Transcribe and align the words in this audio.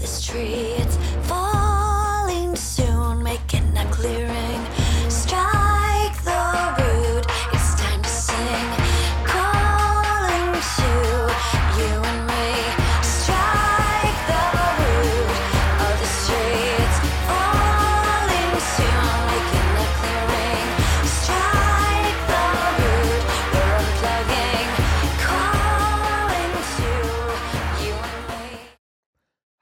this 0.00 0.24
tree. 0.24 0.74
It's 0.78 0.96
falling 1.28 2.56
soon, 2.56 3.22
making 3.22 3.76
a 3.76 3.84
clearing. 3.90 4.77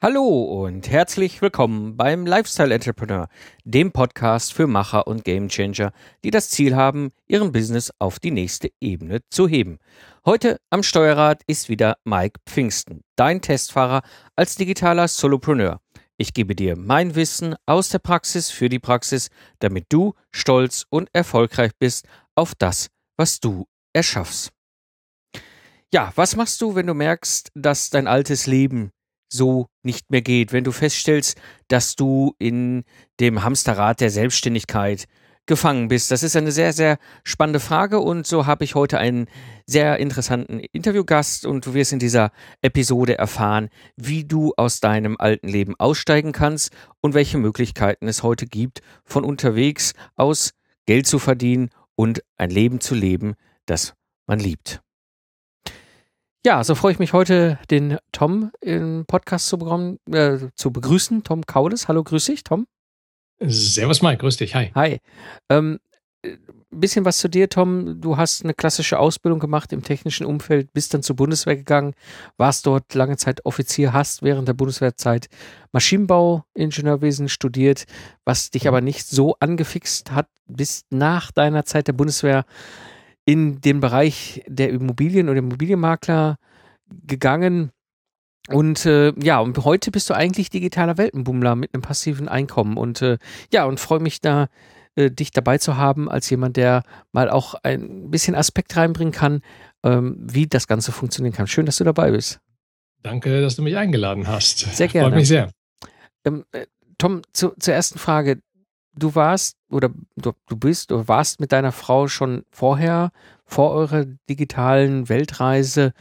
Hallo 0.08 0.62
und 0.64 0.88
herzlich 0.88 1.42
willkommen 1.42 1.96
beim 1.96 2.26
Lifestyle 2.26 2.72
Entrepreneur, 2.72 3.26
dem 3.64 3.90
Podcast 3.90 4.52
für 4.52 4.68
Macher 4.68 5.08
und 5.08 5.24
Gamechanger, 5.24 5.90
die 6.22 6.30
das 6.30 6.48
Ziel 6.48 6.76
haben, 6.76 7.10
ihren 7.26 7.50
Business 7.50 7.92
auf 7.98 8.20
die 8.20 8.30
nächste 8.30 8.70
Ebene 8.80 9.22
zu 9.30 9.48
heben. 9.48 9.80
Heute 10.24 10.60
am 10.70 10.84
Steuerrad 10.84 11.42
ist 11.48 11.68
wieder 11.68 11.96
Mike 12.04 12.38
Pfingsten, 12.46 13.02
dein 13.16 13.40
Testfahrer 13.40 14.02
als 14.36 14.54
digitaler 14.54 15.08
Solopreneur. 15.08 15.80
Ich 16.18 16.34
gebe 16.34 16.54
dir 16.54 16.76
mein 16.76 17.16
Wissen 17.16 17.56
aus 17.66 17.88
der 17.88 17.98
Praxis 17.98 18.48
für 18.48 18.68
die 18.68 18.78
Praxis, 18.78 19.28
damit 19.58 19.86
du 19.88 20.14
stolz 20.30 20.86
und 20.88 21.10
erfolgreich 21.14 21.72
bist 21.80 22.06
auf 22.36 22.54
das, 22.54 22.90
was 23.16 23.40
du 23.40 23.66
erschaffst. 23.92 24.52
Ja, 25.92 26.12
was 26.14 26.36
machst 26.36 26.60
du, 26.62 26.76
wenn 26.76 26.86
du 26.86 26.94
merkst, 26.94 27.50
dass 27.56 27.90
dein 27.90 28.06
altes 28.06 28.46
Leben 28.46 28.92
so 29.28 29.66
nicht 29.82 30.10
mehr 30.10 30.22
geht, 30.22 30.52
wenn 30.52 30.64
du 30.64 30.72
feststellst, 30.72 31.36
dass 31.68 31.96
du 31.96 32.34
in 32.38 32.84
dem 33.20 33.42
Hamsterrad 33.42 34.00
der 34.00 34.10
Selbstständigkeit 34.10 35.06
gefangen 35.46 35.88
bist? 35.88 36.10
Das 36.10 36.22
ist 36.22 36.36
eine 36.36 36.52
sehr, 36.52 36.72
sehr 36.72 36.98
spannende 37.24 37.60
Frage 37.60 38.00
und 38.00 38.26
so 38.26 38.46
habe 38.46 38.64
ich 38.64 38.74
heute 38.74 38.98
einen 38.98 39.28
sehr 39.64 39.98
interessanten 39.98 40.60
Interviewgast 40.60 41.46
und 41.46 41.66
du 41.66 41.74
wirst 41.74 41.92
in 41.92 41.98
dieser 41.98 42.30
Episode 42.62 43.18
erfahren, 43.18 43.68
wie 43.96 44.24
du 44.24 44.52
aus 44.56 44.80
deinem 44.80 45.16
alten 45.18 45.48
Leben 45.48 45.74
aussteigen 45.78 46.32
kannst 46.32 46.72
und 47.00 47.14
welche 47.14 47.38
Möglichkeiten 47.38 48.08
es 48.08 48.22
heute 48.22 48.46
gibt, 48.46 48.80
von 49.04 49.24
unterwegs 49.24 49.92
aus 50.14 50.52
Geld 50.86 51.06
zu 51.06 51.18
verdienen 51.18 51.70
und 51.96 52.22
ein 52.36 52.50
Leben 52.50 52.80
zu 52.80 52.94
leben, 52.94 53.34
das 53.66 53.94
man 54.26 54.38
liebt. 54.38 54.80
Ja, 56.46 56.62
so 56.62 56.76
freue 56.76 56.92
ich 56.92 57.00
mich 57.00 57.12
heute, 57.12 57.58
den 57.72 57.98
Tom 58.12 58.52
im 58.60 59.04
Podcast 59.04 59.48
zu, 59.48 59.58
bekommen, 59.58 59.98
äh, 60.12 60.38
zu 60.54 60.70
begrüßen. 60.70 61.24
Tom 61.24 61.44
Kaules. 61.44 61.88
Hallo, 61.88 62.04
grüß 62.04 62.26
dich, 62.26 62.44
Tom. 62.44 62.68
Servus 63.40 64.00
Mike, 64.00 64.18
grüß 64.18 64.36
dich, 64.36 64.54
hi. 64.54 64.70
Hi. 64.76 65.00
Ähm, 65.48 65.80
ein 66.24 66.38
bisschen 66.70 67.04
was 67.04 67.18
zu 67.18 67.28
dir, 67.28 67.48
Tom. 67.48 68.00
Du 68.00 68.16
hast 68.16 68.44
eine 68.44 68.54
klassische 68.54 69.00
Ausbildung 69.00 69.40
gemacht 69.40 69.72
im 69.72 69.82
technischen 69.82 70.24
Umfeld, 70.24 70.72
bist 70.72 70.94
dann 70.94 71.02
zur 71.02 71.16
Bundeswehr 71.16 71.56
gegangen, 71.56 71.94
warst 72.36 72.64
dort 72.64 72.94
lange 72.94 73.16
Zeit 73.16 73.44
Offizier, 73.44 73.92
hast 73.92 74.22
während 74.22 74.46
der 74.46 74.54
Bundeswehrzeit 74.54 75.26
Maschinenbauingenieurwesen 75.72 77.28
studiert, 77.28 77.86
was 78.24 78.52
dich 78.52 78.68
aber 78.68 78.80
nicht 78.80 79.04
so 79.08 79.34
angefixt 79.40 80.12
hat, 80.12 80.28
bist 80.46 80.86
nach 80.90 81.32
deiner 81.32 81.64
Zeit 81.64 81.88
der 81.88 81.94
Bundeswehr 81.94 82.44
in 83.26 83.60
den 83.60 83.80
Bereich 83.80 84.42
der 84.46 84.70
Immobilien 84.70 85.28
oder 85.28 85.40
Immobilienmakler 85.40 86.36
gegangen. 87.06 87.72
Und 88.48 88.86
äh, 88.86 89.12
ja, 89.20 89.40
und 89.40 89.58
heute 89.64 89.90
bist 89.90 90.08
du 90.08 90.14
eigentlich 90.14 90.48
digitaler 90.48 90.96
Weltenbummler 90.96 91.56
mit 91.56 91.74
einem 91.74 91.82
passiven 91.82 92.28
Einkommen. 92.28 92.76
Und 92.76 93.02
äh, 93.02 93.18
ja, 93.52 93.64
und 93.64 93.80
freue 93.80 93.98
mich 93.98 94.20
da, 94.20 94.46
äh, 94.94 95.10
dich 95.10 95.32
dabei 95.32 95.58
zu 95.58 95.76
haben, 95.76 96.08
als 96.08 96.30
jemand, 96.30 96.56
der 96.56 96.84
mal 97.10 97.28
auch 97.28 97.54
ein 97.64 98.10
bisschen 98.10 98.36
Aspekt 98.36 98.76
reinbringen 98.76 99.12
kann, 99.12 99.42
ähm, 99.82 100.16
wie 100.20 100.46
das 100.46 100.68
Ganze 100.68 100.92
funktionieren 100.92 101.34
kann. 101.34 101.48
Schön, 101.48 101.66
dass 101.66 101.78
du 101.78 101.84
dabei 101.84 102.12
bist. 102.12 102.38
Danke, 103.02 103.40
dass 103.40 103.56
du 103.56 103.62
mich 103.62 103.76
eingeladen 103.76 104.28
hast. 104.28 104.60
Sehr 104.60 104.88
gerne. 104.88 105.08
Freut 105.08 105.16
mich 105.16 105.28
sehr. 105.28 105.50
Ähm, 106.24 106.44
äh, 106.52 106.66
Tom, 106.98 107.22
zu, 107.32 107.52
zur 107.58 107.74
ersten 107.74 107.98
Frage. 107.98 108.40
Du 108.98 109.14
warst 109.14 109.58
oder 109.70 109.90
du, 110.16 110.32
bist 110.56 110.90
oder 110.90 111.06
warst 111.06 111.38
mit 111.38 111.52
deiner 111.52 111.72
Frau 111.72 112.08
schon 112.08 112.44
vorher, 112.50 113.12
vor 113.44 113.72
eurer 113.72 114.06
digitalen 114.28 115.08
Weltreise, 115.08 115.92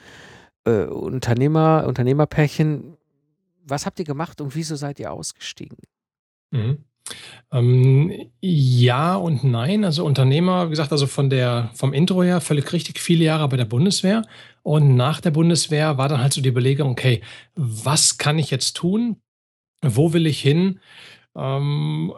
äh, 0.66 0.86
Unternehmer, 0.86 1.86
Unternehmerpärchen. 1.88 2.98
Was 3.66 3.86
habt 3.86 4.00
ihr 4.00 4.06
gemacht 4.06 4.40
und 4.42 4.56
wieso 4.56 4.76
seid 4.76 5.00
ihr 5.00 5.12
ausgestiegen? 5.12 5.78
Mhm. 6.52 6.86
Ähm, 7.52 8.30
ja 8.42 9.16
und 9.16 9.44
nein. 9.44 9.84
Also 9.84 10.06
Unternehmer, 10.06 10.68
wie 10.68 10.72
gesagt, 10.72 10.92
also 10.92 11.06
von 11.06 11.30
der, 11.30 11.72
vom 11.74 11.94
Intro 11.94 12.24
her 12.24 12.42
völlig 12.42 12.72
richtig 12.74 13.00
viele 13.00 13.26
Jahre 13.26 13.48
bei 13.48 13.58
der 13.58 13.66
Bundeswehr. 13.66 14.24
Und 14.64 14.96
nach 14.96 15.22
der 15.22 15.32
Bundeswehr 15.32 15.98
war 15.98 16.10
dann 16.10 16.22
halt 16.22 16.34
so 16.34 16.42
die 16.42 16.50
Überlegung, 16.50 16.90
okay, 16.92 17.22
was 17.56 18.18
kann 18.18 18.40
ich 18.40 18.50
jetzt 18.50 18.76
tun? 18.76 19.18
Wo 19.84 20.14
will 20.14 20.26
ich 20.26 20.42
hin? 20.42 20.80
Ähm, 21.36 22.14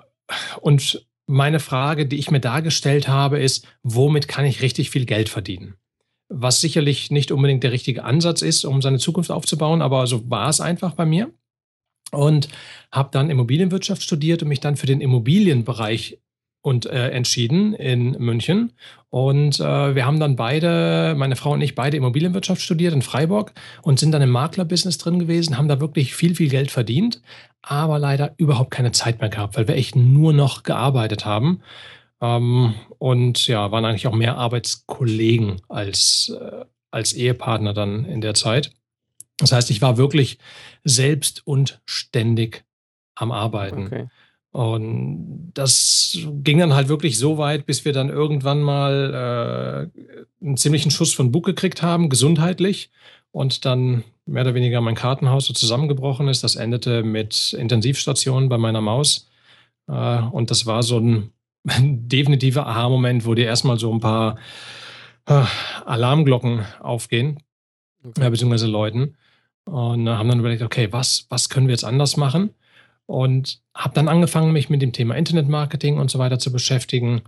und 0.61 1.07
meine 1.27 1.59
Frage, 1.59 2.05
die 2.05 2.17
ich 2.17 2.31
mir 2.31 2.39
dargestellt 2.39 3.07
habe, 3.07 3.39
ist, 3.39 3.67
womit 3.83 4.27
kann 4.27 4.45
ich 4.45 4.61
richtig 4.61 4.89
viel 4.89 5.05
Geld 5.05 5.29
verdienen? 5.29 5.75
Was 6.29 6.61
sicherlich 6.61 7.11
nicht 7.11 7.31
unbedingt 7.31 7.63
der 7.63 7.71
richtige 7.71 8.03
Ansatz 8.03 8.41
ist, 8.41 8.65
um 8.65 8.81
seine 8.81 8.97
Zukunft 8.97 9.31
aufzubauen, 9.31 9.81
aber 9.81 10.07
so 10.07 10.29
war 10.29 10.49
es 10.49 10.61
einfach 10.61 10.93
bei 10.93 11.05
mir. 11.05 11.31
Und 12.11 12.47
habe 12.89 13.09
dann 13.11 13.29
Immobilienwirtschaft 13.29 14.01
studiert 14.01 14.41
und 14.41 14.47
mich 14.47 14.61
dann 14.61 14.77
für 14.77 14.85
den 14.85 15.01
Immobilienbereich 15.01 16.19
und 16.67 16.85
äh, 16.85 17.11
entschieden 17.11 17.73
in 17.73 18.11
München. 18.19 18.73
Und 19.09 19.61
äh, 19.61 19.95
wir 19.95 20.05
haben 20.05 20.19
dann 20.19 20.35
beide, 20.35 21.15
meine 21.17 21.37
Frau 21.37 21.51
und 21.53 21.61
ich, 21.61 21.75
beide 21.75 21.95
Immobilienwirtschaft 21.95 22.61
studiert 22.61 22.93
in 22.93 23.01
Freiburg 23.01 23.53
und 23.83 23.99
sind 23.99 24.11
dann 24.11 24.21
im 24.21 24.31
Maklerbusiness 24.31 24.97
drin 24.97 25.17
gewesen, 25.17 25.57
haben 25.57 25.69
da 25.69 25.79
wirklich 25.79 26.13
viel, 26.13 26.35
viel 26.35 26.49
Geld 26.49 26.69
verdient, 26.69 27.21
aber 27.61 27.99
leider 27.99 28.33
überhaupt 28.35 28.71
keine 28.71 28.91
Zeit 28.91 29.21
mehr 29.21 29.29
gehabt, 29.29 29.55
weil 29.55 29.69
wir 29.69 29.75
echt 29.75 29.95
nur 29.95 30.33
noch 30.33 30.63
gearbeitet 30.63 31.25
haben. 31.25 31.61
Ähm, 32.19 32.73
und 32.97 33.47
ja, 33.47 33.71
waren 33.71 33.85
eigentlich 33.85 34.07
auch 34.07 34.13
mehr 34.13 34.37
Arbeitskollegen 34.37 35.61
als, 35.69 36.35
äh, 36.37 36.65
als 36.91 37.13
Ehepartner 37.13 37.73
dann 37.73 38.03
in 38.03 38.19
der 38.19 38.33
Zeit. 38.33 38.71
Das 39.37 39.53
heißt, 39.53 39.71
ich 39.71 39.81
war 39.81 39.97
wirklich 39.97 40.37
selbst 40.83 41.47
und 41.47 41.79
ständig 41.85 42.65
am 43.15 43.31
Arbeiten. 43.31 43.85
Okay. 43.85 44.07
Und 44.57 45.51
das 45.53 46.17
ging 46.41 46.57
dann 46.57 46.73
halt 46.73 46.87
wirklich 46.87 47.19
so 47.19 47.37
weit, 47.37 47.67
bis 47.67 47.85
wir 47.85 47.93
dann 47.93 48.09
irgendwann 48.09 48.63
mal 48.63 49.91
äh, 49.93 50.43
einen 50.43 50.57
ziemlichen 50.57 50.89
Schuss 50.89 51.13
von 51.13 51.31
Bug 51.31 51.45
gekriegt 51.45 51.83
haben, 51.83 52.09
gesundheitlich. 52.09 52.89
Und 53.31 53.65
dann 53.65 54.03
mehr 54.25 54.41
oder 54.41 54.55
weniger 54.55 54.81
mein 54.81 54.95
Kartenhaus 54.95 55.45
so 55.45 55.53
zusammengebrochen 55.53 56.27
ist. 56.27 56.43
Das 56.43 56.55
endete 56.55 57.03
mit 57.03 57.53
Intensivstationen 57.53 58.49
bei 58.49 58.57
meiner 58.57 58.81
Maus. 58.81 59.29
Äh, 59.87 60.21
und 60.31 60.49
das 60.49 60.65
war 60.65 60.81
so 60.81 60.97
ein 60.97 61.33
definitiver 62.09 62.65
Aha-Moment, 62.65 63.27
wo 63.27 63.35
dir 63.35 63.45
erstmal 63.45 63.77
so 63.77 63.93
ein 63.93 63.99
paar 63.99 64.39
äh, 65.27 65.43
Alarmglocken 65.85 66.65
aufgehen, 66.79 67.43
Okay. 68.03 68.27
beziehungsweise 68.27 68.65
läuten. 68.65 69.17
Und 69.65 70.07
äh, 70.07 70.09
haben 70.09 70.29
dann 70.29 70.39
überlegt, 70.39 70.63
okay, 70.63 70.87
was, 70.89 71.27
was 71.29 71.47
können 71.49 71.67
wir 71.67 71.73
jetzt 71.73 71.85
anders 71.85 72.17
machen? 72.17 72.55
Und 73.07 73.61
habe 73.73 73.95
dann 73.95 74.07
angefangen, 74.07 74.51
mich 74.53 74.69
mit 74.69 74.81
dem 74.81 74.93
Thema 74.93 75.15
Internetmarketing 75.15 75.97
und 75.97 76.11
so 76.11 76.19
weiter 76.19 76.37
zu 76.37 76.51
beschäftigen. 76.51 77.23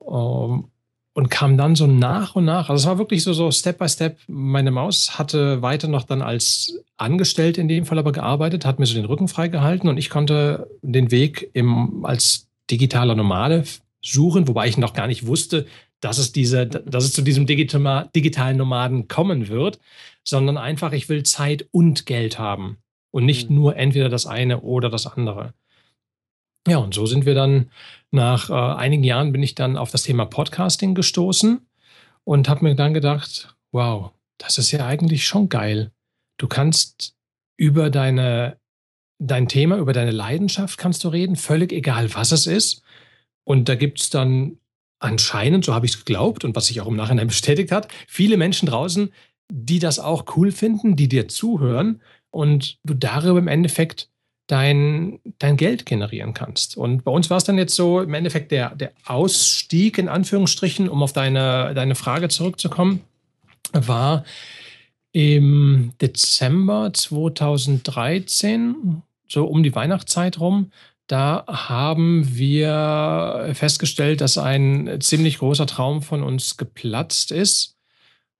Ähm, 0.00 0.70
und 1.18 1.30
kam 1.30 1.56
dann 1.56 1.74
so 1.74 1.88
nach 1.88 2.36
und 2.36 2.44
nach, 2.44 2.70
also 2.70 2.80
es 2.80 2.86
war 2.86 2.98
wirklich 2.98 3.24
so, 3.24 3.32
so 3.32 3.50
Step 3.50 3.78
by 3.78 3.88
Step. 3.88 4.20
Meine 4.28 4.70
Maus 4.70 5.18
hatte 5.18 5.62
weiter 5.62 5.88
noch 5.88 6.04
dann 6.04 6.22
als 6.22 6.80
Angestellte 6.96 7.60
in 7.60 7.66
dem 7.66 7.86
Fall 7.86 7.98
aber 7.98 8.12
gearbeitet, 8.12 8.64
hat 8.64 8.78
mir 8.78 8.86
so 8.86 8.94
den 8.94 9.04
Rücken 9.04 9.26
freigehalten 9.26 9.88
und 9.88 9.96
ich 9.96 10.10
konnte 10.10 10.70
den 10.80 11.10
Weg 11.10 11.50
im, 11.54 12.04
als 12.04 12.46
digitaler 12.70 13.16
Nomade 13.16 13.64
suchen, 14.00 14.46
wobei 14.46 14.68
ich 14.68 14.78
noch 14.78 14.92
gar 14.92 15.08
nicht 15.08 15.26
wusste, 15.26 15.66
dass 15.98 16.18
es, 16.18 16.30
diese, 16.30 16.68
dass 16.68 17.02
es 17.02 17.12
zu 17.12 17.22
diesem 17.22 17.46
digitalen 17.46 18.56
Nomaden 18.56 19.08
kommen 19.08 19.48
wird, 19.48 19.80
sondern 20.22 20.56
einfach, 20.56 20.92
ich 20.92 21.08
will 21.08 21.24
Zeit 21.24 21.66
und 21.72 22.06
Geld 22.06 22.38
haben 22.38 22.78
und 23.10 23.24
nicht 23.24 23.50
Mhm. 23.50 23.56
nur 23.56 23.76
entweder 23.76 24.08
das 24.08 24.26
eine 24.26 24.60
oder 24.60 24.90
das 24.90 25.06
andere. 25.06 25.54
Ja, 26.66 26.78
und 26.78 26.94
so 26.94 27.06
sind 27.06 27.24
wir 27.24 27.34
dann 27.34 27.70
nach 28.10 28.50
äh, 28.50 28.52
einigen 28.52 29.04
Jahren 29.04 29.32
bin 29.32 29.42
ich 29.42 29.54
dann 29.54 29.76
auf 29.76 29.90
das 29.90 30.02
Thema 30.02 30.26
Podcasting 30.26 30.94
gestoßen 30.94 31.66
und 32.24 32.48
habe 32.48 32.64
mir 32.64 32.74
dann 32.74 32.92
gedacht, 32.94 33.56
wow, 33.72 34.10
das 34.38 34.58
ist 34.58 34.70
ja 34.72 34.86
eigentlich 34.86 35.26
schon 35.26 35.48
geil. 35.48 35.92
Du 36.38 36.46
kannst 36.46 37.14
über 37.56 37.90
deine 37.90 38.58
dein 39.20 39.48
Thema, 39.48 39.78
über 39.78 39.92
deine 39.92 40.12
Leidenschaft 40.12 40.78
kannst 40.78 41.02
du 41.02 41.08
reden, 41.08 41.34
völlig 41.36 41.72
egal, 41.72 42.14
was 42.14 42.30
es 42.30 42.46
ist. 42.46 42.82
Und 43.44 43.68
da 43.68 43.74
gibt 43.74 44.00
es 44.00 44.10
dann 44.10 44.58
anscheinend, 45.00 45.64
so 45.64 45.74
habe 45.74 45.86
ich 45.86 45.92
es 45.92 46.04
geglaubt 46.04 46.44
und 46.44 46.54
was 46.54 46.66
sich 46.66 46.80
auch 46.80 46.86
im 46.86 46.96
Nachhinein 46.96 47.26
bestätigt 47.28 47.72
hat, 47.72 47.88
viele 48.06 48.36
Menschen 48.36 48.66
draußen, 48.66 49.12
die 49.50 49.78
das 49.78 49.98
auch 49.98 50.36
cool 50.36 50.52
finden, 50.52 50.94
die 50.94 51.08
dir 51.08 51.28
zuhören 51.28 52.00
und 52.30 52.78
du 52.84 52.94
darüber 52.94 53.38
im 53.38 53.48
Endeffekt 53.48 54.08
dein, 54.48 55.20
dein 55.38 55.56
Geld 55.56 55.86
generieren 55.86 56.34
kannst. 56.34 56.76
Und 56.76 57.04
bei 57.04 57.10
uns 57.10 57.30
war 57.30 57.36
es 57.36 57.44
dann 57.44 57.58
jetzt 57.58 57.74
so, 57.74 58.00
im 58.00 58.14
Endeffekt 58.14 58.50
der, 58.50 58.74
der 58.74 58.92
Ausstieg 59.04 59.98
in 59.98 60.08
Anführungsstrichen, 60.08 60.88
um 60.88 61.02
auf 61.02 61.12
deine, 61.12 61.74
deine 61.74 61.94
Frage 61.94 62.28
zurückzukommen, 62.28 63.02
war 63.72 64.24
im 65.12 65.92
Dezember 66.00 66.92
2013, 66.92 69.02
so 69.28 69.46
um 69.46 69.62
die 69.62 69.74
Weihnachtszeit 69.74 70.40
rum, 70.40 70.72
da 71.06 71.44
haben 71.46 72.36
wir 72.36 73.50
festgestellt, 73.54 74.20
dass 74.20 74.36
ein 74.36 74.98
ziemlich 75.00 75.38
großer 75.38 75.66
Traum 75.66 76.02
von 76.02 76.22
uns 76.22 76.58
geplatzt 76.58 77.32
ist, 77.32 77.76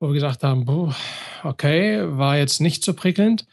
wo 0.00 0.08
wir 0.08 0.14
gesagt 0.14 0.42
haben, 0.42 0.94
okay, 1.44 2.00
war 2.18 2.36
jetzt 2.36 2.60
nicht 2.60 2.84
so 2.84 2.92
prickelnd. 2.92 3.46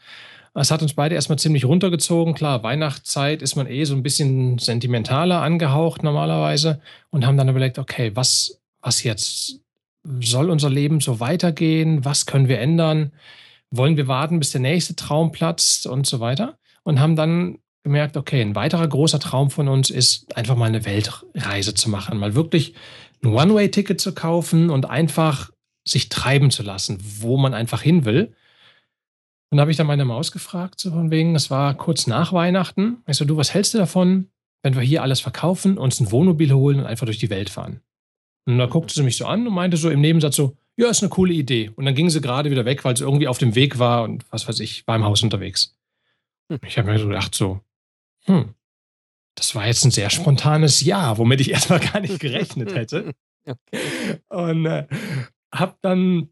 Es 0.58 0.70
hat 0.70 0.80
uns 0.80 0.94
beide 0.94 1.14
erstmal 1.14 1.38
ziemlich 1.38 1.66
runtergezogen. 1.66 2.34
Klar, 2.34 2.62
Weihnachtszeit 2.62 3.42
ist 3.42 3.56
man 3.56 3.66
eh 3.66 3.84
so 3.84 3.94
ein 3.94 4.02
bisschen 4.02 4.58
sentimentaler 4.58 5.42
angehaucht 5.42 6.02
normalerweise 6.02 6.80
und 7.10 7.26
haben 7.26 7.36
dann 7.36 7.48
überlegt, 7.48 7.78
okay, 7.78 8.12
was, 8.14 8.58
was 8.80 9.02
jetzt? 9.02 9.60
Soll 10.20 10.50
unser 10.50 10.70
Leben 10.70 11.00
so 11.00 11.20
weitergehen? 11.20 12.04
Was 12.04 12.24
können 12.24 12.48
wir 12.48 12.58
ändern? 12.58 13.12
Wollen 13.70 13.96
wir 13.96 14.08
warten, 14.08 14.38
bis 14.38 14.52
der 14.52 14.62
nächste 14.62 14.96
Traum 14.96 15.30
platzt 15.30 15.86
und 15.86 16.06
so 16.06 16.20
weiter? 16.20 16.58
Und 16.84 17.00
haben 17.00 17.16
dann 17.16 17.58
gemerkt, 17.82 18.16
okay, 18.16 18.40
ein 18.40 18.54
weiterer 18.54 18.88
großer 18.88 19.20
Traum 19.20 19.50
von 19.50 19.68
uns 19.68 19.90
ist, 19.90 20.34
einfach 20.36 20.56
mal 20.56 20.66
eine 20.66 20.86
Weltreise 20.86 21.74
zu 21.74 21.90
machen, 21.90 22.18
mal 22.18 22.34
wirklich 22.34 22.74
ein 23.22 23.32
One-Way-Ticket 23.32 24.00
zu 24.00 24.14
kaufen 24.14 24.70
und 24.70 24.88
einfach 24.88 25.50
sich 25.84 26.08
treiben 26.08 26.50
zu 26.50 26.62
lassen, 26.62 26.98
wo 27.20 27.36
man 27.36 27.52
einfach 27.52 27.82
hin 27.82 28.04
will. 28.04 28.34
Und 29.50 29.58
da 29.58 29.62
habe 29.62 29.70
ich 29.70 29.76
dann 29.76 29.86
meine 29.86 30.04
Maus 30.04 30.32
gefragt, 30.32 30.80
so 30.80 30.90
von 30.90 31.10
wegen, 31.10 31.34
das 31.34 31.50
war 31.50 31.74
kurz 31.74 32.06
nach 32.06 32.32
Weihnachten. 32.32 32.98
Ich 33.06 33.16
so, 33.16 33.24
du, 33.24 33.36
was 33.36 33.54
hältst 33.54 33.74
du 33.74 33.78
davon, 33.78 34.28
wenn 34.62 34.74
wir 34.74 34.82
hier 34.82 35.02
alles 35.02 35.20
verkaufen, 35.20 35.78
uns 35.78 36.00
ein 36.00 36.10
Wohnmobil 36.10 36.52
holen 36.52 36.80
und 36.80 36.86
einfach 36.86 37.06
durch 37.06 37.18
die 37.18 37.30
Welt 37.30 37.50
fahren? 37.50 37.80
Und 38.46 38.58
da 38.58 38.66
guckte 38.66 38.94
sie 38.94 39.02
mich 39.02 39.16
so 39.16 39.26
an 39.26 39.46
und 39.46 39.54
meinte 39.54 39.76
so 39.76 39.90
im 39.90 40.00
Nebensatz 40.00 40.36
so, 40.36 40.56
ja, 40.76 40.88
ist 40.88 41.02
eine 41.02 41.10
coole 41.10 41.32
Idee. 41.32 41.70
Und 41.74 41.84
dann 41.84 41.94
ging 41.94 42.10
sie 42.10 42.20
gerade 42.20 42.50
wieder 42.50 42.64
weg, 42.64 42.84
weil 42.84 42.96
sie 42.96 43.04
irgendwie 43.04 43.28
auf 43.28 43.38
dem 43.38 43.54
Weg 43.54 43.78
war 43.78 44.02
und 44.02 44.24
was 44.30 44.46
weiß 44.46 44.60
ich, 44.60 44.86
war 44.86 44.96
im 44.96 45.04
Haus 45.04 45.22
unterwegs. 45.22 45.76
Hm. 46.50 46.58
Ich 46.66 46.78
habe 46.78 46.90
mir 46.90 46.98
so 46.98 47.06
gedacht, 47.06 47.34
so, 47.34 47.60
hm, 48.24 48.54
das 49.36 49.54
war 49.54 49.66
jetzt 49.66 49.84
ein 49.84 49.90
sehr 49.90 50.10
spontanes 50.10 50.80
Ja, 50.80 51.18
womit 51.18 51.40
ich 51.40 51.50
erstmal 51.52 51.80
gar 51.80 52.00
nicht 52.00 52.20
gerechnet 52.20 52.74
hätte. 52.74 53.14
okay. 53.46 54.20
Und 54.28 54.66
äh, 54.66 54.86
hab 55.52 55.80
dann 55.82 56.28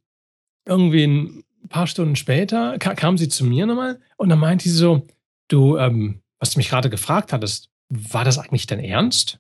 irgendwie 0.67 1.44
ein 1.65 1.69
paar 1.69 1.87
Stunden 1.87 2.17
später 2.17 2.79
ka 2.79 2.95
kam 2.95 3.19
sie 3.19 3.29
zu 3.29 3.45
mir 3.45 3.67
nochmal 3.67 4.01
und 4.17 4.29
dann 4.29 4.39
meinte 4.39 4.69
sie 4.69 4.75
so, 4.75 5.07
du, 5.49 5.77
ähm, 5.79 6.21
was 6.39 6.51
du 6.51 6.59
mich 6.59 6.69
gerade 6.69 6.91
gefragt 6.91 7.33
hattest, 7.33 7.71
war 7.89 8.25
das 8.25 8.39
eigentlich 8.39 8.67
dein 8.67 8.81
Ernst? 8.81 9.39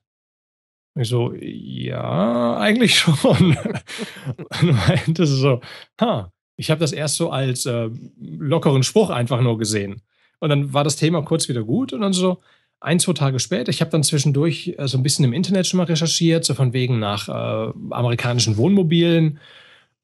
Und 0.95 1.03
ich 1.03 1.09
so, 1.09 1.35
ja, 1.35 2.57
eigentlich 2.59 2.99
schon. 2.99 3.57
und 4.61 4.63
meinte 4.63 5.27
sie 5.27 5.37
so, 5.37 5.61
ha, 6.01 6.33
ich 6.57 6.71
habe 6.71 6.81
das 6.81 6.93
erst 6.93 7.17
so 7.17 7.31
als 7.31 7.67
äh, 7.67 7.91
lockeren 8.21 8.83
Spruch 8.83 9.11
einfach 9.11 9.41
nur 9.41 9.59
gesehen. 9.59 10.03
Und 10.39 10.51
dann 10.51 10.73
war 10.73 10.85
das 10.85 10.97
Thema 10.97 11.23
kurz 11.23 11.49
wieder 11.49 11.63
gut 11.65 11.93
und 11.93 12.01
dann 12.01 12.13
so 12.13 12.41
ein, 12.81 13.01
zwei 13.01 13.15
Tage 13.15 13.41
später, 13.41 13.71
ich 13.71 13.81
habe 13.81 13.91
dann 13.91 14.03
zwischendurch 14.03 14.75
äh, 14.79 14.87
so 14.87 14.99
ein 14.99 15.03
bisschen 15.03 15.25
im 15.25 15.33
Internet 15.33 15.67
schon 15.67 15.79
mal 15.79 15.85
recherchiert, 15.85 16.45
so 16.45 16.55
von 16.55 16.73
wegen 16.73 16.99
nach 16.99 17.29
äh, 17.29 17.73
amerikanischen 17.91 18.57
Wohnmobilen. 18.57 19.39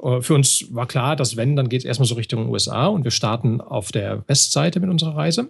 Äh, 0.03 0.21
für 0.21 0.35
uns 0.35 0.67
war 0.75 0.87
klar, 0.87 1.17
dass 1.17 1.37
wenn, 1.37 1.57
dann 1.57 1.69
geht 1.69 1.81
es 1.81 1.85
erstmal 1.85 2.09
so 2.09 2.15
Richtung 2.15 2.49
USA 2.49 2.87
und 2.87 3.05
wir 3.05 3.11
starten 3.11 3.61
auf 3.61 3.93
der 3.93 4.27
Westseite 4.29 4.81
mit 4.81 4.91
unserer 4.91 5.17
Reise. 5.17 5.49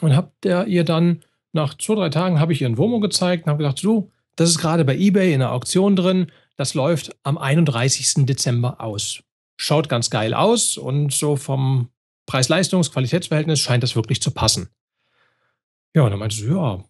Und 0.00 0.16
habt 0.16 0.44
ihr 0.44 0.84
dann 0.84 1.22
nach 1.52 1.76
zwei, 1.76 1.94
drei 1.94 2.08
Tagen 2.10 2.40
habe 2.40 2.52
ich 2.52 2.62
ihren 2.62 2.78
Wohnmobil 2.78 3.08
gezeigt 3.08 3.44
und 3.44 3.50
habe 3.50 3.62
gedacht, 3.62 3.78
so, 3.78 4.10
das 4.36 4.48
ist 4.48 4.58
gerade 4.58 4.84
bei 4.84 4.96
eBay 4.96 5.34
in 5.34 5.40
der 5.40 5.52
Auktion 5.52 5.96
drin. 5.96 6.30
Das 6.56 6.74
läuft 6.74 7.16
am 7.22 7.36
31. 7.36 8.26
Dezember 8.26 8.80
aus. 8.80 9.22
Schaut 9.56 9.88
ganz 9.88 10.08
geil 10.08 10.32
aus 10.32 10.78
und 10.78 11.12
so 11.12 11.36
vom 11.36 11.90
Preis-Leistungs-Qualitätsverhältnis 12.26 13.60
scheint 13.60 13.82
das 13.82 13.96
wirklich 13.96 14.22
zu 14.22 14.30
passen. 14.30 14.70
Ja, 15.94 16.02
und 16.04 16.10
dann 16.10 16.20
meinte 16.20 16.36
sie, 16.36 16.46
ja, 16.46 16.82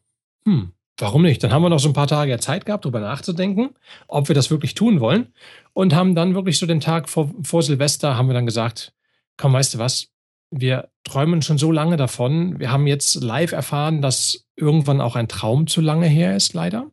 hm, 0.44 0.72
warum 1.00 1.22
nicht? 1.22 1.42
Dann 1.42 1.52
haben 1.52 1.62
wir 1.62 1.68
noch 1.68 1.78
so 1.78 1.88
ein 1.88 1.94
paar 1.94 2.06
Tage 2.06 2.38
Zeit 2.38 2.66
gehabt, 2.66 2.84
darüber 2.84 3.00
nachzudenken, 3.00 3.70
ob 4.08 4.28
wir 4.28 4.34
das 4.34 4.50
wirklich 4.50 4.74
tun 4.74 5.00
wollen. 5.00 5.32
Und 5.72 5.94
haben 5.94 6.14
dann 6.14 6.34
wirklich 6.34 6.58
so 6.58 6.66
den 6.66 6.80
Tag 6.80 7.08
vor, 7.08 7.30
vor 7.42 7.62
Silvester, 7.62 8.16
haben 8.16 8.28
wir 8.28 8.34
dann 8.34 8.46
gesagt, 8.46 8.92
komm, 9.36 9.52
weißt 9.52 9.74
du 9.74 9.78
was, 9.78 10.08
wir 10.50 10.88
träumen 11.04 11.42
schon 11.42 11.58
so 11.58 11.70
lange 11.72 11.96
davon. 11.96 12.58
Wir 12.58 12.72
haben 12.72 12.86
jetzt 12.86 13.14
live 13.16 13.52
erfahren, 13.52 14.00
dass 14.02 14.46
irgendwann 14.56 15.00
auch 15.00 15.16
ein 15.16 15.28
Traum 15.28 15.66
zu 15.66 15.80
lange 15.80 16.06
her 16.06 16.36
ist, 16.36 16.52
leider. 16.54 16.90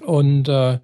Und 0.00 0.48
äh, 0.48 0.78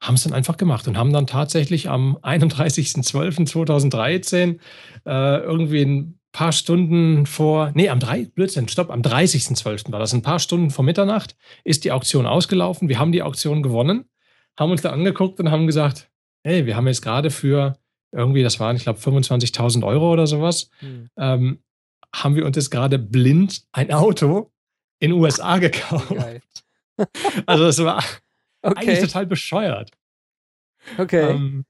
haben 0.00 0.14
es 0.14 0.22
dann 0.22 0.32
einfach 0.32 0.56
gemacht 0.56 0.88
und 0.88 0.96
haben 0.96 1.12
dann 1.12 1.26
tatsächlich 1.26 1.90
am 1.90 2.16
31.12.2013 2.22 4.58
äh, 5.04 5.40
irgendwie 5.40 5.82
ein 5.82 6.19
paar 6.32 6.52
Stunden 6.52 7.26
vor, 7.26 7.72
nee, 7.74 7.88
am 7.88 8.00
3, 8.00 8.26
Blödsinn, 8.26 8.68
stopp, 8.68 8.90
am 8.90 9.02
30.12. 9.02 9.90
war 9.92 9.98
das, 9.98 10.12
ein 10.12 10.22
paar 10.22 10.38
Stunden 10.38 10.70
vor 10.70 10.84
Mitternacht 10.84 11.36
ist 11.64 11.84
die 11.84 11.92
Auktion 11.92 12.26
ausgelaufen. 12.26 12.88
Wir 12.88 12.98
haben 12.98 13.12
die 13.12 13.22
Auktion 13.22 13.62
gewonnen, 13.62 14.04
haben 14.58 14.70
uns 14.70 14.82
da 14.82 14.90
angeguckt 14.90 15.40
und 15.40 15.50
haben 15.50 15.66
gesagt, 15.66 16.10
hey, 16.44 16.66
wir 16.66 16.76
haben 16.76 16.86
jetzt 16.86 17.02
gerade 17.02 17.30
für 17.30 17.78
irgendwie, 18.12 18.42
das 18.42 18.60
waren, 18.60 18.76
ich 18.76 18.82
glaube, 18.82 18.98
25.000 18.98 19.84
Euro 19.84 20.12
oder 20.12 20.26
sowas, 20.26 20.70
hm. 20.78 21.10
ähm, 21.16 21.62
haben 22.14 22.34
wir 22.34 22.44
uns 22.44 22.56
jetzt 22.56 22.70
gerade 22.70 22.98
blind 22.98 23.64
ein 23.72 23.92
Auto 23.92 24.50
in 24.98 25.10
den 25.10 25.20
USA 25.20 25.58
gekauft. 25.58 26.14
Also 27.46 27.64
das 27.64 27.78
war 27.82 28.04
okay. 28.60 28.76
eigentlich 28.76 29.00
total 29.00 29.24
bescheuert. 29.24 29.90
Okay. 30.98 31.30
Ähm, 31.30 31.64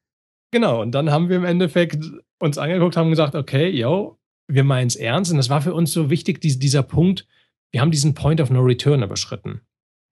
genau, 0.51 0.83
und 0.83 0.91
dann 0.91 1.13
haben 1.13 1.29
wir 1.29 1.37
im 1.37 1.45
Endeffekt 1.45 2.05
uns 2.41 2.59
angeguckt, 2.59 2.97
haben 2.97 3.11
gesagt, 3.11 3.37
okay, 3.37 3.69
yo, 3.69 4.20
wir 4.55 4.65
meinen 4.65 4.89
es 4.89 4.97
ernst. 4.97 5.31
Und 5.31 5.37
das 5.37 5.51
war 5.51 5.63
für 5.63 5.75
uns 5.75 5.93
so 5.93 6.11
wichtig, 6.11 6.41
die, 6.41 6.59
dieser 6.59 6.83
Punkt, 6.83 7.27
wir 7.71 7.81
haben 7.81 7.91
diesen 7.91 8.15
Point 8.15 8.41
of 8.41 8.51
No 8.51 8.61
Return 8.61 9.03
überschritten. 9.03 9.61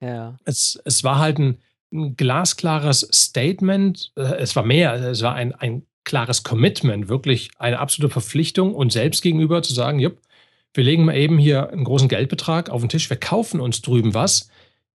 Ja. 0.01 0.39
Es, 0.45 0.81
es 0.85 1.03
war 1.05 1.19
halt 1.19 1.39
ein, 1.39 1.59
ein 1.93 2.17
glasklares 2.17 3.09
Statement. 3.13 4.13
Äh, 4.17 4.37
es 4.37 4.55
war 4.55 4.65
mehr, 4.65 4.95
es 4.95 5.23
war 5.23 5.35
ein, 5.35 5.55
ein 5.55 5.83
klares 6.05 6.43
Commitment, 6.43 7.09
wirklich 7.09 7.51
eine 7.59 7.79
absolute 7.79 8.13
Verpflichtung 8.13 8.75
uns 8.75 8.95
selbst 8.95 9.23
gegenüber 9.23 9.63
zu 9.63 9.75
sagen, 9.75 9.99
jupp, 9.99 10.21
wir 10.73 10.85
legen 10.85 11.05
mal 11.05 11.17
eben 11.17 11.39
hier 11.39 11.71
einen 11.71 11.85
großen 11.85 12.09
Geldbetrag 12.09 12.71
auf 12.71 12.81
den 12.81 12.89
Tisch, 12.89 13.11
wir 13.11 13.17
kaufen 13.19 13.61
uns 13.61 13.83
drüben 13.83 14.15
was 14.15 14.49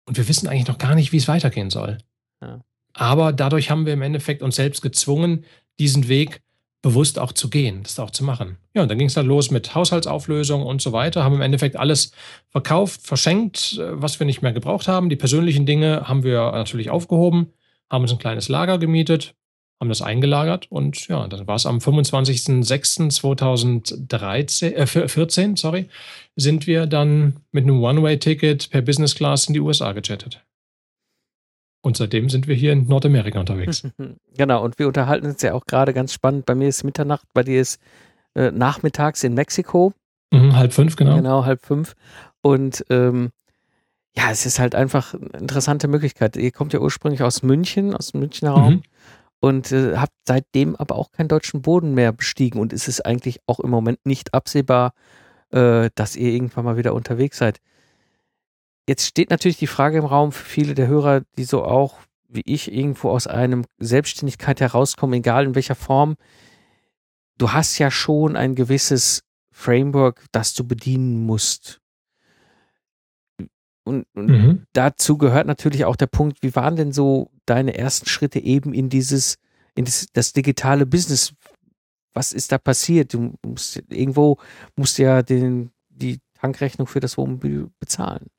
und 0.05 0.17
wir 0.17 0.27
wissen 0.27 0.47
eigentlich 0.47 0.67
noch 0.67 0.77
gar 0.77 0.95
nicht, 0.95 1.11
wie 1.11 1.17
es 1.17 1.27
weitergehen 1.27 1.69
soll. 1.69 1.97
Ja. 2.41 2.61
Aber 2.93 3.33
dadurch 3.33 3.71
haben 3.71 3.85
wir 3.85 3.93
im 3.93 4.01
Endeffekt 4.01 4.41
uns 4.41 4.55
selbst 4.55 4.81
gezwungen, 4.81 5.45
diesen 5.79 6.09
Weg 6.09 6.41
bewusst 6.81 7.19
auch 7.19 7.33
zu 7.33 7.49
gehen, 7.49 7.83
das 7.83 7.99
auch 7.99 8.11
zu 8.11 8.23
machen. 8.23 8.57
Ja, 8.73 8.83
und 8.83 8.89
dann 8.89 8.97
ging 8.97 9.07
es 9.07 9.13
dann 9.13 9.25
los 9.25 9.51
mit 9.51 9.75
Haushaltsauflösung 9.75 10.63
und 10.63 10.81
so 10.81 10.93
weiter, 10.93 11.23
haben 11.23 11.35
im 11.35 11.41
Endeffekt 11.41 11.75
alles 11.75 12.13
verkauft, 12.49 13.01
verschenkt, 13.03 13.77
äh, 13.77 14.01
was 14.01 14.19
wir 14.19 14.25
nicht 14.25 14.41
mehr 14.41 14.53
gebraucht 14.53 14.87
haben. 14.87 15.09
Die 15.09 15.17
persönlichen 15.17 15.65
Dinge 15.65 16.07
haben 16.07 16.23
wir 16.23 16.51
natürlich 16.51 16.89
aufgehoben, 16.89 17.51
haben 17.89 18.03
uns 18.03 18.11
ein 18.11 18.19
kleines 18.19 18.47
Lager 18.47 18.77
gemietet, 18.77 19.35
haben 19.81 19.89
das 19.89 20.01
eingelagert 20.01 20.67
und 20.69 21.07
ja, 21.07 21.27
dann 21.27 21.47
war 21.47 21.55
es 21.55 21.65
am 21.65 21.79
25.06.2013, 21.79 24.73
äh, 24.73 24.87
14, 25.07 25.57
sorry, 25.57 25.89
sind 26.35 26.67
wir 26.67 26.85
dann 26.85 27.37
mit 27.51 27.63
einem 27.63 27.83
One-Way-Ticket 27.83 28.69
per 28.69 28.81
Business 28.81 29.15
Class 29.15 29.47
in 29.47 29.53
die 29.53 29.61
USA 29.61 29.93
gechattet. 29.93 30.43
Und 31.81 31.97
seitdem 31.97 32.29
sind 32.29 32.47
wir 32.47 32.55
hier 32.55 32.73
in 32.73 32.87
Nordamerika 32.87 33.39
unterwegs. 33.39 33.87
genau, 34.35 34.63
und 34.63 34.79
wir 34.79 34.87
unterhalten 34.87 35.27
uns 35.27 35.41
ja 35.41 35.53
auch 35.53 35.65
gerade 35.65 35.93
ganz 35.93 36.13
spannend. 36.13 36.45
Bei 36.45 36.55
mir 36.55 36.67
ist 36.67 36.83
Mitternacht, 36.83 37.25
bei 37.33 37.43
dir 37.43 37.61
ist 37.61 37.79
äh, 38.35 38.51
nachmittags 38.51 39.23
in 39.23 39.33
Mexiko. 39.33 39.93
Mhm, 40.31 40.55
halb 40.55 40.73
fünf, 40.73 40.95
genau. 40.95 41.15
Genau, 41.15 41.45
halb 41.45 41.65
fünf. 41.65 41.95
Und 42.41 42.85
ähm, 42.89 43.29
ja, 44.15 44.31
es 44.31 44.45
ist 44.45 44.59
halt 44.59 44.75
einfach 44.75 45.13
eine 45.13 45.39
interessante 45.39 45.87
Möglichkeit. 45.87 46.35
Ihr 46.35 46.51
kommt 46.51 46.73
ja 46.73 46.79
ursprünglich 46.79 47.23
aus 47.23 47.43
München, 47.43 47.95
aus 47.95 48.11
dem 48.11 48.19
Münchner 48.19 48.51
Raum. 48.51 48.73
Mhm. 48.73 48.81
Und 49.39 49.71
äh, 49.71 49.95
habt 49.95 50.13
seitdem 50.27 50.75
aber 50.75 50.95
auch 50.95 51.13
keinen 51.13 51.29
deutschen 51.29 51.61
Boden 51.61 51.93
mehr 51.93 52.11
bestiegen. 52.11 52.59
Und 52.59 52.73
ist 52.73 52.89
es 52.89 52.99
eigentlich 52.99 53.39
auch 53.47 53.61
im 53.61 53.69
Moment 53.69 54.05
nicht 54.05 54.33
absehbar, 54.33 54.93
äh, 55.51 55.89
dass 55.95 56.17
ihr 56.17 56.33
irgendwann 56.33 56.65
mal 56.65 56.75
wieder 56.75 56.93
unterwegs 56.93 57.37
seid. 57.37 57.59
Jetzt 58.89 59.05
steht 59.05 59.29
natürlich 59.29 59.59
die 59.59 59.67
Frage 59.67 59.99
im 59.99 60.05
Raum 60.05 60.31
für 60.31 60.43
viele 60.43 60.73
der 60.73 60.87
Hörer, 60.87 61.21
die 61.37 61.43
so 61.43 61.63
auch 61.63 61.99
wie 62.27 62.41
ich 62.43 62.73
irgendwo 62.73 63.11
aus 63.11 63.27
einem 63.27 63.65
Selbstständigkeit 63.77 64.61
herauskommen, 64.61 65.13
egal 65.13 65.45
in 65.45 65.53
welcher 65.53 65.75
Form. 65.75 66.15
Du 67.37 67.51
hast 67.51 67.77
ja 67.77 67.91
schon 67.91 68.35
ein 68.35 68.55
gewisses 68.55 69.21
Framework, 69.51 70.25
das 70.31 70.55
du 70.55 70.63
bedienen 70.63 71.23
musst. 71.23 71.81
Und, 73.83 74.07
und 74.15 74.25
mhm. 74.25 74.65
dazu 74.73 75.19
gehört 75.19 75.45
natürlich 75.45 75.85
auch 75.85 75.95
der 75.95 76.07
Punkt, 76.07 76.41
wie 76.41 76.55
waren 76.55 76.75
denn 76.75 76.91
so 76.91 77.29
deine 77.45 77.77
ersten 77.77 78.07
Schritte 78.07 78.39
eben 78.39 78.73
in 78.73 78.89
dieses, 78.89 79.35
in 79.75 79.85
das, 79.85 80.07
das 80.13 80.33
digitale 80.33 80.87
Business? 80.87 81.35
Was 82.13 82.33
ist 82.33 82.51
da 82.51 82.57
passiert? 82.57 83.13
Du 83.13 83.35
musst 83.45 83.83
irgendwo 83.87 84.39
musst 84.75 84.97
ja 84.97 85.21
den, 85.21 85.69
die 85.89 86.21
Tankrechnung 86.33 86.87
für 86.87 87.01
das 87.01 87.19
Wohnmobil 87.19 87.69
bezahlen. 87.79 88.31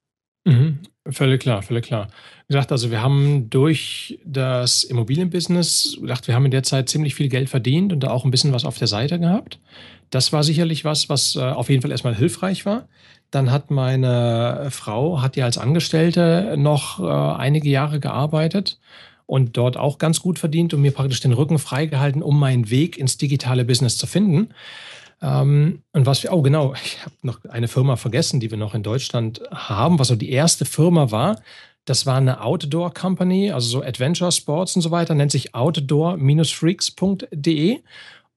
Mhm. 0.45 0.79
Völlig 1.09 1.41
klar, 1.41 1.63
völlig 1.63 1.87
klar. 1.87 2.09
Wie 2.47 2.55
gesagt, 2.55 2.73
also 2.73 2.91
wir 2.91 3.03
haben 3.03 3.49
durch 3.51 4.19
das 4.25 4.85
Immobilienbusiness 4.85 5.99
gedacht, 6.01 6.27
wir 6.29 6.35
haben 6.35 6.45
in 6.45 6.51
der 6.51 6.63
Zeit 6.63 6.89
ziemlich 6.89 7.15
viel 7.15 7.29
Geld 7.29 7.49
verdient 7.49 7.93
und 7.93 8.01
da 8.01 8.11
auch 8.11 8.25
ein 8.25 8.31
bisschen 8.31 8.53
was 8.53 8.65
auf 8.65 8.79
der 8.79 8.87
Seite 8.87 9.19
gehabt. 9.19 9.59
Das 10.11 10.33
war 10.33 10.43
sicherlich 10.43 10.85
was, 10.85 11.09
was 11.09 11.37
äh, 11.37 11.41
auf 11.41 11.71
jeden 11.71 11.83
Fall 11.83 11.91
erstmal 11.91 12.15
hilfreich 12.15 12.67
war. 12.67 12.89
Dann 13.31 13.51
hat 13.51 13.71
meine 13.71 14.69
Frau, 14.71 15.23
hat 15.23 15.37
ja 15.37 15.45
als 15.45 15.59
Angestellte 15.59 16.57
noch 16.59 17.01
äh, 17.01 17.41
einige 17.41 17.71
Jahre 17.71 18.01
gearbeitet 18.01 18.79
und 19.27 19.57
dort 19.57 19.77
auch 19.77 19.99
ganz 19.99 20.21
gut 20.21 20.41
verdient 20.41 20.75
und 20.75 20.83
mir 20.83 20.91
praktisch 20.91 21.21
den 21.21 21.33
Rücken 21.33 21.61
freigehalten, 21.61 22.23
um 22.23 22.39
meinen 22.39 22.71
Weg 22.71 22.99
ins 22.99 23.17
digitale 23.17 23.65
Business 23.65 23.97
zu 23.97 24.09
finden. 24.09 24.49
Ähm, 25.23 25.83
und 25.93 26.07
was 26.07 26.23
wir, 26.23 26.33
oh 26.33 26.43
genau, 26.43 26.75
ich 26.85 27.05
habe 27.05 27.15
noch 27.23 27.45
eine 27.45 27.69
Firma 27.69 27.97
vergessen, 27.97 28.41
die 28.41 28.51
wir 28.51 28.59
noch 28.59 28.75
in 28.75 28.83
Deutschland 28.83 29.43
haben, 29.51 29.99
was 29.99 30.09
so 30.09 30.17
die 30.17 30.31
erste 30.31 30.65
Firma 30.65 31.11
war. 31.11 31.41
Das 31.85 32.07
war 32.07 32.17
eine 32.17 32.43
Outdoor 32.43 32.93
Company, 32.93 33.51
also 33.51 33.69
so 33.69 33.83
Adventure 33.83 34.33
Sports 34.33 34.77
und 34.77 34.83
so 34.83 34.91
weiter, 34.91 35.15
nennt 35.15 35.33
sich 35.33 35.55
outdoor-freaks.de. 35.55 37.79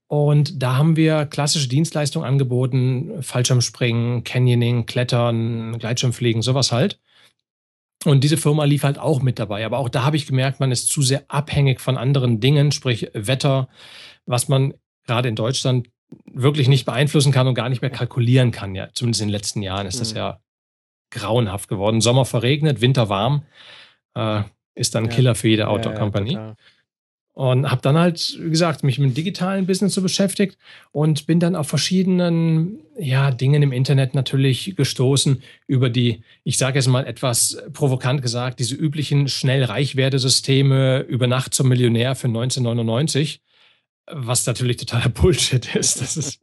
Und 0.08 0.62
da 0.62 0.78
haben 0.78 0.96
wir 0.96 1.26
klassische 1.26 1.68
Dienstleistungen 1.68 2.28
angeboten, 2.28 3.22
Fallschirmspringen, 3.22 4.24
Canyoning, 4.24 4.86
Klettern, 4.86 5.78
Gleitschirmfliegen, 5.80 6.42
sowas 6.42 6.72
halt. 6.72 7.00
Und 8.06 8.24
diese 8.24 8.38
Firma 8.38 8.66
lief 8.66 8.84
halt 8.84 9.00
auch 9.00 9.22
mit 9.22 9.40
dabei. 9.40 9.66
Aber 9.66 9.80
auch 9.80 9.90
da 9.90 10.04
habe 10.04 10.18
ich 10.18 10.28
gemerkt, 10.28 10.60
man 10.60 10.72
ist 10.72 10.90
zu 10.90 11.02
sehr 11.02 11.24
abhängig 11.30 11.82
von 11.82 11.98
anderen 11.98 12.40
Dingen, 12.40 12.72
sprich 12.72 13.10
Wetter, 13.14 13.68
was 14.26 14.48
man 14.50 14.74
gerade 15.08 15.30
in 15.30 15.36
Deutschland 15.36 15.88
wirklich 16.26 16.68
nicht 16.68 16.86
beeinflussen 16.86 17.32
kann 17.32 17.48
und 17.48 17.54
gar 17.54 17.70
nicht 17.70 17.82
mehr 17.82 17.92
kalkulieren 17.92 18.52
kann. 18.52 18.76
Ja, 18.76 18.90
zumindest 18.94 19.22
in 19.22 19.28
den 19.28 19.34
letzten 19.34 19.62
Jahren 19.62 19.88
ist 19.88 19.96
mhm. 19.96 20.00
das 20.00 20.14
ja 20.14 20.40
grauenhaft 21.12 21.70
geworden. 21.70 22.02
Sommer 22.02 22.26
verregnet, 22.26 22.82
Winter 22.82 23.10
warm, 23.10 23.44
äh, 24.16 24.44
ist 24.76 24.96
dann 24.96 25.04
ein 25.04 25.10
ja. 25.10 25.16
Killer 25.16 25.36
für 25.36 25.48
jede 25.48 25.68
Outdoor-Company. 25.68 26.34
Ja, 26.34 26.56
und 27.34 27.70
habe 27.70 27.82
dann 27.82 27.98
halt, 27.98 28.38
wie 28.40 28.50
gesagt, 28.50 28.84
mich 28.84 29.00
mit 29.00 29.10
dem 29.10 29.14
digitalen 29.16 29.66
Business 29.66 29.96
so 29.96 30.04
beschäftigt 30.04 30.58
und 30.92 31.26
bin 31.26 31.40
dann 31.40 31.56
auf 31.56 31.68
verschiedenen 31.68 32.80
ja, 32.98 33.32
Dingen 33.32 33.64
im 33.64 33.72
Internet 33.72 34.14
natürlich 34.14 34.76
gestoßen 34.76 35.42
über 35.66 35.90
die, 35.90 36.22
ich 36.44 36.60
sage 36.60 36.78
jetzt 36.78 36.88
mal 36.88 37.08
etwas 37.08 37.58
provokant 37.74 38.22
gesagt, 38.22 38.60
diese 38.60 38.76
üblichen 38.76 39.28
schnell 39.28 39.64
Reichwerdesysteme 39.64 41.00
über 41.02 41.26
Nacht 41.26 41.56
zum 41.56 41.70
Millionär 41.70 42.14
für 42.14 42.28
1999 42.28 43.42
was 44.12 44.46
natürlich 44.46 44.78
totaler 44.78 45.10
Bullshit 45.10 45.76
ist. 45.76 46.02
Das 46.02 46.18
ist 46.18 46.42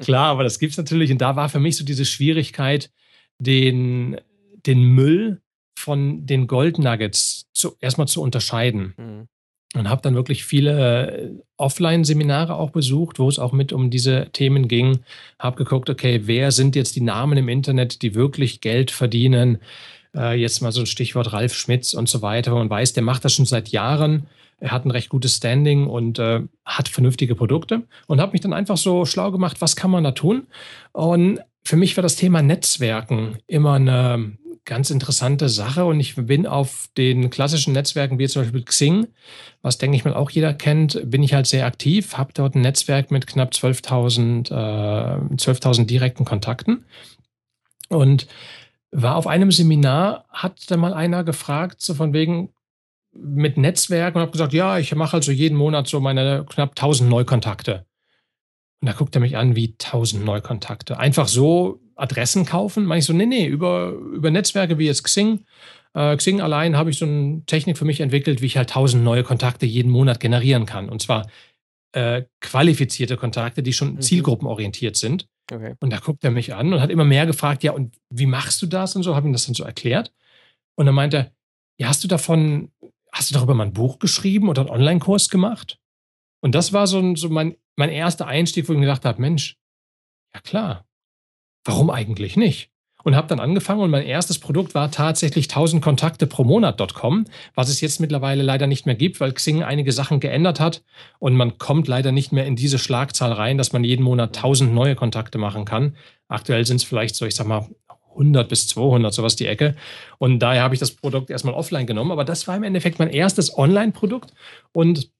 klar, 0.00 0.28
aber 0.28 0.44
das 0.44 0.58
gibt 0.58 0.72
es 0.72 0.78
natürlich. 0.78 1.10
Und 1.10 1.18
da 1.18 1.36
war 1.36 1.48
für 1.48 1.60
mich 1.60 1.76
so 1.76 1.84
diese 1.84 2.04
Schwierigkeit, 2.04 2.90
den, 3.38 4.20
den 4.66 4.82
Müll 4.82 5.40
von 5.78 6.26
den 6.26 6.46
Goldnuggets 6.46 7.46
zu, 7.52 7.76
erstmal 7.80 8.08
zu 8.08 8.20
unterscheiden. 8.22 8.94
Mhm. 8.96 9.28
Und 9.74 9.90
habe 9.90 10.00
dann 10.00 10.14
wirklich 10.14 10.44
viele 10.44 11.10
äh, 11.10 11.30
Offline-Seminare 11.58 12.54
auch 12.54 12.70
besucht, 12.70 13.18
wo 13.18 13.28
es 13.28 13.38
auch 13.38 13.52
mit 13.52 13.70
um 13.72 13.90
diese 13.90 14.30
Themen 14.32 14.66
ging. 14.66 15.00
Habe 15.38 15.62
geguckt, 15.62 15.90
okay, 15.90 16.22
wer 16.24 16.52
sind 16.52 16.74
jetzt 16.74 16.96
die 16.96 17.02
Namen 17.02 17.36
im 17.36 17.50
Internet, 17.50 18.00
die 18.00 18.14
wirklich 18.14 18.62
Geld 18.62 18.90
verdienen? 18.90 19.58
Äh, 20.16 20.40
jetzt 20.40 20.62
mal 20.62 20.72
so 20.72 20.80
ein 20.80 20.86
Stichwort 20.86 21.34
Ralf 21.34 21.52
Schmitz 21.52 21.92
und 21.92 22.08
so 22.08 22.22
weiter. 22.22 22.56
Und 22.56 22.70
weiß, 22.70 22.94
der 22.94 23.02
macht 23.02 23.26
das 23.26 23.34
schon 23.34 23.44
seit 23.44 23.68
Jahren 23.68 24.26
er 24.60 24.72
hat 24.72 24.84
ein 24.84 24.90
recht 24.90 25.08
gutes 25.08 25.36
Standing 25.36 25.86
und 25.86 26.18
äh, 26.18 26.40
hat 26.64 26.88
vernünftige 26.88 27.34
Produkte 27.34 27.82
und 28.06 28.20
habe 28.20 28.32
mich 28.32 28.40
dann 28.40 28.52
einfach 28.52 28.76
so 28.76 29.04
schlau 29.04 29.30
gemacht, 29.30 29.60
was 29.60 29.76
kann 29.76 29.90
man 29.90 30.04
da 30.04 30.12
tun? 30.12 30.46
Und 30.92 31.40
für 31.64 31.76
mich 31.76 31.96
war 31.96 32.02
das 32.02 32.16
Thema 32.16 32.42
Netzwerken 32.42 33.38
immer 33.46 33.74
eine 33.74 34.36
ganz 34.64 34.90
interessante 34.90 35.48
Sache 35.48 35.86
und 35.86 35.98
ich 35.98 36.14
bin 36.14 36.46
auf 36.46 36.88
den 36.96 37.30
klassischen 37.30 37.72
Netzwerken 37.72 38.18
wie 38.18 38.28
zum 38.28 38.42
Beispiel 38.42 38.64
Xing, 38.64 39.06
was 39.62 39.78
denke 39.78 39.96
ich 39.96 40.04
mal 40.04 40.12
auch 40.14 40.28
jeder 40.30 40.52
kennt, 40.52 41.00
bin 41.10 41.22
ich 41.22 41.32
halt 41.32 41.46
sehr 41.46 41.64
aktiv, 41.64 42.18
habe 42.18 42.34
dort 42.34 42.54
ein 42.54 42.60
Netzwerk 42.60 43.10
mit 43.10 43.26
knapp 43.26 43.52
12.000 43.52 45.32
äh, 45.32 45.36
12 45.36 45.86
direkten 45.86 46.26
Kontakten 46.26 46.84
und 47.88 48.26
war 48.90 49.16
auf 49.16 49.26
einem 49.26 49.50
Seminar, 49.50 50.26
hat 50.28 50.70
dann 50.70 50.80
mal 50.80 50.92
einer 50.92 51.24
gefragt, 51.24 51.80
so 51.80 51.94
von 51.94 52.12
wegen, 52.12 52.50
mit 53.12 53.56
Netzwerk 53.56 54.14
und 54.14 54.20
habe 54.20 54.32
gesagt, 54.32 54.52
ja, 54.52 54.78
ich 54.78 54.94
mache 54.94 55.16
also 55.16 55.32
jeden 55.32 55.56
Monat 55.56 55.88
so 55.88 56.00
meine 56.00 56.44
knapp 56.48 56.70
1000 56.70 57.08
Neukontakte. 57.08 57.86
Und 58.80 58.86
da 58.86 58.92
guckt 58.92 59.14
er 59.16 59.20
mich 59.20 59.36
an 59.36 59.56
wie 59.56 59.70
1000 59.72 60.24
Neukontakte. 60.24 60.98
Einfach 60.98 61.26
so 61.26 61.80
Adressen 61.96 62.44
kaufen? 62.44 62.84
Meine 62.84 63.00
ich 63.00 63.04
so, 63.04 63.12
nee, 63.12 63.26
nee, 63.26 63.46
über, 63.46 63.90
über 63.90 64.30
Netzwerke 64.30 64.78
wie 64.78 64.86
jetzt 64.86 65.02
Xing. 65.02 65.44
Äh, 65.94 66.16
Xing 66.16 66.40
allein 66.40 66.76
habe 66.76 66.90
ich 66.90 66.98
so 66.98 67.06
eine 67.06 67.42
Technik 67.46 67.76
für 67.76 67.84
mich 67.84 68.00
entwickelt, 68.00 68.40
wie 68.40 68.46
ich 68.46 68.56
halt 68.56 68.70
1000 68.70 69.02
neue 69.02 69.24
Kontakte 69.24 69.66
jeden 69.66 69.90
Monat 69.90 70.20
generieren 70.20 70.64
kann. 70.64 70.88
Und 70.88 71.02
zwar 71.02 71.26
äh, 71.92 72.22
qualifizierte 72.40 73.16
Kontakte, 73.16 73.62
die 73.62 73.72
schon 73.72 73.94
mhm. 73.94 74.00
zielgruppenorientiert 74.00 74.96
sind. 74.96 75.28
Okay. 75.50 75.74
Und 75.80 75.90
da 75.90 75.98
guckt 75.98 76.22
er 76.24 76.30
mich 76.30 76.54
an 76.54 76.72
und 76.72 76.80
hat 76.80 76.90
immer 76.90 77.04
mehr 77.04 77.26
gefragt, 77.26 77.62
ja, 77.64 77.72
und 77.72 77.96
wie 78.10 78.26
machst 78.26 78.60
du 78.62 78.66
das 78.66 78.94
und 78.94 79.02
so, 79.02 79.16
habe 79.16 79.26
ihm 79.26 79.32
das 79.32 79.46
dann 79.46 79.54
so 79.54 79.64
erklärt. 79.64 80.12
Und 80.76 80.86
dann 80.86 80.94
meinte 80.94 81.16
er, 81.16 81.32
ja, 81.78 81.88
hast 81.88 82.04
du 82.04 82.08
davon 82.08 82.70
hast 83.18 83.30
du 83.30 83.34
darüber 83.34 83.54
mal 83.54 83.64
ein 83.64 83.72
Buch 83.72 83.98
geschrieben 83.98 84.48
oder 84.48 84.62
einen 84.62 84.70
Online-Kurs 84.70 85.28
gemacht? 85.28 85.80
Und 86.40 86.54
das 86.54 86.72
war 86.72 86.86
so, 86.86 87.16
so 87.16 87.28
mein, 87.28 87.56
mein 87.74 87.90
erster 87.90 88.28
Einstieg, 88.28 88.68
wo 88.68 88.72
ich 88.72 88.78
mir 88.78 88.86
gedacht 88.86 89.04
habe, 89.04 89.20
Mensch, 89.20 89.56
ja 90.32 90.40
klar, 90.40 90.86
warum 91.64 91.90
eigentlich 91.90 92.36
nicht? 92.36 92.70
Und 93.02 93.16
habe 93.16 93.26
dann 93.26 93.40
angefangen 93.40 93.80
und 93.80 93.90
mein 93.90 94.04
erstes 94.04 94.38
Produkt 94.38 94.74
war 94.74 94.90
tatsächlich 94.90 95.46
1000 95.46 95.82
Kontakte 95.82 96.26
pro 96.26 96.44
Monat.com, 96.44 97.24
was 97.54 97.70
es 97.70 97.80
jetzt 97.80 98.00
mittlerweile 98.00 98.42
leider 98.42 98.68
nicht 98.68 98.86
mehr 98.86 98.94
gibt, 98.94 99.20
weil 99.20 99.32
Xing 99.32 99.64
einige 99.64 99.92
Sachen 99.92 100.20
geändert 100.20 100.60
hat 100.60 100.84
und 101.18 101.34
man 101.34 101.58
kommt 101.58 101.88
leider 101.88 102.12
nicht 102.12 102.32
mehr 102.32 102.46
in 102.46 102.54
diese 102.54 102.78
Schlagzahl 102.78 103.32
rein, 103.32 103.58
dass 103.58 103.72
man 103.72 103.82
jeden 103.82 104.04
Monat 104.04 104.36
1000 104.36 104.72
neue 104.72 104.94
Kontakte 104.94 105.38
machen 105.38 105.64
kann. 105.64 105.96
Aktuell 106.28 106.66
sind 106.66 106.76
es 106.76 106.84
vielleicht 106.84 107.16
so, 107.16 107.24
ich 107.24 107.34
sag 107.34 107.46
mal, 107.46 107.68
100 108.10 108.48
bis 108.48 108.66
200, 108.68 109.12
sowas 109.12 109.36
die 109.36 109.46
Ecke. 109.46 109.76
Und 110.18 110.40
daher 110.40 110.62
habe 110.62 110.74
ich 110.74 110.80
das 110.80 110.90
Produkt 110.90 111.30
erstmal 111.30 111.54
offline 111.54 111.86
genommen. 111.86 112.10
Aber 112.10 112.24
das 112.24 112.48
war 112.48 112.56
im 112.56 112.62
Endeffekt 112.62 112.98
mein 112.98 113.10
erstes 113.10 113.56
Online-Produkt 113.56 114.32
und 114.72 115.10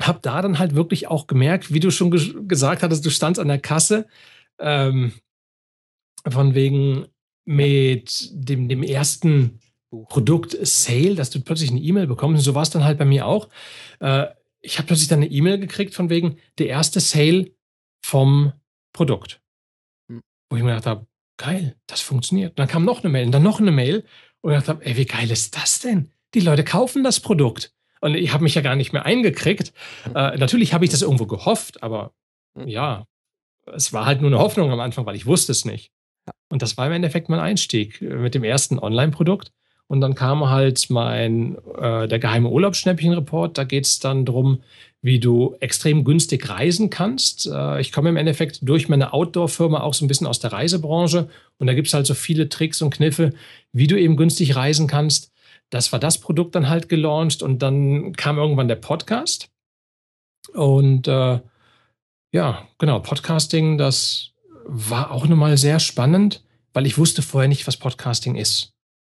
habe 0.00 0.18
da 0.22 0.42
dann 0.42 0.58
halt 0.58 0.74
wirklich 0.74 1.08
auch 1.08 1.26
gemerkt, 1.26 1.72
wie 1.72 1.80
du 1.80 1.90
schon 1.90 2.10
ge 2.10 2.34
gesagt 2.46 2.82
hattest, 2.82 3.04
du 3.06 3.10
standst 3.10 3.40
an 3.40 3.48
der 3.48 3.60
Kasse 3.60 4.06
ähm, 4.58 5.12
von 6.28 6.54
wegen 6.54 7.06
mit 7.44 8.30
dem, 8.32 8.68
dem 8.68 8.82
ersten 8.82 9.60
Produkt 10.08 10.56
Sale, 10.62 11.14
dass 11.14 11.30
du 11.30 11.40
plötzlich 11.40 11.70
eine 11.70 11.80
E-Mail 11.80 12.06
bekommst. 12.06 12.38
Und 12.38 12.44
so 12.44 12.54
war 12.54 12.62
es 12.62 12.70
dann 12.70 12.84
halt 12.84 12.98
bei 12.98 13.04
mir 13.04 13.26
auch. 13.26 13.48
Äh, 14.00 14.26
ich 14.60 14.78
habe 14.78 14.86
plötzlich 14.86 15.08
dann 15.08 15.20
eine 15.20 15.30
E-Mail 15.30 15.58
gekriegt 15.58 15.94
von 15.94 16.08
wegen 16.08 16.38
der 16.58 16.68
erste 16.68 17.00
Sale 17.00 17.50
vom 18.04 18.52
Produkt. 18.92 19.42
Hm. 20.08 20.22
Wo 20.48 20.56
ich 20.56 20.62
mir 20.62 20.70
gedacht 20.70 20.86
habe, 20.86 21.06
geil, 21.36 21.76
das 21.86 22.00
funktioniert. 22.00 22.50
Und 22.50 22.58
dann 22.58 22.68
kam 22.68 22.84
noch 22.84 23.00
eine 23.00 23.08
Mail 23.10 23.26
und 23.26 23.32
dann 23.32 23.42
noch 23.42 23.60
eine 23.60 23.72
Mail 23.72 24.04
und 24.40 24.52
ich 24.52 24.62
dachte, 24.62 24.84
ey, 24.84 24.96
wie 24.96 25.06
geil 25.06 25.30
ist 25.30 25.56
das 25.56 25.80
denn? 25.80 26.10
Die 26.34 26.40
Leute 26.40 26.64
kaufen 26.64 27.04
das 27.04 27.20
Produkt. 27.20 27.72
Und 28.00 28.14
ich 28.16 28.32
habe 28.32 28.42
mich 28.42 28.54
ja 28.54 28.62
gar 28.62 28.74
nicht 28.74 28.92
mehr 28.92 29.06
eingekriegt. 29.06 29.72
Mhm. 30.06 30.16
Äh, 30.16 30.36
natürlich 30.36 30.74
habe 30.74 30.84
ich 30.84 30.90
das 30.90 31.02
irgendwo 31.02 31.26
gehofft, 31.26 31.82
aber 31.82 32.12
mhm. 32.54 32.68
ja, 32.68 33.06
es 33.72 33.92
war 33.92 34.06
halt 34.06 34.20
nur 34.20 34.30
eine 34.30 34.40
Hoffnung 34.40 34.72
am 34.72 34.80
Anfang, 34.80 35.06
weil 35.06 35.14
ich 35.14 35.26
wusste 35.26 35.52
es 35.52 35.64
nicht. 35.64 35.92
Und 36.50 36.62
das 36.62 36.76
war 36.76 36.86
im 36.86 36.92
Endeffekt 36.92 37.28
mein 37.28 37.40
Einstieg 37.40 38.02
äh, 38.02 38.16
mit 38.16 38.34
dem 38.34 38.44
ersten 38.44 38.78
Online-Produkt. 38.78 39.52
Und 39.92 40.00
dann 40.00 40.14
kam 40.14 40.48
halt 40.48 40.88
mein, 40.88 41.58
äh, 41.78 42.08
der 42.08 42.18
geheime 42.18 42.48
Urlaubsschnäppchen-Report. 42.48 43.58
Da 43.58 43.64
geht 43.64 43.84
es 43.84 43.98
dann 43.98 44.24
darum, 44.24 44.62
wie 45.02 45.20
du 45.20 45.54
extrem 45.60 46.02
günstig 46.02 46.48
reisen 46.48 46.88
kannst. 46.88 47.46
Äh, 47.46 47.78
ich 47.78 47.92
komme 47.92 48.08
im 48.08 48.16
Endeffekt 48.16 48.60
durch 48.62 48.88
meine 48.88 49.12
Outdoor-Firma 49.12 49.82
auch 49.82 49.92
so 49.92 50.02
ein 50.02 50.08
bisschen 50.08 50.26
aus 50.26 50.38
der 50.38 50.50
Reisebranche. 50.50 51.28
Und 51.58 51.66
da 51.66 51.74
gibt 51.74 51.88
es 51.88 51.92
halt 51.92 52.06
so 52.06 52.14
viele 52.14 52.48
Tricks 52.48 52.80
und 52.80 52.88
Kniffe, 52.88 53.34
wie 53.74 53.86
du 53.86 54.00
eben 54.00 54.16
günstig 54.16 54.56
reisen 54.56 54.86
kannst. 54.86 55.30
Das 55.68 55.92
war 55.92 55.98
das 55.98 56.16
Produkt 56.16 56.54
dann 56.54 56.70
halt 56.70 56.88
gelauncht. 56.88 57.42
Und 57.42 57.60
dann 57.60 58.14
kam 58.14 58.38
irgendwann 58.38 58.68
der 58.68 58.76
Podcast. 58.76 59.50
Und 60.54 61.06
äh, 61.06 61.38
ja, 62.32 62.66
genau, 62.78 62.98
Podcasting, 63.00 63.76
das 63.76 64.30
war 64.64 65.10
auch 65.10 65.26
nochmal 65.26 65.58
sehr 65.58 65.80
spannend, 65.80 66.42
weil 66.72 66.86
ich 66.86 66.96
wusste 66.96 67.20
vorher 67.20 67.48
nicht, 67.48 67.66
was 67.66 67.76
Podcasting 67.76 68.36
ist. 68.36 68.71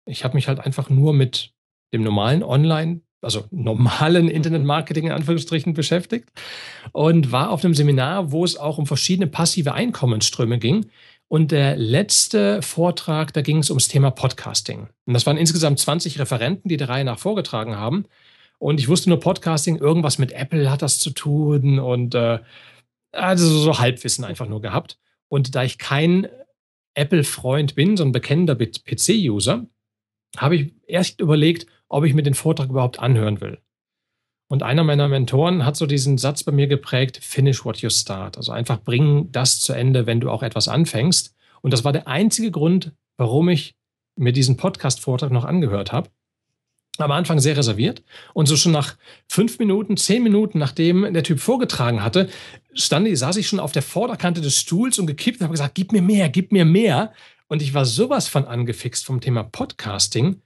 Ich 0.06 0.24
habe 0.24 0.36
mich 0.36 0.48
halt 0.48 0.60
einfach 0.60 0.90
nur 0.90 1.14
mit 1.14 1.54
dem 1.94 2.04
normalen 2.04 2.44
Online, 2.44 3.02
also 3.22 3.46
normalen 3.52 4.28
Internetmarketing 4.28 5.08
in 5.08 5.12
Anführungsstrichen 5.12 5.74
beschäftigt 5.74 6.30
und 6.92 7.32
war 7.32 7.50
auf 7.50 7.64
einem 7.64 7.74
Seminar, 7.74 8.32
wo 8.32 8.46
es 8.46 8.58
auch 8.58 8.78
um 8.78 8.86
verschiedene 8.86 9.28
passive 9.28 9.74
Einkommensströme 9.74 10.60
ging. 10.60 10.86
Und 11.28 11.52
der 11.52 11.76
letzte 11.76 12.62
Vortrag, 12.62 13.34
da 13.34 13.42
ging 13.42 13.58
es 13.58 13.72
ums 13.72 13.88
Thema 13.88 14.12
Podcasting. 14.12 14.90
Und 15.06 15.14
das 15.14 15.26
waren 15.26 15.38
insgesamt 15.38 15.80
20 15.80 16.20
Referenten, 16.20 16.70
die 16.70 16.78
der 16.78 16.90
Reihe 16.90 17.04
nach 17.04 17.18
vorgetragen 17.18 17.78
haben. 17.78 18.06
Und 18.60 18.80
ich 18.80 18.88
wusste 18.88 19.10
nur 19.10 19.20
Podcasting, 19.20 19.78
irgendwas 19.78 20.20
mit 20.20 20.32
Apple 20.32 20.70
hat 20.70 20.84
das 20.84 21.00
zu 21.00 21.10
tun 21.10 21.80
und 21.80 22.14
äh, 22.16 22.40
also 23.12 23.48
so 23.48 23.80
Halbwissen 23.80 24.24
einfach 24.24 24.48
nur 24.48 24.62
gehabt. 24.62 24.98
Und 25.28 25.56
da 25.56 25.64
ich 25.64 25.78
kein 25.78 26.28
Apple-Freund 26.94 27.76
bin, 27.76 27.98
so 27.98 28.04
ein 28.04 28.12
bekennender 28.12 28.56
PC-User, 28.56 29.66
habe 30.38 30.56
ich 30.56 30.74
erst 30.88 31.20
überlegt, 31.20 31.68
ob 31.88 32.04
ich 32.06 32.13
mir 32.13 32.24
den 32.24 32.34
Vortrag 32.34 32.70
überhaupt 32.70 33.00
anhören 33.00 33.42
will. 33.42 33.60
Und 34.48 34.62
einer 34.62 34.84
meiner 34.84 35.08
Mentoren 35.08 35.65
hat 35.65 35.75
so 35.75 35.88
diesen 35.88 36.18
Satz 36.18 36.44
bei 36.44 36.51
mir 36.51 36.68
geprägt, 36.68 37.20
finish 37.22 37.65
what 37.65 37.77
you 37.77 37.89
start. 37.89 38.38
Also 38.38 38.51
einfach 38.51 38.82
bring 38.82 39.32
das 39.32 39.60
zu 39.60 39.74
Ende, 39.74 40.06
wenn 40.06 40.20
du 40.20 40.30
auch 40.30 40.44
etwas 40.44 40.68
anfängst. 40.68 41.36
Und 41.62 41.72
das 41.72 41.84
war 41.84 41.92
der 41.92 42.08
einzige 42.08 42.51
Grund, 42.51 42.92
warum 43.18 43.50
ich 43.50 43.75
mir 44.15 44.34
diesen 44.34 44.56
Podcast-Vortrag 44.56 45.32
noch 45.32 45.46
angehört 45.46 45.92
habe. 45.92 46.10
Am 46.98 47.12
Anfang 47.12 47.39
sehr 47.39 47.58
reserviert. 47.58 48.04
Und 48.34 48.46
so 48.46 48.56
schon 48.56 48.72
nach 48.72 48.96
fünf 49.27 49.60
Minuten, 49.60 49.98
zehn 49.98 50.24
Minuten, 50.24 50.60
nachdem 50.60 51.12
der 51.13 51.24
Typ 51.24 51.39
vorgetragen 51.39 52.04
hatte, 52.04 52.30
stand, 52.74 53.18
saß 53.18 53.36
ich 53.38 53.48
schon 53.48 53.60
auf 53.60 53.74
der 53.74 53.82
Vorderkante 53.82 54.42
des 54.42 54.58
Stuhls 54.58 55.00
und 55.00 55.08
gekippt 55.08 55.39
und 55.39 55.46
habe 55.46 55.54
gesagt, 55.54 55.75
gib 55.75 55.92
mir 55.92 56.01
mehr, 56.01 56.30
gib 56.30 56.51
mir 56.51 56.65
mehr. 56.65 57.13
Und 57.48 57.62
ich 57.62 57.74
war 57.74 57.86
sowas 57.86 58.28
von 58.28 58.46
angefixt 58.46 59.06
vom 59.06 59.22
Thema 59.22 59.44
Podcasting 59.44 60.42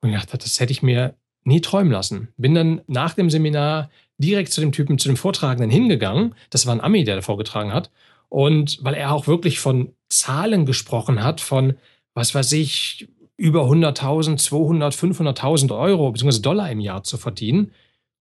und 0.00 0.10
ich 0.10 0.16
dachte, 0.16 0.38
das 0.38 0.60
hätte 0.60 0.72
ich 0.72 0.82
mir 0.82 1.14
nie 1.44 1.60
träumen 1.60 1.92
lassen. 1.92 2.28
Bin 2.36 2.54
dann 2.54 2.82
nach 2.86 3.14
dem 3.14 3.30
Seminar 3.30 3.90
direkt 4.18 4.52
zu 4.52 4.60
dem 4.60 4.72
Typen, 4.72 4.98
zu 4.98 5.08
dem 5.08 5.16
Vortragenden 5.16 5.70
hingegangen. 5.70 6.34
Das 6.50 6.66
war 6.66 6.74
ein 6.74 6.80
Ami, 6.80 7.04
der 7.04 7.16
da 7.16 7.22
vorgetragen 7.22 7.72
hat. 7.72 7.90
Und 8.28 8.78
weil 8.82 8.94
er 8.94 9.12
auch 9.12 9.26
wirklich 9.26 9.60
von 9.60 9.94
Zahlen 10.08 10.66
gesprochen 10.66 11.22
hat, 11.22 11.40
von, 11.40 11.74
was 12.14 12.34
weiß 12.34 12.52
ich, 12.52 13.08
über 13.36 13.64
100.000, 13.64 14.36
200, 14.36 14.94
500.000 14.94 15.76
Euro 15.76 16.12
bzw. 16.12 16.40
Dollar 16.40 16.70
im 16.70 16.80
Jahr 16.80 17.02
zu 17.02 17.18
verdienen, 17.18 17.72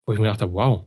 wo 0.06 0.12
ich 0.12 0.18
mir 0.18 0.28
dachte, 0.28 0.52
wow, 0.52 0.84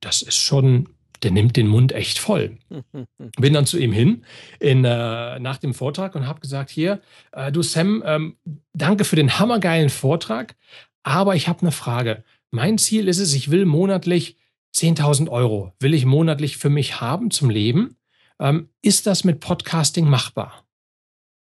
das 0.00 0.22
ist 0.22 0.36
schon, 0.36 0.88
der 1.24 1.30
nimmt 1.30 1.56
den 1.56 1.66
Mund 1.66 1.92
echt 1.92 2.18
voll. 2.18 2.58
Bin 3.38 3.54
dann 3.54 3.66
zu 3.66 3.78
ihm 3.78 3.92
hin 3.92 4.24
in, 4.60 4.84
äh, 4.84 5.38
nach 5.40 5.58
dem 5.58 5.74
Vortrag 5.74 6.14
und 6.14 6.26
habe 6.26 6.40
gesagt, 6.40 6.70
hier, 6.70 7.00
äh, 7.32 7.50
du 7.50 7.62
Sam, 7.62 8.02
ähm, 8.06 8.36
danke 8.72 9.04
für 9.04 9.16
den 9.16 9.38
hammergeilen 9.38 9.88
Vortrag, 9.88 10.54
aber 11.02 11.34
ich 11.34 11.48
habe 11.48 11.62
eine 11.62 11.72
Frage. 11.72 12.24
Mein 12.50 12.78
Ziel 12.78 13.08
ist 13.08 13.18
es, 13.18 13.34
ich 13.34 13.50
will 13.50 13.64
monatlich 13.64 14.36
10.000 14.74 15.28
Euro, 15.28 15.72
will 15.80 15.94
ich 15.94 16.04
monatlich 16.04 16.56
für 16.56 16.70
mich 16.70 17.00
haben 17.00 17.30
zum 17.30 17.50
Leben. 17.50 17.96
Ähm, 18.38 18.68
ist 18.82 19.06
das 19.06 19.24
mit 19.24 19.40
Podcasting 19.40 20.06
machbar? 20.08 20.64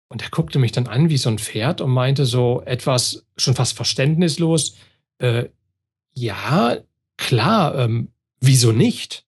Und 0.08 0.22
er 0.22 0.30
guckte 0.30 0.58
mich 0.58 0.72
dann 0.72 0.86
an 0.86 1.10
wie 1.10 1.16
so 1.16 1.28
ein 1.28 1.38
Pferd 1.38 1.80
und 1.80 1.90
meinte 1.90 2.26
so 2.26 2.62
etwas 2.64 3.26
schon 3.36 3.54
fast 3.54 3.76
verständnislos, 3.76 4.76
äh, 5.18 5.46
ja, 6.12 6.78
klar, 7.16 7.74
ähm, 7.74 8.08
wieso 8.40 8.72
nicht? 8.72 9.25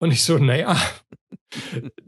Und 0.00 0.12
ich 0.12 0.24
so, 0.24 0.38
naja, 0.38 0.76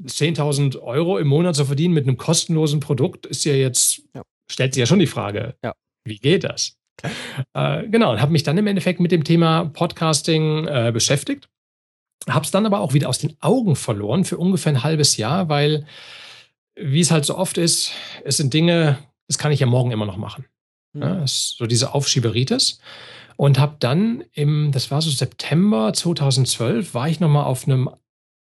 10.000 0.04 0.80
Euro 0.80 1.18
im 1.18 1.28
Monat 1.28 1.56
zu 1.56 1.64
verdienen 1.64 1.94
mit 1.94 2.06
einem 2.06 2.16
kostenlosen 2.16 2.80
Produkt 2.80 3.26
ist 3.26 3.44
ja 3.44 3.54
jetzt, 3.54 4.02
ja. 4.14 4.22
stellt 4.50 4.74
sich 4.74 4.80
ja 4.80 4.86
schon 4.86 4.98
die 4.98 5.06
Frage, 5.06 5.56
ja. 5.62 5.74
wie 6.04 6.18
geht 6.18 6.44
das? 6.44 6.78
Äh, 7.54 7.88
genau, 7.88 8.12
und 8.12 8.20
habe 8.20 8.32
mich 8.32 8.44
dann 8.44 8.58
im 8.58 8.66
Endeffekt 8.66 9.00
mit 9.00 9.12
dem 9.12 9.24
Thema 9.24 9.66
Podcasting 9.66 10.66
äh, 10.66 10.90
beschäftigt. 10.92 11.48
Habe 12.28 12.44
es 12.44 12.50
dann 12.50 12.66
aber 12.66 12.80
auch 12.80 12.94
wieder 12.94 13.08
aus 13.08 13.18
den 13.18 13.36
Augen 13.40 13.76
verloren 13.76 14.24
für 14.24 14.38
ungefähr 14.38 14.72
ein 14.72 14.82
halbes 14.84 15.16
Jahr, 15.16 15.48
weil, 15.48 15.86
wie 16.76 17.00
es 17.00 17.10
halt 17.10 17.24
so 17.24 17.36
oft 17.36 17.58
ist, 17.58 17.92
es 18.24 18.36
sind 18.36 18.54
Dinge, 18.54 18.98
das 19.26 19.38
kann 19.38 19.52
ich 19.52 19.60
ja 19.60 19.66
morgen 19.66 19.90
immer 19.90 20.06
noch 20.06 20.16
machen. 20.16 20.46
Mhm. 20.92 21.02
Ja, 21.02 21.22
so 21.26 21.66
diese 21.66 21.94
Aufschieberitis. 21.94 22.80
Und 23.36 23.58
habe 23.58 23.76
dann 23.78 24.24
im, 24.32 24.72
das 24.72 24.90
war 24.90 25.02
so 25.02 25.10
September 25.10 25.92
2012, 25.92 26.94
war 26.94 27.08
ich 27.08 27.20
nochmal 27.20 27.44
auf 27.44 27.66
einem 27.66 27.90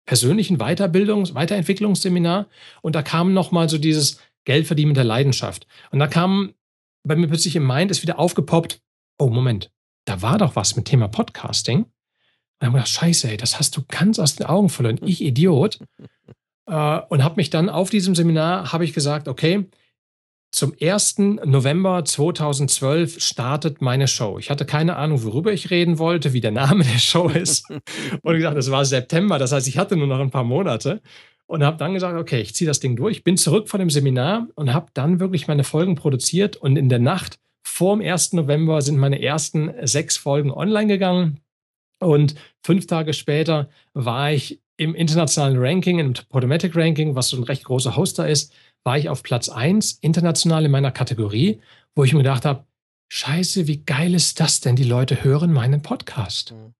persönlichen 0.05 0.57
Weiterbildungs-, 0.57 1.33
Weiterentwicklungsseminar 1.33 2.47
und 2.81 2.95
da 2.95 3.03
kam 3.03 3.33
nochmal 3.33 3.69
so 3.69 3.77
dieses 3.77 4.19
Geldverdienen 4.45 4.89
mit 4.89 4.97
der 4.97 5.03
Leidenschaft. 5.03 5.67
Und 5.91 5.99
da 5.99 6.07
kam 6.07 6.53
bei 7.07 7.15
mir 7.15 7.27
plötzlich 7.27 7.55
im 7.55 7.65
Mind 7.65 7.91
ist 7.91 8.01
wieder 8.01 8.19
aufgepoppt, 8.19 8.81
oh 9.17 9.29
Moment, 9.29 9.71
da 10.05 10.21
war 10.21 10.37
doch 10.37 10.55
was 10.55 10.75
mit 10.75 10.85
Thema 10.85 11.07
Podcasting. 11.07 11.83
Und 11.83 11.89
dann 12.59 12.69
habe 12.69 12.79
ich 12.79 12.85
gedacht, 12.85 13.01
scheiße, 13.01 13.29
ey, 13.29 13.37
das 13.37 13.59
hast 13.59 13.75
du 13.77 13.83
ganz 13.87 14.19
aus 14.19 14.35
den 14.35 14.47
Augen 14.47 14.69
verloren, 14.69 14.99
ich 15.03 15.21
Idiot. 15.21 15.79
äh, 16.67 16.99
und 17.09 17.23
habe 17.23 17.35
mich 17.37 17.49
dann 17.49 17.69
auf 17.69 17.89
diesem 17.89 18.15
Seminar, 18.15 18.71
habe 18.71 18.85
ich 18.85 18.93
gesagt, 18.93 19.27
okay, 19.27 19.69
zum 20.51 20.73
1. 20.81 21.17
November 21.45 22.03
2012 22.03 23.21
startet 23.21 23.81
meine 23.81 24.07
Show. 24.07 24.39
Ich 24.39 24.49
hatte 24.49 24.65
keine 24.65 24.95
Ahnung, 24.95 25.23
worüber 25.23 25.51
ich 25.51 25.69
reden 25.69 25.99
wollte, 25.99 26.33
wie 26.33 26.41
der 26.41 26.51
Name 26.51 26.83
der 26.83 26.99
Show 26.99 27.27
ist. 27.29 27.69
und 28.23 28.35
gesagt, 28.35 28.57
es 28.57 28.71
war 28.71 28.85
September, 28.85 29.37
das 29.37 29.51
heißt, 29.51 29.67
ich 29.67 29.77
hatte 29.77 29.97
nur 29.97 30.07
noch 30.07 30.19
ein 30.19 30.31
paar 30.31 30.43
Monate 30.43 31.01
und 31.47 31.63
habe 31.63 31.77
dann 31.77 31.93
gesagt, 31.93 32.17
okay, 32.17 32.41
ich 32.41 32.55
ziehe 32.55 32.67
das 32.67 32.79
Ding 32.79 32.95
durch, 32.95 33.23
bin 33.23 33.37
zurück 33.37 33.69
von 33.69 33.79
dem 33.79 33.89
Seminar 33.89 34.47
und 34.55 34.73
habe 34.73 34.87
dann 34.93 35.19
wirklich 35.19 35.47
meine 35.47 35.63
Folgen 35.63 35.95
produziert 35.95 36.55
und 36.57 36.77
in 36.77 36.89
der 36.89 36.99
Nacht 36.99 37.39
vor 37.63 37.97
dem 37.97 38.05
1. 38.05 38.33
November 38.33 38.81
sind 38.81 38.97
meine 38.97 39.21
ersten 39.21 39.71
sechs 39.85 40.17
Folgen 40.17 40.51
online 40.51 40.87
gegangen 40.87 41.41
und 41.99 42.35
fünf 42.63 42.87
Tage 42.87 43.13
später 43.13 43.69
war 43.93 44.31
ich 44.31 44.61
im 44.77 44.93
internationalen 44.93 45.57
Ranking, 45.57 45.99
im 45.99 46.13
Podomatic 46.29 46.75
Ranking, 46.75 47.15
was 47.15 47.29
so 47.29 47.37
ein 47.37 47.43
recht 47.43 47.63
großer 47.63 47.95
Hoster 47.95 48.29
ist, 48.29 48.53
war 48.87 48.97
ich 48.97 49.09
auf 49.09 49.21
Platz 49.21 49.49
1 49.49 49.99
international 50.01 50.65
in 50.65 50.71
meiner 50.71 50.91
Kategorie, 50.91 51.61
wo 51.93 52.03
ich 52.03 52.13
mir 52.13 52.19
gedacht 52.19 52.45
habe, 52.45 52.65
scheiße, 53.09 53.67
wie 53.67 53.83
geil 53.83 54.15
ist 54.15 54.39
das 54.39 54.61
denn? 54.61 54.75
Die 54.75 54.83
Leute 54.83 55.23
hören 55.23 55.53
meinen 55.53 55.83
Podcast. 55.83 56.53
Mhm. 56.53 56.73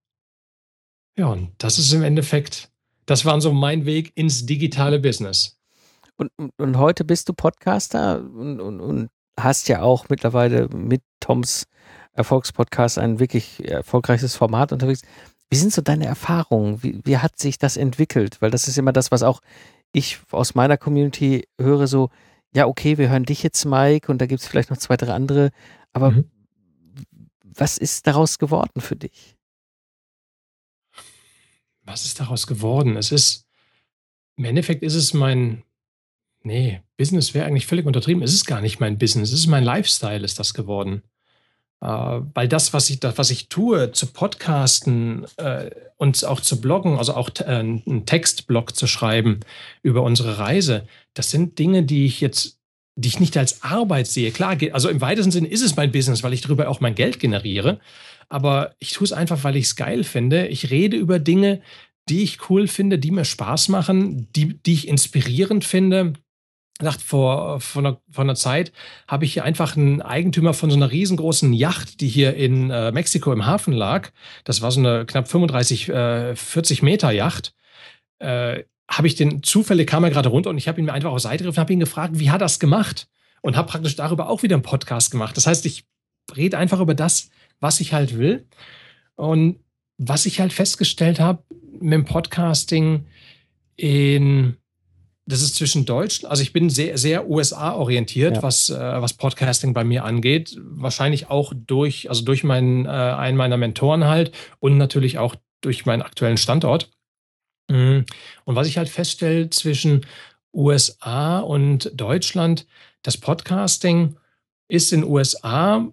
Ja, 1.16 1.28
und 1.28 1.52
das 1.60 1.78
ist 1.78 1.94
im 1.94 2.04
Endeffekt 2.04 2.72
das 3.08 3.26
war 3.26 3.40
so 3.42 3.52
mein 3.52 3.86
Weg 3.86 4.12
ins 4.16 4.46
digitale 4.46 5.00
Business. 5.00 5.58
Und, 6.18 6.30
und, 6.38 6.52
und 6.58 6.78
heute 6.78 7.06
bist 7.06 7.30
du 7.30 7.34
Podcaster 7.34 8.20
und, 8.20 8.60
und, 8.60 8.82
und 8.82 9.10
hast 9.40 9.70
ja 9.70 9.82
auch 9.82 10.10
mittlerweile 10.10 10.68
mit 10.70 11.02
Toms 11.20 11.64
Erfolgspodcast 12.14 12.98
ein 12.98 13.20
wirklich 13.20 13.64
erfolgreiches 13.68 14.36
Format 14.36 14.72
unterwegs. 14.72 15.04
Wie 15.50 15.56
sind 15.56 15.72
so 15.72 15.82
deine 15.82 16.06
Erfahrungen? 16.06 16.84
Wie, 16.84 17.00
wie 17.06 17.18
hat 17.18 17.40
sich 17.40 17.58
das 17.58 17.78
entwickelt? 17.78 18.42
Weil 18.42 18.52
das 18.52 18.68
ist 18.68 18.78
immer 18.78 18.92
das, 18.92 19.12
was 19.12 19.24
auch 19.24 19.42
ich 19.98 20.20
aus 20.32 20.56
meiner 20.56 20.78
Community 20.78 21.48
höre, 21.60 21.88
so, 21.88 22.10
ja, 22.54 22.68
okay, 22.68 22.98
wir 22.98 23.10
hören 23.10 23.26
dich 23.26 23.44
jetzt, 23.44 23.66
Mike, 23.66 24.12
und 24.12 24.20
da 24.20 24.26
gibt 24.26 24.42
es 24.42 24.48
vielleicht 24.48 24.70
noch 24.70 24.78
zwei, 24.78 24.98
drei 24.98 25.14
andere, 25.14 25.52
aber 25.94 26.12
mhm. 26.12 26.32
was 27.44 27.78
ist 27.78 28.08
daraus 28.08 28.40
geworden 28.40 28.82
für 28.82 28.96
dich? 28.96 29.38
was 31.88 32.06
ist 32.06 32.20
daraus 32.20 32.46
geworden? 32.46 32.98
Es 32.98 33.12
ist, 33.12 33.48
im 34.36 34.46
Endeffekt 34.46 34.84
ist 34.84 34.94
es 34.94 35.14
mein, 35.14 35.64
nee, 36.44 36.82
Business 36.98 37.34
wäre 37.34 37.48
eigentlich 37.48 37.66
völlig 37.66 37.86
untertrieben. 37.86 38.22
Es 38.22 38.34
ist 38.34 38.46
gar 38.46 38.62
nicht 38.62 38.80
mein 38.80 38.98
Business, 38.98 39.32
es 39.32 39.40
ist 39.40 39.48
mein 39.48 39.64
Lifestyle, 39.64 40.24
ist 40.24 40.38
das 40.38 40.54
geworden. 40.54 41.02
Äh, 41.82 41.88
weil 41.88 42.48
das, 42.48 42.74
was 42.74 42.90
ich, 42.90 43.00
das, 43.00 43.18
was 43.18 43.30
ich 43.30 43.50
tue, 43.50 43.92
zu 43.92 44.08
podcasten 44.08 45.26
äh, 45.38 45.70
und 45.98 46.24
auch 46.26 46.42
zu 46.42 46.60
bloggen, 46.60 46.98
also 46.98 47.14
auch 47.14 47.30
äh, 47.40 47.46
einen 47.46 48.06
Textblog 48.06 48.76
zu 48.76 48.88
schreiben 48.88 49.42
über 49.84 50.04
unsere 50.04 50.40
Reise, 50.40 50.88
das 51.14 51.32
sind 51.32 51.60
Dinge, 51.60 51.84
die 51.84 52.06
ich 52.06 52.22
jetzt, 52.22 52.60
die 52.96 53.10
ich 53.10 53.20
nicht 53.20 53.38
als 53.38 53.64
Arbeit 53.64 54.08
sehe. 54.08 54.32
Klar, 54.32 54.58
also 54.72 54.90
im 54.90 55.02
weitesten 55.02 55.32
Sinne 55.32 55.48
ist 55.50 55.62
es 55.62 55.76
mein 55.76 55.92
Business, 55.92 56.24
weil 56.24 56.34
ich 56.34 56.42
darüber 56.42 56.68
auch 56.68 56.80
mein 56.80 56.96
Geld 56.96 57.20
generiere 57.20 57.80
aber 58.30 58.76
ich 58.80 58.94
tue 58.94 59.06
es 59.06 59.14
einfach, 59.14 59.44
weil 59.44 59.56
ich 59.56 59.66
es 59.66 59.76
geil 59.76 60.04
finde. 60.04 60.48
Ich 60.48 60.70
rede 60.70 60.98
über 60.98 61.20
Dinge, 61.20 61.62
die 62.10 62.24
ich 62.24 62.50
cool 62.50 62.68
finde, 62.68 63.00
die 63.00 63.12
mir 63.12 63.26
Spaß 63.26 63.70
machen, 63.70 64.28
die, 64.36 64.62
die 64.62 64.74
ich 64.74 64.88
inspirierend 64.88 65.66
finde. 65.66 66.14
Dachte, 66.80 67.04
vor, 67.04 67.60
vor, 67.60 67.82
einer, 67.82 68.02
vor 68.10 68.24
einer 68.24 68.36
Zeit 68.36 68.72
habe 69.08 69.26
ich 69.26 69.34
hier 69.34 69.44
einfach 69.44 69.76
einen 69.76 70.02
Eigentümer 70.02 70.54
von 70.54 70.70
so 70.70 70.76
einer 70.76 70.92
riesengroßen 70.92 71.52
Yacht, 71.54 72.02
die 72.02 72.08
hier 72.08 72.36
in 72.36 72.70
äh, 72.70 72.92
Mexiko 72.92 73.34
im 73.34 73.48
Hafen 73.48 73.74
lag. 73.74 74.12
Das 74.44 74.62
war 74.62 74.72
so 74.72 74.80
eine 74.80 75.06
knapp 75.06 75.28
35, 75.28 75.90
äh, 75.90 76.36
40 76.36 76.84
Meter 76.84 77.12
Yacht. 77.12 77.56
Äh, 78.20 78.64
habe 78.90 79.08
ich 79.08 79.16
den 79.16 79.44
zufällig 79.44 79.88
kam 79.88 80.04
er 80.04 80.12
gerade 80.12 80.30
runter 80.30 80.50
und 80.50 80.58
ich 80.58 80.68
habe 80.68 80.80
ihn 80.80 80.86
mir 80.86 80.94
einfach 80.94 81.12
auf 81.12 81.20
Seite 81.20 81.44
gegriffen, 81.44 81.60
habe 81.60 81.74
ihn 81.74 81.80
gefragt, 81.80 82.20
wie 82.20 82.32
hat 82.32 82.42
das 82.42 82.60
gemacht? 82.60 83.08
Und 83.42 83.58
habe 83.58 83.70
praktisch 83.70 83.96
darüber 83.96 84.30
auch 84.30 84.44
wieder 84.44 84.56
einen 84.56 84.64
Podcast 84.64 85.12
gemacht. 85.12 85.36
Das 85.36 85.48
heißt, 85.48 85.66
ich 85.66 85.86
rede 86.36 86.58
einfach 86.58 86.80
über 86.80 86.96
das, 86.96 87.30
was 87.60 87.80
ich 87.80 87.94
halt 87.94 88.18
will. 88.18 88.46
Und 89.16 89.60
was 89.98 90.26
ich 90.26 90.40
halt 90.40 90.54
festgestellt 90.54 91.20
habe 91.20 91.44
mit 91.80 91.94
dem 91.94 92.06
Podcasting 92.06 93.06
in 93.76 94.58
das 95.28 95.42
ist 95.42 95.56
zwischen 95.56 95.86
Deutsch, 95.86 96.24
also 96.24 96.42
ich 96.42 96.54
bin 96.54 96.70
sehr, 96.70 96.98
sehr 96.98 97.30
USA-orientiert, 97.30 98.38
ja. 98.38 98.44
was, 98.44 98.70
äh, 98.70 98.78
was 98.80 99.14
Podcasting 99.14 99.74
bei 99.74 99.84
mir 99.84 100.06
angeht. 100.06 100.58
Wahrscheinlich 100.58 101.30
auch 101.30 101.52
durch, 101.54 102.10
also 102.10 102.24
durch 102.24 102.46
meinen, 102.46 102.86
äh, 102.86 102.90
einen 102.90 103.36
meiner 103.36 103.58
Mentoren 103.58 104.06
halt 104.06 104.32
und 104.60 104.78
natürlich 104.78 105.18
auch 105.18 105.36
durch 105.60 105.86
meinen 105.86 106.02
aktuellen 106.02 106.38
Standort. 106.38 106.90
Mhm. 107.70 108.06
Und 108.46 108.56
was 108.56 108.68
ich 108.68 108.78
halt 108.78 108.88
feststelle 108.88 109.50
zwischen 109.50 110.06
USA 110.54 111.40
und 111.40 111.92
Deutschland, 111.94 112.66
das 113.04 113.18
Podcasting 113.18 114.16
ist 114.70 114.94
in 114.94 115.04
USA 115.04 115.86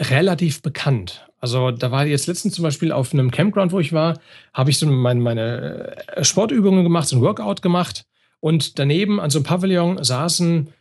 relativ 0.00 0.62
bekannt. 0.62 1.28
Also 1.38 1.70
da 1.70 1.92
war 1.92 2.06
jetzt 2.06 2.26
letztens 2.26 2.54
zum 2.54 2.64
Beispiel 2.64 2.90
auf 2.90 3.14
einem 3.14 3.30
Campground, 3.30 3.70
wo 3.70 3.78
ich 3.78 3.92
war, 3.92 4.18
habe 4.52 4.70
ich 4.70 4.78
so 4.78 4.86
meine, 4.86 5.20
meine 5.20 5.96
äh, 6.08 6.24
Sportübungen 6.24 6.82
gemacht, 6.82 7.06
so 7.06 7.16
ein 7.16 7.22
Workout 7.22 7.62
gemacht 7.62 8.04
Und 8.40 8.78
daneben 8.78 9.20
an 9.20 9.30
so 9.30 9.38
einem 9.38 9.44
Pavillon 9.44 10.02
saßen 10.02 10.72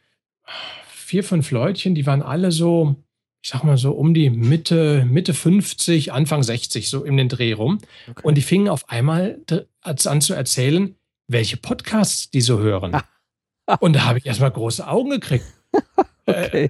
vier, 0.88 1.24
fünf 1.24 1.52
Leutchen, 1.52 1.96
die 1.96 2.06
waren 2.06 2.22
alle 2.22 2.52
so, 2.52 2.96
ich 3.42 3.50
sag 3.50 3.64
mal 3.64 3.78
so 3.78 3.92
um 3.92 4.14
die 4.14 4.30
Mitte, 4.30 5.06
Mitte 5.10 5.34
50, 5.34 6.14
Anfang 6.14 6.44
60, 6.44 6.90
so 6.90 7.04
in 7.04 7.18
den 7.18 7.30
Dreh 7.30 7.54
rum. 7.54 7.80
Okay. 8.10 8.22
Und 8.24 8.36
die 8.36 8.42
fingen 8.42 8.70
auf 8.70 8.90
einmal 8.90 9.40
an 9.84 10.22
zu 10.22 10.34
erzählen, 10.34 10.96
welche 11.28 11.58
Podcasts 11.58 12.32
die 12.32 12.42
so 12.42 12.60
hören. 12.60 12.98
Und 13.80 13.96
da 13.96 14.06
habe 14.06 14.18
ich 14.18 14.26
erstmal 14.26 14.52
große 14.52 14.88
Augen 14.88 15.12
gekriegt. 15.12 15.46
okay. 16.26 16.66
Äh, 16.66 16.70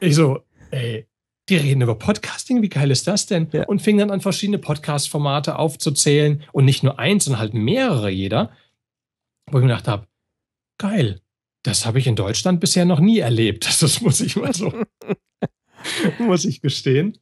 ich 0.00 0.14
so, 0.14 0.40
ey, 0.70 1.06
die 1.48 1.56
reden 1.56 1.82
über 1.82 1.96
Podcasting, 1.96 2.62
wie 2.62 2.68
geil 2.68 2.90
ist 2.90 3.06
das 3.06 3.26
denn? 3.26 3.48
Ja. 3.52 3.64
Und 3.64 3.82
fingen 3.82 3.98
dann 3.98 4.10
an, 4.10 4.20
verschiedene 4.20 4.58
Podcast-Formate 4.58 5.58
aufzuzählen 5.58 6.42
und 6.52 6.64
nicht 6.64 6.82
nur 6.82 6.98
eins, 6.98 7.24
sondern 7.24 7.40
halt 7.40 7.54
mehrere 7.54 8.10
jeder. 8.10 8.52
Wo 9.50 9.58
ich 9.58 9.62
mir 9.62 9.68
gedacht 9.68 9.88
habe, 9.88 10.06
geil, 10.78 11.20
das 11.62 11.84
habe 11.86 11.98
ich 11.98 12.06
in 12.06 12.16
Deutschland 12.16 12.60
bisher 12.60 12.84
noch 12.84 13.00
nie 13.00 13.18
erlebt. 13.18 13.68
Das 13.80 14.00
muss 14.00 14.20
ich 14.20 14.36
mal 14.36 14.54
so, 14.54 14.72
muss 16.18 16.44
ich 16.44 16.60
gestehen. 16.60 17.18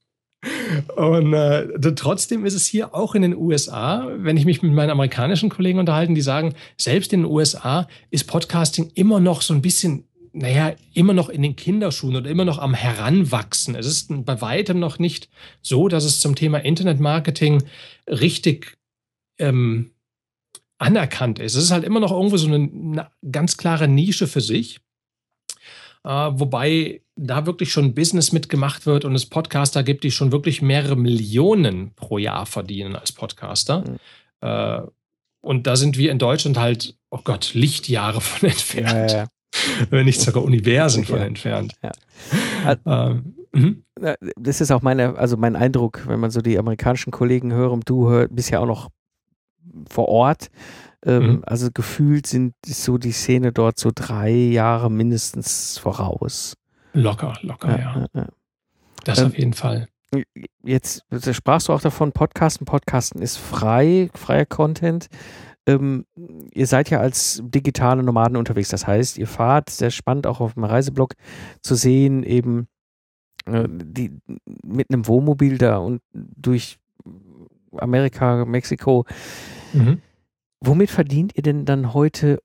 Und 0.95 1.33
äh, 1.33 1.67
trotzdem 1.95 2.45
ist 2.45 2.55
es 2.55 2.67
hier 2.67 2.95
auch 2.95 3.17
in 3.17 3.23
den 3.23 3.37
USA, 3.37 4.09
wenn 4.19 4.37
ich 4.37 4.45
mich 4.45 4.63
mit 4.63 4.73
meinen 4.73 4.91
amerikanischen 4.91 5.49
Kollegen 5.49 5.81
unterhalten, 5.81 6.15
die 6.15 6.21
sagen, 6.21 6.55
selbst 6.77 7.13
in 7.13 7.23
den 7.23 7.31
USA 7.31 7.89
ist 8.11 8.29
Podcasting 8.29 8.93
immer 8.95 9.19
noch 9.19 9.43
so 9.43 9.53
ein 9.53 9.63
bisschen, 9.63 10.05
naja, 10.33 10.75
immer 10.95 11.13
noch 11.13 11.29
in 11.29 11.43
den 11.43 11.57
Kinderschuhen 11.57 12.15
oder 12.15 12.31
immer 12.31 12.45
noch 12.45 12.59
am 12.59 12.75
Heranwachsen. 12.75 13.75
Es 13.75 13.87
ist 13.87 14.25
bei 14.25 14.41
weitem 14.41 14.79
noch 14.79 15.01
nicht 15.01 15.29
so, 15.61 15.89
dass 15.89 16.05
es 16.05 16.21
zum 16.21 16.37
Thema 16.37 16.59
Internetmarketing 16.59 17.65
richtig 18.07 18.79
ähm, 19.39 19.91
anerkannt 20.79 21.39
ist. 21.39 21.55
Es 21.55 21.65
ist 21.65 21.71
halt 21.71 21.85
immer 21.85 22.01
noch 22.01 22.13
irgendwo 22.13 22.37
so 22.37 22.47
eine, 22.47 22.57
eine 22.57 23.11
ganz 23.31 23.57
klare 23.57 23.89
Nische 23.89 24.27
für 24.27 24.41
sich. 24.41 24.81
Äh, 26.05 26.09
wobei 26.11 27.03
da 27.17 27.47
wirklich 27.47 27.73
schon 27.73 27.95
Business 27.95 28.33
mitgemacht 28.33 28.87
wird 28.87 29.05
und 29.05 29.15
es 29.15 29.27
Podcaster 29.27 29.83
gibt, 29.83 30.05
die 30.05 30.13
schon 30.13 30.31
wirklich 30.31 30.63
mehrere 30.63 30.97
Millionen 30.97 31.93
pro 31.95 32.19
Jahr 32.19 32.47
verdienen 32.47 32.95
als 32.95 33.11
Podcaster. 33.13 33.81
Mhm. 33.81 33.99
Äh, 34.41 34.81
und 35.41 35.67
da 35.67 35.77
sind 35.77 35.99
wir 35.99 36.13
in 36.13 36.19
Deutschland 36.19 36.59
halt, 36.59 36.97
oh 37.11 37.21
Gott, 37.25 37.55
Lichtjahre 37.55 38.21
von 38.21 38.49
entfernt. 38.51 39.13
Ja, 39.13 39.19
ja. 39.19 39.27
Wenn 39.91 40.05
nicht 40.05 40.21
sogar 40.21 40.45
Universen 40.45 41.05
von 41.05 41.19
Ja. 41.19 41.25
entfernt. 41.25 41.75
Ähm, 42.87 43.35
mhm. 43.53 43.85
Das 44.37 44.61
ist 44.61 44.71
auch 44.71 44.83
meine, 44.83 45.17
also 45.17 45.37
mein 45.37 45.57
Eindruck, 45.57 46.07
wenn 46.07 46.21
man 46.21 46.31
so 46.31 46.41
die 46.41 46.59
amerikanischen 46.59 47.11
Kollegen 47.11 47.53
hört 47.53 47.73
und 47.73 47.89
du 47.89 48.09
hör, 48.09 48.29
bist 48.29 48.51
ja 48.51 48.61
auch 48.61 48.67
noch 48.67 48.91
vor 49.89 50.09
Ort. 50.09 50.49
Ähm, 51.05 51.23
Mhm. 51.23 51.43
Also 51.47 51.69
gefühlt 51.73 52.27
sind 52.27 52.55
so 52.67 52.99
die 52.99 53.13
Szene 53.13 53.53
dort 53.53 53.79
so 53.79 53.91
drei 53.95 54.31
Jahre 54.31 54.91
mindestens 54.91 55.79
voraus. 55.79 56.57
Locker, 56.93 57.35
locker, 57.43 57.79
ja. 57.79 58.07
ja. 58.15 58.27
Das 59.05 59.19
Ähm, 59.21 59.27
auf 59.29 59.39
jeden 59.39 59.53
Fall. 59.53 59.89
Jetzt 60.65 61.05
jetzt 61.11 61.35
sprachst 61.35 61.69
du 61.69 61.73
auch 61.73 61.81
davon, 61.81 62.13
Podcasten. 62.13 62.65
Podcasten 62.65 63.21
ist 63.21 63.37
frei, 63.37 64.11
freier 64.15 64.47
Content. 64.47 65.09
Ähm, 65.67 66.07
ihr 66.53 66.67
seid 66.67 66.89
ja 66.89 66.99
als 67.01 67.43
digitale 67.45 68.03
Nomaden 68.03 68.37
unterwegs. 68.37 68.71
Das 68.71 68.87
heißt, 68.87 69.19
ihr 69.19 69.27
fahrt, 69.27 69.69
sehr 69.69 69.91
spannend 69.91 70.27
auch 70.27 70.41
auf 70.41 70.55
dem 70.55 70.65
Reiseblog 70.65 71.13
zu 71.63 71.75
sehen, 71.75 72.23
eben 72.23 72.69
äh, 73.45 73.69
die 73.69 74.19
mit 74.65 74.91
einem 74.91 75.07
Wohnmobil 75.07 75.59
da 75.59 75.77
und 75.77 76.01
durch 76.13 76.79
Amerika, 77.77 78.47
Mexiko. 78.47 79.05
Mhm. 79.73 80.01
Womit 80.61 80.91
verdient 80.91 81.33
ihr 81.37 81.43
denn 81.43 81.65
dann 81.65 81.95
heute 81.95 82.41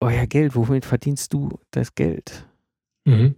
euer 0.00 0.26
Geld? 0.26 0.54
Womit 0.54 0.84
verdienst 0.84 1.32
du 1.32 1.58
das 1.70 1.94
Geld? 1.94 2.46
Mhm. 3.04 3.34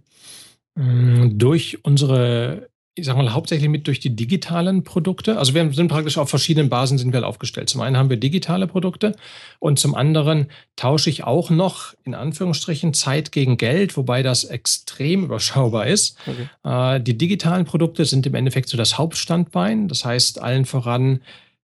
Mm, 0.75 1.37
Durch 1.37 1.83
unsere, 1.83 2.69
ich 2.95 3.05
sag 3.05 3.15
mal, 3.15 3.33
hauptsächlich 3.33 3.69
mit 3.69 3.87
durch 3.87 3.99
die 3.99 4.15
digitalen 4.15 4.83
Produkte. 4.83 5.37
Also 5.37 5.53
wir 5.53 5.71
sind 5.71 5.87
praktisch 5.87 6.17
auf 6.17 6.29
verschiedenen 6.29 6.69
Basen 6.69 6.97
sind 6.97 7.11
wir 7.11 7.17
halt 7.17 7.25
aufgestellt. 7.25 7.69
Zum 7.69 7.81
einen 7.81 7.95
haben 7.95 8.09
wir 8.09 8.17
digitale 8.17 8.67
Produkte 8.67 9.15
und 9.59 9.79
zum 9.79 9.95
anderen 9.95 10.47
tausche 10.75 11.09
ich 11.09 11.23
auch 11.23 11.49
noch 11.49 11.93
in 12.03 12.15
Anführungsstrichen 12.15 12.93
Zeit 12.93 13.31
gegen 13.31 13.57
Geld, 13.57 13.95
wobei 13.95 14.23
das 14.23 14.43
extrem 14.43 15.23
überschaubar 15.25 15.87
ist. 15.87 16.17
Okay. 16.27 16.49
Äh, 16.97 17.01
die 17.01 17.17
digitalen 17.17 17.65
Produkte 17.65 18.03
sind 18.05 18.25
im 18.25 18.35
Endeffekt 18.35 18.67
so 18.69 18.77
das 18.77 18.97
Hauptstandbein. 18.97 19.87
Das 19.87 20.03
heißt 20.03 20.41
allen 20.41 20.65
voran, 20.65 21.21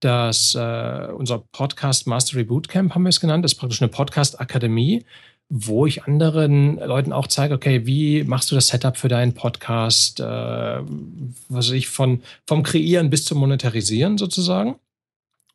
dass 0.05 0.53
äh, 0.53 1.07
unser 1.17 1.39
Podcast 1.51 2.05
Mastery 2.05 2.43
Bootcamp 2.43 2.93
haben 2.93 3.03
wir 3.03 3.09
es 3.09 3.19
genannt, 3.19 3.43
das 3.43 3.53
ist 3.53 3.57
praktisch 3.57 3.81
eine 3.81 3.89
Podcast-Akademie, 3.89 5.03
wo 5.49 5.87
ich 5.87 6.03
anderen 6.03 6.77
Leuten 6.77 7.11
auch 7.11 7.25
zeige, 7.25 7.55
okay, 7.55 7.87
wie 7.87 8.23
machst 8.23 8.51
du 8.51 8.55
das 8.55 8.67
Setup 8.67 8.97
für 8.97 9.07
deinen 9.07 9.33
Podcast, 9.33 10.19
äh, 10.19 10.23
was 11.49 11.71
ich, 11.71 11.87
von, 11.87 12.21
vom 12.45 12.61
Kreieren 12.61 13.09
bis 13.09 13.25
zum 13.25 13.39
Monetarisieren 13.39 14.19
sozusagen. 14.19 14.75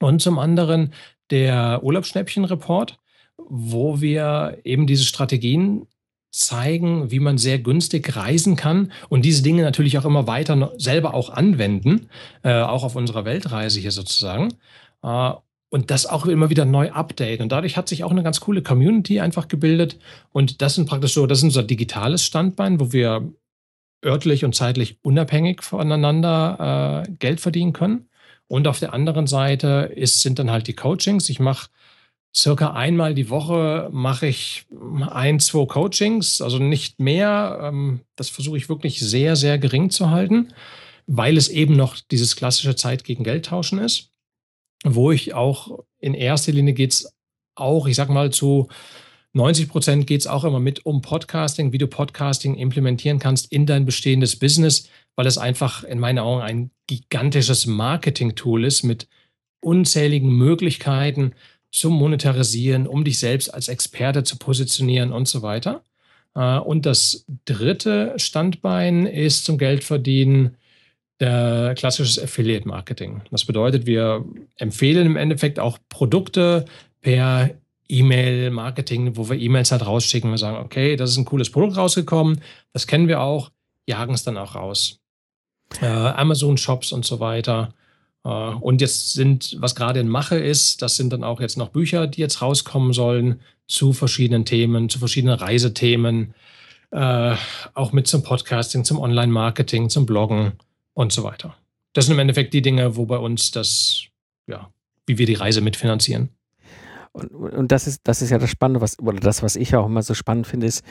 Und 0.01 0.21
zum 0.21 0.41
anderen 0.41 0.93
der 1.31 1.85
Urlaubsschnäppchen-Report, 1.85 2.99
wo 3.37 4.01
wir 4.01 4.59
eben 4.65 4.89
diese 4.89 5.05
Strategien 5.05 5.87
zeigen, 6.31 7.11
wie 7.11 7.19
man 7.21 7.39
sehr 7.39 7.59
günstig 7.59 8.17
reisen 8.17 8.57
kann 8.57 8.93
und 9.09 9.25
diese 9.25 9.43
Dinge 9.43 9.63
natürlich 9.63 9.99
auch 9.99 10.05
immer 10.05 10.27
weiter 10.27 10.73
selber 10.79 11.15
auch 11.15 11.31
anwenden, 11.31 12.09
äh, 12.43 12.61
auch 12.61 12.85
auf 12.85 12.97
unserer 12.97 13.25
Weltreise 13.25 13.81
hier 13.81 13.91
sozusagen. 13.91 14.55
Äh, 15.03 15.33
und 15.73 15.91
das 15.93 16.07
auch 16.07 16.27
immer 16.27 16.51
wieder 16.51 16.65
neu 16.65 16.91
updaten. 16.91 17.45
Und 17.45 17.53
dadurch 17.53 17.77
hat 17.77 17.89
sich 17.89 18.03
auch 18.03 18.11
eine 18.11 18.25
ganz 18.25 18.41
coole 18.41 18.61
Community 18.61 19.21
einfach 19.21 19.47
gebildet. 19.47 19.99
Und 20.33 20.63
das 20.63 20.75
sind 20.75 20.89
praktisch 20.89 21.15
so, 21.15 21.27
das 21.27 21.39
ist 21.39 21.45
unser 21.45 21.63
digitales 21.63 22.25
Standbein, 22.25 22.81
wo 22.81 22.93
wir 22.93 23.33
örtlich 24.05 24.45
und 24.45 24.55
zeitlich 24.55 24.99
unabhängig 25.03 25.63
voneinander 25.63 27.05
äh, 27.07 27.13
Geld 27.21 27.41
verdienen 27.41 27.73
können. 27.73 28.09
Und 28.49 28.67
auf 28.67 28.81
der 28.81 28.93
anderen 28.93 29.29
Seite 29.29 29.93
ist, 29.95 30.23
sind 30.23 30.41
dann 30.41 30.51
halt 30.51 30.67
die 30.67 30.75
Coachings. 30.75 31.29
Ich 31.29 31.39
mache 31.39 31.69
circa 32.35 32.73
einmal 32.73 33.15
die 33.15 33.31
Woche 33.31 33.89
mache 33.93 34.27
ich 34.29 34.67
ein, 35.11 35.41
zwei 35.41 35.67
Coachings, 35.67 36.41
also 36.41 36.59
nicht 36.59 37.01
mehr. 37.01 37.59
Ähm, 37.63 38.01
Das 38.17 38.29
versuche 38.29 38.57
ich 38.57 38.69
wirklich 38.69 39.01
sehr, 39.01 39.37
sehr 39.37 39.59
gering 39.59 39.91
zu 39.91 40.11
halten, 40.11 40.53
weil 41.07 41.37
es 41.37 41.49
eben 41.49 41.77
noch 41.77 41.97
dieses 42.11 42.37
klassische 42.37 42.77
Zeit 42.77 43.05
gegen 43.05 43.25
Geld 43.25 43.47
tauschen 43.47 43.79
ist, 43.79 44.11
wo 44.85 45.11
ich 45.11 45.35
auch 45.35 45.81
in 45.99 46.15
erster 46.15 46.53
Linie 46.53 46.75
geht 46.75 46.93
es 46.93 47.13
auch, 47.57 47.87
ich 47.87 47.97
sag 47.97 48.09
mal, 48.09 48.31
zu 48.31 48.69
90 49.33 49.69
Prozent 49.69 50.07
geht 50.07 50.21
es 50.21 50.27
auch 50.27 50.45
immer 50.45 50.59
mit 50.59 50.85
um 50.87 51.03
Podcasting, 51.03 51.73
wie 51.73 51.79
du 51.79 51.87
Podcasting 51.87 52.57
implementieren 52.57 53.19
kannst 53.21 53.53
in 53.53 53.65
dein 53.65 53.85
bestehendes 53.85 54.37
Business, 54.37 54.89
weil 55.15 55.27
es 55.27 55.39
einfach 55.39 55.85
in 55.85 56.01
meinen 56.01 56.19
Augen 56.19 56.43
ein 56.43 56.71
gigantisches 56.89 57.67
Marketing-Tool 57.67 58.65
ist 58.65 58.83
mit 58.83 59.09
unzähligen 59.61 60.31
Möglichkeiten 60.31 61.35
zum 61.71 61.95
Monetarisieren, 61.95 62.87
um 62.87 63.05
dich 63.05 63.19
selbst 63.19 63.53
als 63.53 63.69
Experte 63.69 64.25
zu 64.25 64.37
positionieren 64.39 65.13
und 65.13 65.29
so 65.29 65.43
weiter. 65.43 65.83
Äh, 66.35 66.59
Und 66.59 66.87
das 66.87 67.25
dritte 67.45 68.15
Standbein 68.17 69.07
ist 69.07 69.45
zum 69.45 69.59
Geldverdienen 69.59 70.57
der 71.21 71.75
klassisches 71.77 72.19
Affiliate 72.19 72.67
Marketing. 72.67 73.21
Das 73.31 73.45
bedeutet, 73.45 73.87
wir 73.87 74.25
empfehlen 74.57 75.07
im 75.07 75.17
Endeffekt 75.17 75.59
auch 75.59 75.79
Produkte 75.91 76.65
per 77.03 77.51
E-Mail-Marketing, 77.89 79.17
wo 79.17 79.29
wir 79.29 79.39
E-Mails 79.39 79.73
halt 79.73 79.85
rausschicken 79.85 80.31
und 80.31 80.39
sagen, 80.39 80.57
okay, 80.65 80.97
das 80.97 81.11
ist 81.11 81.19
ein 81.19 81.25
cooles 81.25 81.51
Produkt 81.51 81.77
rausgekommen, 81.77 82.41
das 82.73 82.87
kennen 82.87 83.09
wir 83.09 83.21
auch, 83.21 83.51
jagen 83.87 84.15
es 84.15 84.23
dann 84.23 84.39
auch 84.39 84.55
raus. 84.55 85.01
Äh, 85.81 85.87
Amazon-Shops 85.87 86.93
und 86.93 87.05
so 87.05 87.21
weiter. 87.21 87.75
Äh, 88.25 88.29
und 88.29 88.81
jetzt 88.81 89.13
sind, 89.13 89.57
was 89.61 89.75
gerade 89.75 90.01
in 90.01 90.09
Mache 90.09 90.37
ist, 90.37 90.83
das 90.83 90.97
sind 90.97 91.13
dann 91.13 91.25
auch 91.25 91.41
jetzt 91.41 91.57
noch 91.57 91.71
Bücher, 91.71 92.07
die 92.07 92.21
jetzt 92.21 92.43
rauskommen 92.43 92.93
sollen 92.93 93.41
zu 93.67 93.93
verschiedenen 93.93 94.45
Themen, 94.45 94.89
zu 94.89 94.99
verschiedenen 94.99 95.35
Reisethemen, 95.35 96.35
äh, 96.91 97.37
auch 97.75 97.93
mit 97.93 98.07
zum 98.07 98.23
Podcasting, 98.23 98.85
zum 98.85 98.99
Online-Marketing, 98.99 99.91
zum 99.91 100.07
Bloggen 100.07 100.53
und 100.95 101.13
so 101.13 101.23
weiter. 101.23 101.57
Das 101.93 102.07
sind 102.07 102.15
im 102.15 102.21
Endeffekt 102.21 102.53
die 102.53 102.63
Dinge, 102.63 102.97
wo 102.97 103.07
bei 103.07 103.19
uns 103.19 103.51
das, 103.51 104.05
ja, 104.47 104.71
wie 105.07 105.19
wir 105.19 105.27
die 105.27 105.35
Reise 105.35 105.61
mitfinanzieren. 105.61 106.31
Und, 107.13 107.31
und 107.31 107.73
das 107.73 107.87
ist, 107.87 108.01
das 108.05 108.23
ist 108.23 108.31
ja 108.31 108.39
das 108.39 108.51
Spannende, 108.51 108.81
was, 108.81 108.99
oder 108.99 109.19
das, 109.19 109.43
was 109.43 109.57
ich 109.57 109.75
auch 109.75 109.87
immer 109.87 110.03
so 110.03 110.15
spannend 110.15 110.47
finde, 110.47 110.67
ist, 110.67 110.85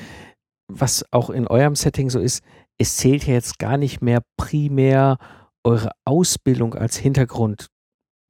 was 0.68 1.06
auch 1.12 1.30
in 1.30 1.48
eurem 1.48 1.76
Setting 1.76 2.10
so 2.10 2.20
ist, 2.20 2.44
es 2.78 2.98
zählt 2.98 3.26
ja 3.26 3.34
jetzt 3.34 3.60
gar 3.60 3.78
nicht 3.78 4.02
mehr 4.02 4.22
primär 4.38 5.18
eure 5.64 5.92
Ausbildung 6.06 6.76
als 6.76 6.98
Hintergrund. 6.98 7.68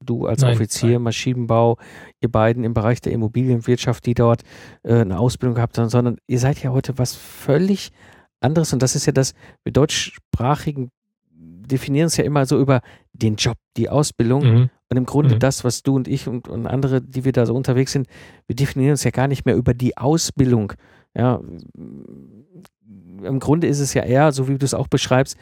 Du 0.03 0.25
als 0.25 0.41
Nein, 0.41 0.53
Offizier, 0.53 0.93
nein. 0.93 1.03
Maschinenbau, 1.03 1.77
ihr 2.21 2.31
beiden 2.31 2.63
im 2.63 2.73
Bereich 2.73 3.01
der 3.01 3.11
Immobilienwirtschaft, 3.11 4.05
die 4.05 4.13
dort 4.13 4.43
äh, 4.83 5.01
eine 5.01 5.19
Ausbildung 5.19 5.55
gehabt 5.55 5.77
haben, 5.77 5.89
sondern 5.89 6.17
ihr 6.27 6.39
seid 6.39 6.63
ja 6.63 6.71
heute 6.71 6.97
was 6.97 7.15
völlig 7.15 7.91
anderes 8.39 8.71
und 8.71 8.81
das 8.81 8.95
ist 8.95 9.05
ja 9.05 9.11
das, 9.11 9.33
wir 9.65 9.73
deutschsprachigen 9.73 10.89
definieren 11.69 12.07
es 12.07 12.17
ja 12.17 12.23
immer 12.23 12.45
so 12.45 12.59
über 12.59 12.81
den 13.13 13.35
Job, 13.35 13.57
die 13.77 13.89
Ausbildung. 13.89 14.43
Mhm. 14.43 14.69
Und 14.89 14.97
im 14.97 15.05
Grunde 15.05 15.35
Mhm. 15.35 15.39
das, 15.39 15.63
was 15.63 15.83
du 15.83 15.95
und 15.95 16.07
ich 16.07 16.27
und, 16.27 16.47
und 16.47 16.65
andere, 16.65 17.01
die 17.01 17.25
wir 17.25 17.31
da 17.31 17.45
so 17.45 17.53
unterwegs 17.55 17.91
sind, 17.91 18.07
wir 18.47 18.55
definieren 18.55 18.91
uns 18.91 19.03
ja 19.03 19.11
gar 19.11 19.27
nicht 19.27 19.45
mehr 19.45 19.55
über 19.55 19.73
die 19.73 19.97
Ausbildung. 19.97 20.73
Ja, 21.15 21.39
im 21.75 23.39
Grunde 23.39 23.67
ist 23.67 23.79
es 23.79 23.93
ja 23.93 24.03
eher, 24.03 24.31
so 24.31 24.47
wie 24.47 24.57
du 24.57 24.65
es 24.65 24.73
auch 24.73 24.87
beschreibst, 24.87 25.37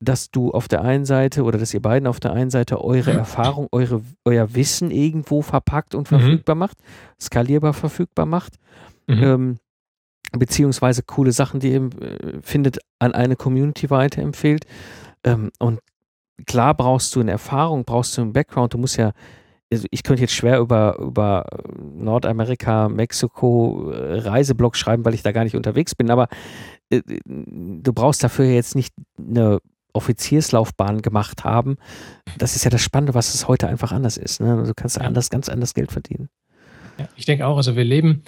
dass 0.00 0.30
du 0.30 0.52
auf 0.52 0.68
der 0.68 0.82
einen 0.82 1.04
Seite 1.04 1.42
oder 1.42 1.58
dass 1.58 1.74
ihr 1.74 1.82
beiden 1.82 2.06
auf 2.06 2.20
der 2.20 2.32
einen 2.32 2.50
Seite 2.50 2.82
eure 2.84 3.12
Erfahrung, 3.12 3.66
eure, 3.72 4.00
euer 4.24 4.54
Wissen 4.54 4.90
irgendwo 4.90 5.42
verpackt 5.42 5.94
und 5.94 6.02
Mhm. 6.10 6.18
verfügbar 6.18 6.54
macht, 6.54 6.78
skalierbar 7.20 7.72
verfügbar 7.74 8.26
macht, 8.26 8.54
Mhm. 9.08 9.22
ähm, 9.22 9.56
beziehungsweise 10.32 11.02
coole 11.02 11.32
Sachen, 11.32 11.58
die 11.60 11.72
ihr 11.72 11.90
äh, 12.00 12.40
findet, 12.42 12.78
an 12.98 13.12
eine 13.12 13.34
Community 13.36 13.90
weiterempfehlt. 13.90 14.66
Ähm, 15.24 15.50
und 15.58 15.80
klar 16.46 16.74
brauchst 16.74 17.16
du 17.16 17.20
eine 17.20 17.32
Erfahrung, 17.32 17.84
brauchst 17.84 18.16
du 18.16 18.22
einen 18.22 18.32
Background, 18.32 18.74
du 18.74 18.78
musst 18.78 18.98
ja, 18.98 19.12
also 19.72 19.86
ich 19.90 20.02
könnte 20.02 20.22
jetzt 20.22 20.34
schwer 20.34 20.60
über, 20.60 20.96
über 20.98 21.44
Nordamerika, 21.96 22.88
Mexiko 22.88 23.90
äh, 23.90 24.20
Reiseblog 24.20 24.76
schreiben, 24.76 25.04
weil 25.04 25.14
ich 25.14 25.22
da 25.22 25.32
gar 25.32 25.44
nicht 25.44 25.56
unterwegs 25.56 25.94
bin, 25.94 26.10
aber 26.10 26.28
äh, 26.90 27.02
du 27.26 27.92
brauchst 27.92 28.22
dafür 28.22 28.44
jetzt 28.46 28.74
nicht 28.76 28.94
eine 29.18 29.58
Offizierslaufbahn 29.92 31.02
gemacht 31.02 31.44
haben. 31.44 31.76
Das 32.36 32.56
ist 32.56 32.64
ja 32.64 32.70
das 32.70 32.82
Spannende, 32.82 33.14
was 33.14 33.34
es 33.34 33.48
heute 33.48 33.68
einfach 33.68 33.92
anders 33.92 34.16
ist. 34.16 34.40
Ne? 34.40 34.64
Du 34.66 34.74
kannst 34.74 34.96
Ja. 34.96 35.02
anders, 35.02 35.30
ganz 35.30 35.48
anders 35.48 35.74
Geld 35.74 35.92
verdienen. 35.92 36.28
Ja, 36.98 37.08
ich 37.16 37.24
denke 37.24 37.46
auch, 37.46 37.56
also 37.56 37.76
wir 37.76 37.84
leben 37.84 38.22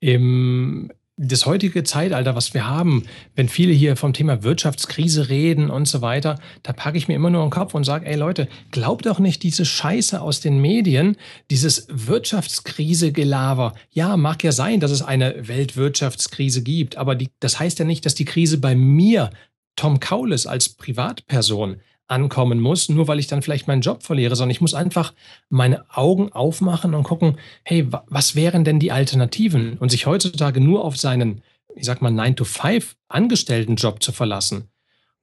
im 0.00 0.90
das 1.18 1.46
heutige 1.46 1.82
Zeitalter, 1.82 2.36
was 2.36 2.52
wir 2.52 2.66
haben, 2.68 3.04
wenn 3.34 3.48
viele 3.48 3.72
hier 3.72 3.96
vom 3.96 4.12
Thema 4.12 4.42
Wirtschaftskrise 4.42 5.30
reden 5.30 5.70
und 5.70 5.88
so 5.88 6.02
weiter, 6.02 6.38
da 6.62 6.74
packe 6.74 6.98
ich 6.98 7.08
mir 7.08 7.14
immer 7.14 7.30
nur 7.30 7.42
den 7.42 7.48
Kopf 7.48 7.72
und 7.72 7.84
sage, 7.84 8.04
ey 8.04 8.16
Leute, 8.16 8.48
glaubt 8.70 9.06
doch 9.06 9.18
nicht 9.18 9.42
diese 9.42 9.64
Scheiße 9.64 10.20
aus 10.20 10.40
den 10.40 10.60
Medien, 10.60 11.16
dieses 11.50 11.88
Wirtschaftskrise-Gelaber. 11.90 13.72
Ja, 13.90 14.16
mag 14.18 14.44
ja 14.44 14.52
sein, 14.52 14.80
dass 14.80 14.90
es 14.90 15.00
eine 15.00 15.48
Weltwirtschaftskrise 15.48 16.62
gibt, 16.62 16.96
aber 16.96 17.14
die, 17.14 17.30
das 17.40 17.58
heißt 17.58 17.78
ja 17.78 17.86
nicht, 17.86 18.04
dass 18.04 18.14
die 18.14 18.26
Krise 18.26 18.58
bei 18.58 18.74
mir, 18.74 19.30
Tom 19.76 20.00
Kaules, 20.00 20.46
als 20.46 20.70
Privatperson 20.70 21.80
ankommen 22.08 22.60
muss, 22.60 22.88
nur 22.88 23.08
weil 23.08 23.18
ich 23.18 23.26
dann 23.26 23.42
vielleicht 23.42 23.66
meinen 23.66 23.80
Job 23.82 24.02
verliere, 24.04 24.36
sondern 24.36 24.52
ich 24.52 24.60
muss 24.60 24.74
einfach 24.74 25.12
meine 25.48 25.84
Augen 25.90 26.32
aufmachen 26.32 26.94
und 26.94 27.02
gucken, 27.02 27.36
hey, 27.64 27.90
wa- 27.92 28.04
was 28.08 28.34
wären 28.36 28.62
denn 28.64 28.78
die 28.78 28.92
Alternativen? 28.92 29.76
Und 29.78 29.90
sich 29.90 30.06
heutzutage 30.06 30.60
nur 30.60 30.84
auf 30.84 30.96
seinen, 30.96 31.42
ich 31.74 31.84
sag 31.84 32.02
mal, 32.02 32.12
9-to-5 32.12 32.94
Angestelltenjob 33.08 34.02
zu 34.02 34.12
verlassen, 34.12 34.68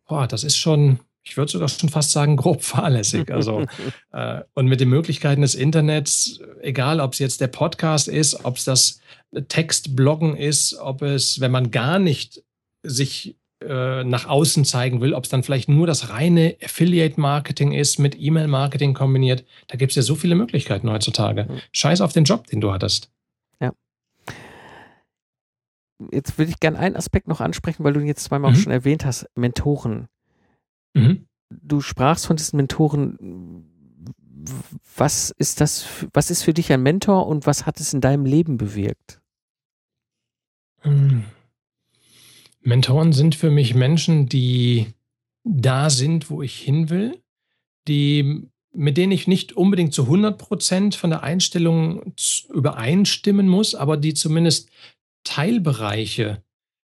boah, 0.08 0.28
das 0.28 0.44
ist 0.44 0.58
schon, 0.58 1.00
ich 1.24 1.38
würde 1.38 1.54
sogar 1.54 1.70
schon 1.70 1.88
fast 1.88 2.12
sagen, 2.12 2.36
grob 2.36 2.62
fahrlässig. 2.63 3.32
Also, 3.32 3.66
äh, 4.12 4.42
und 4.54 4.68
mit 4.68 4.82
den 4.82 4.89
Möglichkeiten 4.89 5.42
des 5.42 5.56
Internets, 5.56 6.42
egal 6.62 7.00
ob 7.00 7.13
es 7.13 7.20
jetzt 7.20 7.39
der 7.39 7.48
Podcast 7.48 8.10
ist, 8.10 8.44
ob 8.44 8.58
es 8.58 8.66
das 8.66 9.00
Textbloggen 9.48 10.36
ist, 10.36 10.76
ob 10.76 11.02
es, 11.02 11.39
wenn 11.39 11.52
man 11.52 11.72
gar 11.72 11.98
nicht 11.98 12.44
sich 12.84 13.38
äh, 13.67 14.04
nach 14.04 14.28
außen 14.28 14.65
zeigen 14.65 15.02
will, 15.02 15.13
ob 15.13 15.23
es 15.23 15.30
dann 15.30 15.43
vielleicht 15.43 15.69
nur 15.69 15.88
das 15.88 16.10
reine 16.10 16.56
Affiliate-Marketing 16.63 17.71
ist, 17.71 17.99
mit 17.99 18.19
E-Mail-Marketing 18.19 18.93
kombiniert. 18.93 19.45
Da 19.67 19.78
gibt 19.78 19.91
es 19.91 19.95
ja 19.95 20.02
so 20.02 20.15
viele 20.15 20.36
Möglichkeiten 20.36 20.89
heutzutage. 20.89 21.45
Mhm. 21.45 21.60
Scheiß 21.71 22.02
auf 22.02 22.13
den 22.13 22.23
Job, 22.26 22.47
den 22.47 22.62
du 22.62 22.71
hattest. 22.71 23.10
Jetzt 26.12 26.38
würde 26.38 26.52
ich 26.52 26.60
gerne 26.60 26.80
einen 26.80 26.95
Aspekt 26.95 27.28
noch 27.28 27.39
ansprechen, 27.39 27.84
weil 27.84 27.93
du 27.93 27.99
ihn 28.02 28.08
jetzt 28.08 28.26
zweimal 28.26 28.52
auch 28.52 28.56
Mhm. 28.56 28.62
schon 28.62 28.71
erwähnt 28.73 29.06
hast, 29.06 29.26
Mentoren. 29.36 30.08
Mhm. 30.93 31.28
Du 31.49 31.82
sprachst 31.82 32.26
von 32.26 32.36
diesen 32.36 32.58
Mentoren. 32.58 33.69
Was 34.97 35.30
ist 35.38 35.62
das, 35.62 35.86
was 36.13 36.30
ist 36.30 36.43
für 36.43 36.54
dich 36.54 36.73
ein 36.73 36.84
Mentor 36.84 37.28
und 37.28 37.45
was 37.45 37.65
hat 37.65 37.80
es 37.80 37.93
in 37.93 38.02
deinem 38.02 38.26
Leben 38.26 38.58
bewirkt? 38.58 39.21
Hm. 40.82 41.23
Mentoren 42.63 43.13
sind 43.13 43.36
für 43.36 43.52
mich 43.52 43.76
Menschen, 43.76 44.28
die 44.28 44.88
da 45.43 45.89
sind, 45.89 46.30
wo 46.30 46.41
ich 46.41 46.56
hin 46.56 46.89
will, 46.89 47.21
die, 47.88 48.47
mit 48.73 48.97
denen 48.97 49.12
ich 49.12 49.28
nicht 49.28 49.54
unbedingt 49.54 49.93
zu 49.93 50.04
100 50.04 50.38
Prozent 50.38 50.95
von 50.95 51.10
der 51.10 51.23
Einstellung 51.23 52.13
übereinstimmen 52.54 53.47
muss, 53.47 53.76
aber 53.76 53.97
die 53.97 54.13
zumindest 54.13 54.69
Teilbereiche 55.23 56.41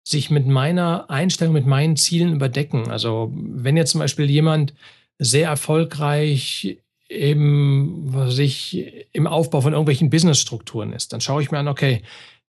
sich 0.05 0.31
mit 0.31 0.47
meiner 0.47 1.11
Einstellung, 1.11 1.55
mit 1.55 1.67
meinen 1.67 1.97
Zielen 1.97 2.35
überdecken. 2.35 2.91
Also 2.91 3.33
wenn 3.35 3.77
jetzt 3.77 3.93
zum 3.93 4.01
Beispiel 4.01 4.29
jemand 4.29 4.75
sehr 5.19 5.49
erfolgreich 5.49 6.79
im, 7.09 8.13
was 8.13 8.39
ich, 8.39 9.07
im 9.13 9.27
Aufbau 9.27 9.61
von 9.61 9.73
irgendwelchen 9.73 10.11
Businessstrukturen 10.11 10.93
ist, 10.93 11.13
dann 11.13 11.21
schaue 11.21 11.43
ich 11.43 11.51
mir 11.51 11.59
an, 11.59 11.69
okay, 11.69 12.03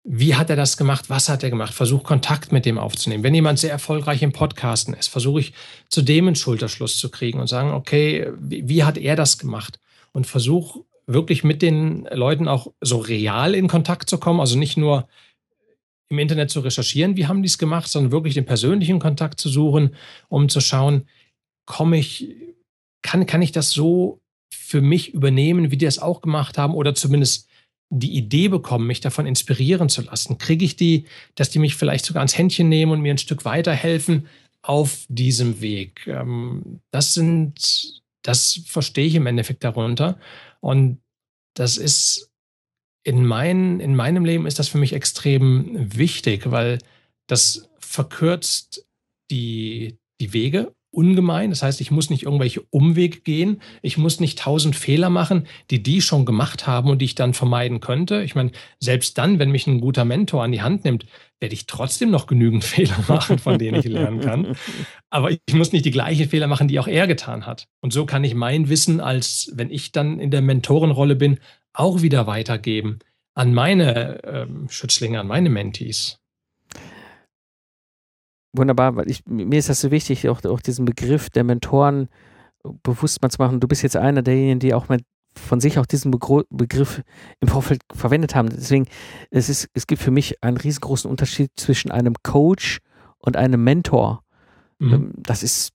wie 0.05 0.35
hat 0.35 0.51
er 0.51 0.57
das 0.57 0.77
gemacht? 0.77 1.11
Was 1.11 1.29
hat 1.29 1.43
er 1.43 1.51
gemacht? 1.51 1.73
Versuche 1.73 2.03
Kontakt 2.03 2.51
mit 2.51 2.67
dem 2.67 2.79
aufzunehmen. 2.79 3.23
Wenn 3.23 3.35
jemand 3.35 3.59
sehr 3.59 3.71
erfolgreich 3.71 4.23
im 4.23 4.33
Podcasten 4.33 4.95
ist, 4.95 5.09
versuche 5.09 5.41
ich 5.41 5.53
zu 5.89 6.03
dem 6.03 6.27
einen 6.27 6.37
Schulterschluss 6.37 6.99
zu 6.99 7.09
kriegen 7.09 7.39
und 7.39 7.47
sagen, 7.47 7.73
okay, 7.73 8.33
wie, 8.39 8.69
wie 8.69 8.85
hat 8.85 8.99
er 8.99 9.15
das 9.15 9.39
gemacht? 9.39 9.79
Und 10.13 10.27
versuche 10.27 10.81
wirklich 11.07 11.45
mit 11.45 11.63
den 11.63 12.09
Leuten 12.13 12.49
auch 12.49 12.73
so 12.81 12.99
real 12.99 13.55
in 13.55 13.69
Kontakt 13.69 14.11
zu 14.11 14.19
kommen. 14.19 14.41
Also 14.41 14.59
nicht 14.59 14.77
nur 14.77 15.07
im 16.09 16.19
Internet 16.19 16.51
zu 16.51 16.61
recherchieren, 16.61 17.17
wie 17.17 17.27
haben 17.27 17.43
die 17.43 17.49
es 17.49 17.59
gemacht, 17.59 17.89
sondern 17.89 18.13
wirklich 18.13 18.35
den 18.35 18.45
persönlichen 18.45 18.99
Kontakt 18.99 19.41
zu 19.41 19.49
suchen, 19.49 19.95
um 20.29 20.49
zu 20.49 20.61
schauen, 20.61 21.07
komme 21.65 21.97
ich, 21.97 22.29
kann, 23.03 23.25
kann 23.27 23.41
ich 23.41 23.53
das 23.53 23.71
so 23.71 24.21
für 24.51 24.83
mich 24.83 25.15
übernehmen, 25.15 25.71
wie 25.71 25.77
die 25.77 25.87
es 25.87 26.01
auch 26.01 26.21
gemacht 26.21 26.59
haben 26.59 26.75
oder 26.75 26.95
zumindest 26.95 27.49
die 27.95 28.17
Idee 28.17 28.49
bekommen, 28.49 28.87
mich 28.87 29.01
davon 29.01 29.27
inspirieren 29.27 29.89
zu 29.89 30.03
lassen? 30.03 30.39
Kriege 30.39 30.65
ich 30.65 30.77
die, 30.77 31.05
dass 31.35 31.51
die 31.51 31.59
mich 31.59 31.77
vielleicht 31.77 32.07
sogar 32.07 32.21
ans 32.21 32.37
Händchen 32.37 32.69
nehmen 32.69 32.93
und 32.93 33.01
mir 33.01 33.13
ein 33.13 33.19
Stück 33.19 33.45
weiterhelfen 33.45 34.27
auf 34.63 35.05
diesem 35.09 35.61
Weg? 35.61 36.07
Ähm, 36.07 36.81
das 36.91 37.15
sind, 37.15 38.03
das 38.23 38.61
verstehe 38.67 39.07
ich 39.07 39.15
im 39.15 39.27
Endeffekt 39.27 39.63
darunter. 39.63 40.19
Und 40.61 41.01
das 41.55 41.77
ist 41.77 42.31
in, 43.05 43.27
mein, 43.27 43.81
in 43.81 43.95
meinem 43.95 44.25
Leben 44.25 44.47
ist 44.47 44.59
das 44.59 44.69
für 44.69 44.79
mich 44.79 44.95
extrem 44.95 45.97
wichtig, 45.97 46.51
weil 46.51 46.79
das 47.27 47.69
verkürzt 47.79 48.87
die, 49.31 49.99
die 50.21 50.33
Wege 50.33 50.75
ungemein. 50.93 51.51
Das 51.51 51.63
heißt, 51.63 51.81
ich 51.81 51.91
muss 51.91 52.11
nicht 52.11 52.23
irgendwelche 52.23 52.63
Umwege 52.71 53.21
gehen. 53.21 53.61
Ich 53.83 53.99
muss 53.99 54.21
nicht 54.21 54.39
tausend 54.39 54.77
Fehler 54.77 55.11
machen, 55.11 55.47
die 55.71 55.83
die 55.83 56.01
schon 56.01 56.25
gemacht 56.25 56.67
haben 56.67 56.91
und 56.91 57.01
die 57.01 57.07
ich 57.07 57.15
dann 57.15 57.35
vermeiden 57.35 57.81
könnte. 57.81 58.23
Ich 58.23 58.35
meine, 58.35 58.53
selbst 58.79 59.19
dann, 59.19 59.39
wenn 59.39 59.51
mich 59.51 59.67
ein 59.67 59.81
guter 59.81 60.05
Mentor 60.05 60.45
an 60.45 60.53
die 60.53 60.63
Hand 60.63 60.85
nimmt, 60.85 61.07
werde 61.41 61.55
ich 61.55 61.67
trotzdem 61.67 62.11
noch 62.11 62.27
genügend 62.27 62.65
Fehler 62.65 62.99
machen, 63.09 63.39
von 63.39 63.59
denen 63.59 63.81
ich 63.81 63.87
lernen 63.87 64.21
kann. 64.21 64.57
Aber 65.11 65.31
ich 65.31 65.55
muss 65.55 65.73
nicht 65.73 65.85
die 65.85 65.91
gleichen 65.91 66.29
Fehler 66.29 66.47
machen, 66.47 66.69
die 66.69 66.79
auch 66.79 66.89
er 66.89 67.07
getan 67.07 67.47
hat. 67.47 67.67
Und 67.81 67.93
so 67.93 68.07
kann 68.07 68.23
ich 68.25 68.35
mein 68.35 68.69
Wissen, 68.69 69.01
als 69.01 69.51
wenn 69.55 69.71
ich 69.71 69.93
dann 69.93 70.21
in 70.21 70.31
der 70.31 70.43
Mentorenrolle 70.43 71.17
bin, 71.17 71.41
auch 71.73 72.03
wieder 72.03 72.27
weitergeben 72.27 73.01
an 73.35 73.55
meine 73.55 74.23
ähm, 74.25 74.69
Schützlinge, 74.69 75.21
an 75.21 75.27
meine 75.27 75.49
Mentees. 75.49 76.22
Wunderbar, 78.53 78.97
weil 78.97 79.11
ich, 79.11 79.25
mir 79.27 79.59
ist 79.59 79.69
das 79.69 79.81
so 79.81 79.91
wichtig, 79.91 80.29
auch, 80.29 80.45
auch 80.45 80.61
diesen 80.61 80.85
Begriff 80.85 81.31
der 81.31 81.45
Mentoren 81.45 82.09
bewusst 82.83 83.23
mal 83.23 83.31
zu 83.31 83.41
machen. 83.41 83.61
Du 83.61 83.69
bist 83.69 83.83
jetzt 83.83 83.97
einer 83.97 84.23
derjenigen, 84.23 84.61
die 84.61 84.75
auch 84.75 84.89
mal 84.89 84.99
von 85.35 85.61
sich 85.61 85.79
auch 85.79 85.87
diesen 85.87 86.11
Begr 86.11 86.45
Begriff 86.51 87.03
im 87.41 87.49
Vorfeld 87.49 87.83
verwendet 87.93 88.35
haben. 88.35 88.51
Deswegen, 88.51 88.87
es, 89.31 89.49
ist, 89.49 89.69
es 89.73 89.87
gibt 89.87 90.03
für 90.03 90.11
mich 90.11 90.43
einen 90.45 90.59
riesengroßen 90.59 91.11
Unterschied 91.11 91.51
zwischen 91.57 91.91
einem 91.91 92.15
Coach 92.23 92.79
und 93.19 93.37
einem 93.37 93.65
Mentor. 93.65 94.22
Mhm. 94.83 94.93
Ähm, 94.93 95.13
Das 95.17 95.43
ist 95.43 95.73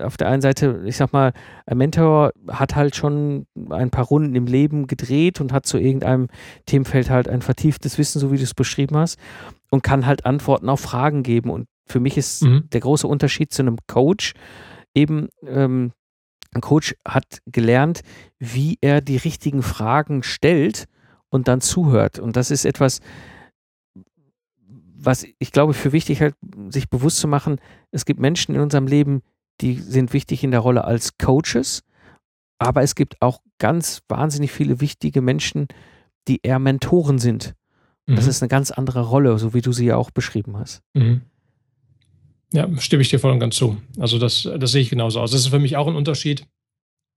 auf 0.00 0.16
der 0.16 0.28
einen 0.28 0.42
Seite, 0.42 0.82
ich 0.86 0.96
sag 0.96 1.12
mal, 1.12 1.32
ein 1.66 1.78
Mentor 1.78 2.32
hat 2.48 2.76
halt 2.76 2.94
schon 2.94 3.46
ein 3.70 3.90
paar 3.90 4.04
Runden 4.04 4.34
im 4.36 4.46
Leben 4.46 4.86
gedreht 4.86 5.40
und 5.40 5.52
hat 5.52 5.66
zu 5.66 5.78
irgendeinem 5.78 6.28
Themenfeld 6.66 7.10
halt 7.10 7.28
ein 7.28 7.42
vertieftes 7.42 7.98
Wissen, 7.98 8.20
so 8.20 8.30
wie 8.30 8.36
du 8.36 8.42
es 8.44 8.54
beschrieben 8.54 8.96
hast, 8.96 9.18
und 9.70 9.82
kann 9.82 10.06
halt 10.06 10.24
Antworten 10.26 10.68
auf 10.68 10.80
Fragen 10.80 11.22
geben. 11.22 11.50
Und 11.50 11.66
für 11.86 11.98
mich 12.00 12.16
ist 12.16 12.42
Mhm. 12.44 12.68
der 12.72 12.80
große 12.80 13.06
Unterschied 13.08 13.52
zu 13.52 13.62
einem 13.62 13.78
Coach 13.88 14.34
eben, 14.94 15.28
ähm, 15.46 15.92
ein 16.54 16.60
Coach 16.60 16.94
hat 17.08 17.38
gelernt, 17.46 18.02
wie 18.38 18.76
er 18.82 19.00
die 19.00 19.16
richtigen 19.16 19.62
Fragen 19.62 20.22
stellt 20.22 20.84
und 21.30 21.48
dann 21.48 21.62
zuhört. 21.62 22.18
Und 22.18 22.36
das 22.36 22.50
ist 22.50 22.66
etwas, 22.66 23.00
was 25.04 25.24
ich 25.38 25.52
glaube 25.52 25.74
für 25.74 25.92
wichtig 25.92 26.20
halt, 26.20 26.34
sich 26.68 26.88
bewusst 26.88 27.18
zu 27.18 27.28
machen, 27.28 27.60
es 27.90 28.04
gibt 28.04 28.20
Menschen 28.20 28.54
in 28.54 28.60
unserem 28.60 28.86
Leben, 28.86 29.22
die 29.60 29.74
sind 29.74 30.12
wichtig 30.12 30.44
in 30.44 30.50
der 30.50 30.60
Rolle 30.60 30.84
als 30.84 31.18
Coaches, 31.18 31.82
aber 32.58 32.82
es 32.82 32.94
gibt 32.94 33.20
auch 33.20 33.40
ganz 33.58 34.00
wahnsinnig 34.08 34.52
viele 34.52 34.80
wichtige 34.80 35.20
Menschen, 35.20 35.66
die 36.28 36.40
eher 36.42 36.58
Mentoren 36.58 37.18
sind. 37.18 37.54
Das 38.06 38.24
Mhm. 38.24 38.30
ist 38.30 38.42
eine 38.42 38.48
ganz 38.48 38.70
andere 38.70 39.02
Rolle, 39.02 39.38
so 39.38 39.54
wie 39.54 39.60
du 39.60 39.72
sie 39.72 39.86
ja 39.86 39.96
auch 39.96 40.10
beschrieben 40.10 40.56
hast. 40.56 40.82
Mhm. 40.94 41.22
Ja, 42.52 42.68
stimme 42.78 43.02
ich 43.02 43.08
dir 43.08 43.18
voll 43.18 43.32
und 43.32 43.38
ganz 43.40 43.56
zu. 43.56 43.78
Also 43.98 44.18
das, 44.18 44.48
das 44.58 44.72
sehe 44.72 44.82
ich 44.82 44.90
genauso 44.90 45.20
aus. 45.20 45.30
Das 45.30 45.40
ist 45.40 45.48
für 45.48 45.58
mich 45.58 45.76
auch 45.76 45.86
ein 45.86 45.94
Unterschied, 45.96 46.46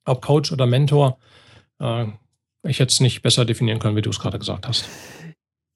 ob 0.06 0.24
Coach 0.24 0.52
oder 0.52 0.66
Mentor. 0.66 1.18
Äh, 1.80 2.06
ich 2.64 2.80
hätte 2.80 2.92
es 2.92 3.00
nicht 3.02 3.22
besser 3.22 3.44
definieren 3.46 3.80
können, 3.80 3.96
wie 3.98 4.02
du 4.02 4.10
es 4.12 4.20
gerade 4.20 4.40
gesagt 4.40 4.68
hast. 4.68 4.88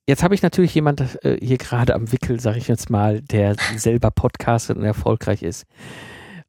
Jetzt 0.09 0.23
habe 0.23 0.33
ich 0.33 0.41
natürlich 0.41 0.73
jemand 0.73 1.23
äh, 1.23 1.37
hier 1.39 1.59
gerade 1.59 1.93
am 1.93 2.11
Wickel, 2.11 2.39
sage 2.39 2.57
ich 2.57 2.67
jetzt 2.67 2.89
mal, 2.89 3.21
der 3.21 3.55
selber 3.77 4.09
podcastet 4.09 4.75
und 4.75 4.83
erfolgreich 4.83 5.43
ist. 5.43 5.67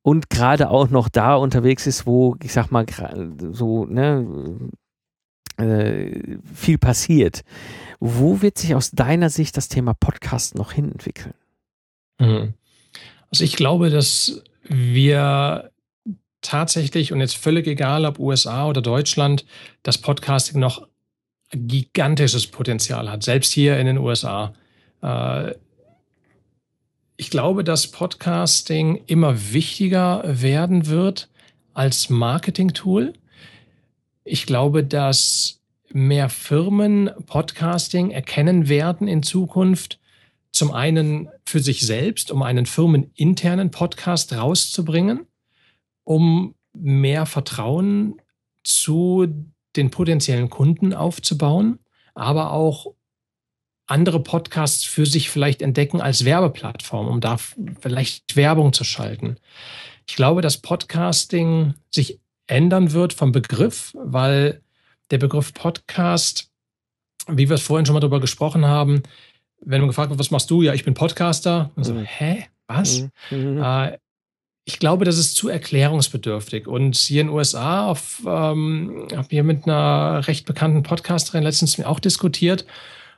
Und 0.00 0.30
gerade 0.30 0.70
auch 0.70 0.88
noch 0.88 1.10
da 1.10 1.34
unterwegs 1.34 1.86
ist, 1.86 2.06
wo, 2.06 2.36
ich 2.42 2.54
sag 2.54 2.70
mal, 2.70 2.86
so, 3.52 3.84
ne, 3.84 4.56
äh, 5.58 6.38
viel 6.54 6.78
passiert. 6.78 7.42
Wo 7.98 8.40
wird 8.40 8.56
sich 8.56 8.74
aus 8.74 8.92
deiner 8.92 9.28
Sicht 9.28 9.58
das 9.58 9.68
Thema 9.68 9.92
Podcast 9.92 10.54
noch 10.54 10.72
hin 10.72 10.90
entwickeln? 10.90 11.34
Mhm. 12.18 12.54
Also 13.30 13.44
ich 13.44 13.56
glaube, 13.56 13.90
dass 13.90 14.42
wir 14.62 15.70
tatsächlich, 16.40 17.12
und 17.12 17.20
jetzt 17.20 17.36
völlig 17.36 17.66
egal, 17.66 18.06
ob 18.06 18.18
USA 18.20 18.66
oder 18.66 18.80
Deutschland, 18.80 19.44
das 19.82 19.98
Podcasting 19.98 20.58
noch 20.58 20.88
gigantisches 21.50 22.46
Potenzial 22.46 23.10
hat, 23.10 23.22
selbst 23.22 23.52
hier 23.52 23.78
in 23.78 23.86
den 23.86 23.98
USA. 23.98 24.54
Äh, 25.02 25.54
ich 27.16 27.30
glaube, 27.30 27.64
dass 27.64 27.90
Podcasting 27.90 29.02
immer 29.06 29.52
wichtiger 29.52 30.22
werden 30.24 30.86
wird 30.86 31.28
als 31.74 32.08
Marketing-Tool. 32.08 33.12
Ich 34.24 34.46
glaube, 34.46 34.84
dass 34.84 35.60
mehr 35.92 36.28
Firmen 36.28 37.10
Podcasting 37.26 38.10
erkennen 38.10 38.68
werden 38.68 39.08
in 39.08 39.22
Zukunft. 39.22 39.98
Zum 40.52 40.72
einen 40.72 41.28
für 41.44 41.60
sich 41.60 41.82
selbst, 41.82 42.30
um 42.30 42.42
einen 42.42 42.66
firmeninternen 42.66 43.70
Podcast 43.70 44.32
rauszubringen, 44.32 45.26
um 46.04 46.54
mehr 46.72 47.26
Vertrauen 47.26 48.20
zu 48.64 49.26
den 49.76 49.90
potenziellen 49.90 50.50
Kunden 50.50 50.94
aufzubauen, 50.94 51.78
aber 52.14 52.52
auch 52.52 52.94
andere 53.86 54.20
Podcasts 54.20 54.84
für 54.84 55.04
sich 55.04 55.30
vielleicht 55.30 55.62
entdecken 55.62 56.00
als 56.00 56.24
Werbeplattform, 56.24 57.08
um 57.08 57.20
da 57.20 57.38
vielleicht 57.80 58.36
Werbung 58.36 58.72
zu 58.72 58.84
schalten. 58.84 59.36
Ich 60.06 60.16
glaube, 60.16 60.42
dass 60.42 60.58
Podcasting 60.58 61.74
sich 61.90 62.20
ändern 62.46 62.92
wird 62.92 63.12
vom 63.12 63.32
Begriff, 63.32 63.92
weil 63.94 64.62
der 65.10 65.18
Begriff 65.18 65.52
Podcast, 65.54 66.50
wie 67.26 67.48
wir 67.48 67.54
es 67.54 67.62
vorhin 67.62 67.86
schon 67.86 67.94
mal 67.94 68.00
darüber 68.00 68.20
gesprochen 68.20 68.64
haben, 68.64 69.02
wenn 69.60 69.80
man 69.80 69.88
gefragt 69.88 70.10
wird, 70.10 70.20
was 70.20 70.30
machst 70.30 70.50
du? 70.50 70.62
Ja, 70.62 70.72
ich 70.72 70.84
bin 70.84 70.94
Podcaster. 70.94 71.70
Und 71.74 71.84
so, 71.84 71.94
mhm. 71.94 72.04
hä? 72.04 72.46
Was? 72.66 73.00
Mhm. 73.30 73.56
mhm. 73.56 73.62
Äh, 73.62 73.98
ich 74.64 74.78
glaube, 74.78 75.04
das 75.04 75.18
ist 75.18 75.36
zu 75.36 75.48
erklärungsbedürftig. 75.48 76.66
Und 76.66 76.96
hier 76.96 77.22
in 77.22 77.28
den 77.28 77.36
USA 77.36 77.96
ähm, 78.26 79.08
habe 79.14 79.26
ich 79.30 79.42
mit 79.42 79.64
einer 79.64 80.26
recht 80.26 80.46
bekannten 80.46 80.82
Podcasterin 80.82 81.42
letztens 81.42 81.82
auch 81.84 82.00
diskutiert. 82.00 82.66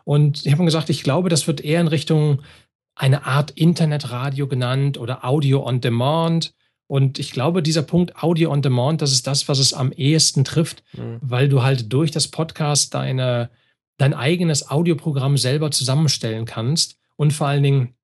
Und 0.04 0.46
ich 0.46 0.52
habe 0.52 0.64
gesagt, 0.64 0.90
ich 0.90 1.02
glaube, 1.02 1.28
das 1.28 1.46
wird 1.46 1.60
eher 1.60 1.80
in 1.80 1.88
Richtung 1.88 2.42
eine 2.94 3.26
Art 3.26 3.50
Internetradio 3.52 4.46
genannt 4.46 4.98
oder 4.98 5.24
Audio 5.24 5.66
on 5.66 5.80
Demand. 5.80 6.54
Und 6.86 7.18
ich 7.18 7.32
glaube, 7.32 7.62
dieser 7.62 7.82
Punkt 7.82 8.22
Audio 8.22 8.50
on 8.50 8.62
Demand, 8.62 9.02
das 9.02 9.12
ist 9.12 9.26
das, 9.26 9.48
was 9.48 9.58
es 9.58 9.72
am 9.72 9.92
ehesten 9.92 10.44
trifft, 10.44 10.82
mhm. 10.92 11.18
weil 11.22 11.48
du 11.48 11.62
halt 11.62 11.92
durch 11.92 12.10
das 12.10 12.28
Podcast 12.28 12.94
deine, 12.94 13.50
dein 13.98 14.14
eigenes 14.14 14.70
Audioprogramm 14.70 15.36
selber 15.38 15.70
zusammenstellen 15.70 16.44
kannst. 16.44 16.98
Und 17.16 17.32
vor 17.32 17.46
allen 17.46 17.62
Dingen, 17.62 17.94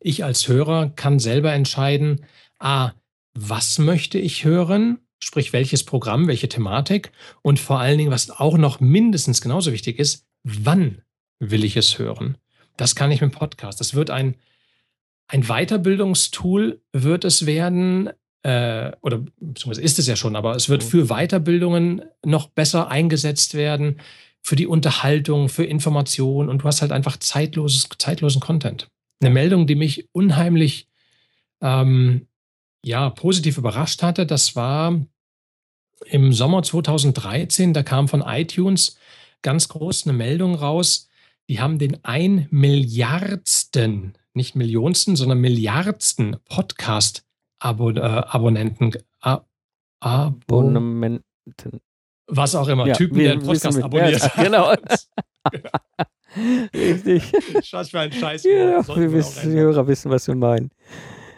ich 0.00 0.24
als 0.24 0.48
Hörer 0.48 0.90
kann 0.90 1.18
selber 1.18 1.52
entscheiden, 1.52 2.24
A, 2.58 2.92
was 3.34 3.78
möchte 3.78 4.18
ich 4.18 4.44
hören? 4.44 4.98
Sprich, 5.18 5.52
welches 5.52 5.84
Programm, 5.84 6.28
welche 6.28 6.48
Thematik? 6.48 7.12
Und 7.42 7.58
vor 7.58 7.80
allen 7.80 7.98
Dingen, 7.98 8.10
was 8.10 8.30
auch 8.30 8.58
noch 8.58 8.80
mindestens 8.80 9.40
genauso 9.40 9.72
wichtig 9.72 9.98
ist, 9.98 10.26
wann 10.42 11.02
will 11.40 11.64
ich 11.64 11.76
es 11.76 11.98
hören? 11.98 12.36
Das 12.76 12.94
kann 12.94 13.10
ich 13.10 13.20
mit 13.20 13.32
dem 13.32 13.38
Podcast. 13.38 13.80
Das 13.80 13.94
wird 13.94 14.10
ein, 14.10 14.36
ein 15.28 15.44
Weiterbildungstool, 15.44 16.80
wird 16.92 17.24
es 17.24 17.46
werden, 17.46 18.10
äh, 18.42 18.92
oder 19.00 19.18
beziehungsweise 19.40 19.82
ist 19.82 19.98
es 19.98 20.06
ja 20.06 20.16
schon, 20.16 20.36
aber 20.36 20.54
es 20.54 20.68
wird 20.68 20.84
mhm. 20.84 20.88
für 20.88 21.06
Weiterbildungen 21.06 22.02
noch 22.24 22.48
besser 22.48 22.88
eingesetzt 22.88 23.54
werden, 23.54 24.00
für 24.42 24.56
die 24.56 24.66
Unterhaltung, 24.66 25.48
für 25.48 25.64
Information 25.64 26.50
und 26.50 26.58
du 26.58 26.64
hast 26.66 26.82
halt 26.82 26.92
einfach 26.92 27.16
zeitloses, 27.16 27.88
zeitlosen 27.98 28.42
Content. 28.42 28.88
Eine 29.20 29.30
Meldung, 29.30 29.66
die 29.66 29.74
mich 29.74 30.08
unheimlich 30.12 30.86
ähm, 31.62 32.26
ja, 32.84 33.10
positiv 33.10 33.58
überrascht 33.58 34.02
hatte, 34.02 34.26
das 34.26 34.56
war 34.56 35.00
im 36.06 36.32
Sommer 36.32 36.62
2013, 36.62 37.72
da 37.72 37.82
kam 37.82 38.06
von 38.08 38.20
iTunes 38.20 38.98
ganz 39.42 39.68
groß 39.68 40.06
eine 40.06 40.12
Meldung 40.12 40.54
raus, 40.54 41.08
die 41.48 41.60
haben 41.60 41.78
den 41.78 42.04
ein 42.04 42.46
Milliardsten, 42.50 44.18
nicht 44.34 44.54
Millionsten, 44.54 45.16
sondern 45.16 45.40
Milliardsten 45.40 46.36
Podcast-Abonnenten. 46.48 48.92
Äh, 49.22 49.38
Abonnenten. 50.00 51.22
Was 52.26 52.54
auch 52.54 52.68
immer, 52.68 52.86
ja, 52.86 52.94
Typen, 52.94 53.18
der 53.18 53.32
einen 53.32 53.42
Podcast 53.42 53.82
abonniert. 53.82 54.20
Ja, 54.20 54.30
genau. 54.42 54.74
Richtig. 56.74 57.22
Was 57.72 57.90
für 57.90 58.00
ein 58.00 58.12
Scheiß. 58.12 58.44
Ja, 58.44 58.86
wir 58.86 59.12
wissen, 59.12 59.50
die 59.50 59.58
Hörer 59.58 59.86
wissen, 59.86 60.10
was 60.10 60.26
wir 60.26 60.34
meinen. 60.34 60.70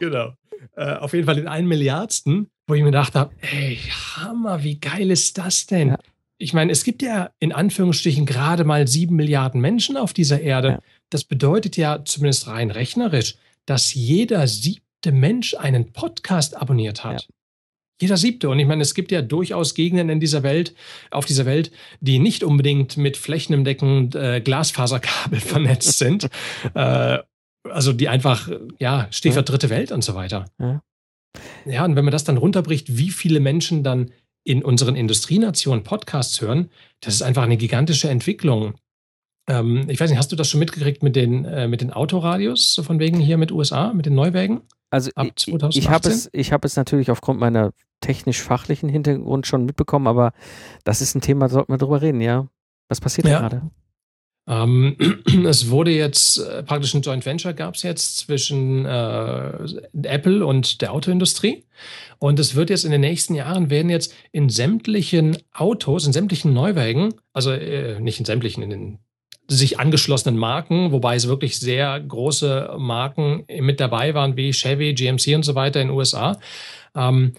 Genau. 0.00 0.32
Äh, 0.74 0.94
auf 0.94 1.12
jeden 1.12 1.26
Fall 1.26 1.37
den 1.37 1.48
einen 1.48 1.68
Milliardsten, 1.68 2.50
wo 2.66 2.74
ich 2.74 2.81
mir 2.81 2.87
gedacht 2.87 3.14
habe, 3.14 3.35
ey, 3.40 3.79
Hammer, 4.16 4.62
wie 4.62 4.79
geil 4.79 5.11
ist 5.11 5.38
das 5.38 5.66
denn? 5.66 5.90
Ja. 5.90 5.98
Ich 6.38 6.52
meine, 6.52 6.72
es 6.72 6.85
gibt 6.85 7.02
ja 7.02 7.31
in 7.38 7.52
Anführungsstrichen 7.52 8.26
gerade 8.26 8.64
mal 8.64 8.87
sieben 8.87 9.16
Milliarden 9.16 9.61
Menschen 9.61 9.96
auf 9.96 10.12
dieser 10.12 10.40
Erde. 10.40 10.68
Ja. 10.68 10.79
Das 11.11 11.24
bedeutet 11.24 11.76
ja 11.76 12.05
zumindest 12.05 12.46
rein 12.46 12.70
rechnerisch, 12.70 13.37
dass 13.64 13.94
jeder 13.94 14.46
siebte 14.46 15.12
Mensch 15.12 15.55
einen 15.55 15.92
Podcast 15.92 16.57
abonniert 16.57 17.05
hat. 17.05 17.22
Ja. 17.22 17.29
Jeder 17.98 18.18
siebte. 18.18 18.50
Und 18.50 18.59
ich 18.59 18.66
meine, 18.66 18.83
es 18.83 18.94
gibt 18.94 19.11
ja 19.11 19.22
durchaus 19.22 19.74
Gegenden 19.74 20.11
in 20.11 20.20
dieser 20.20 20.42
Welt, 20.42 20.74
auf 21.11 21.24
dieser 21.24 21.46
Welt, 21.46 21.70
die 22.00 22.18
nicht 22.18 22.44
unbedingt 22.44 22.98
mit 22.98 23.16
flächendeckend 23.16 24.14
äh, 24.14 24.42
Glasfaserkabel 24.42 25.40
vernetzt 25.40 25.98
sind. 25.98 26.29
äh, 26.74 27.18
also 27.70 27.92
die 27.92 28.09
einfach, 28.09 28.48
ja, 28.79 29.09
Stichwort 29.11 29.48
ja. 29.48 29.52
dritte 29.52 29.70
Welt 29.70 29.92
und 29.92 30.02
so 30.02 30.14
weiter. 30.14 30.46
Ja. 30.59 30.83
ja, 31.64 31.85
und 31.85 31.96
wenn 31.96 32.05
man 32.05 32.12
das 32.12 32.24
dann 32.24 32.37
runterbricht, 32.37 32.96
wie 32.96 33.11
viele 33.11 33.40
Menschen 33.40 33.83
dann 33.83 34.11
in 34.44 34.62
unseren 34.62 34.94
Industrienationen 34.94 35.83
Podcasts 35.83 36.40
hören, 36.40 36.70
das 37.00 37.14
ist 37.14 37.22
einfach 37.22 37.42
eine 37.42 37.57
gigantische 37.57 38.09
Entwicklung. 38.09 38.74
Ähm, 39.48 39.88
ich 39.88 40.00
weiß 40.00 40.11
nicht, 40.11 40.18
hast 40.18 40.33
du 40.33 40.37
das 40.37 40.48
schon 40.48 40.61
mitgekriegt 40.61 41.02
mit 41.02 41.16
den, 41.16 41.44
äh, 41.44 41.68
mit 41.68 41.81
den 41.81 41.92
Autoradios, 41.92 42.74
so 42.74 42.83
von 42.83 42.98
wegen 42.98 43.18
hier 43.18 43.38
mit 43.38 43.52
USA, 43.52 43.92
mit 43.92 44.07
den 44.07 44.14
Neuwägen? 44.14 44.62
Also 44.90 45.11
Ab 45.14 45.29
2018? 45.37 45.83
ich 45.83 45.90
habe 45.90 46.09
es, 46.09 46.52
hab 46.52 46.64
es 46.64 46.76
natürlich 46.76 47.11
aufgrund 47.11 47.40
meiner 47.40 47.72
technisch-fachlichen 48.00 48.88
Hintergrund 48.88 49.46
schon 49.46 49.64
mitbekommen, 49.64 50.07
aber 50.07 50.33
das 50.85 51.00
ist 51.00 51.14
ein 51.14 51.20
Thema, 51.20 51.46
da 51.46 51.55
sollten 51.55 51.72
wir 51.72 51.79
drüber 51.79 52.02
reden, 52.02 52.20
ja. 52.20 52.46
Was 52.88 53.00
passiert 53.00 53.26
ja. 53.26 53.40
gerade? 53.40 53.62
Ähm, 54.48 54.96
es 55.46 55.70
wurde 55.70 55.90
jetzt 55.90 56.38
äh, 56.38 56.62
praktisch 56.62 56.94
ein 56.94 57.02
Joint 57.02 57.26
Venture 57.26 57.54
gab 57.54 57.74
es 57.74 57.82
jetzt 57.82 58.18
zwischen 58.18 58.85
äh, 58.85 59.52
Apple 60.02 60.46
und 60.46 60.80
der 60.82 60.92
Autoindustrie. 60.92 61.64
Und 62.18 62.38
es 62.38 62.54
wird 62.54 62.70
jetzt 62.70 62.85
in 62.85 62.92
den 62.92 63.00
nächsten 63.00 63.35
Jahren 63.35 63.70
werden 63.70 63.90
jetzt 63.90 64.14
in 64.32 64.48
sämtlichen 64.48 65.37
Autos, 65.52 66.06
in 66.06 66.12
sämtlichen 66.12 66.52
Neuwagen, 66.52 67.14
also 67.32 67.50
äh, 67.50 68.00
nicht 68.00 68.18
in 68.18 68.24
sämtlichen, 68.24 68.62
in 68.62 68.70
den 68.70 68.98
sich 69.48 69.78
angeschlossenen 69.78 70.38
Marken, 70.38 70.90
wobei 70.90 71.14
es 71.14 71.28
wirklich 71.28 71.59
sehr 71.59 72.00
große 72.00 72.74
Marken 72.78 73.44
mit 73.61 73.78
dabei 73.78 74.12
waren, 74.14 74.37
wie 74.37 74.52
Chevy, 74.52 74.92
GMC 74.94 75.37
und 75.37 75.44
so 75.44 75.54
weiter 75.54 75.80
in 75.80 75.88
den 75.88 75.96
USA, 75.96 76.40
ähm, 76.96 77.35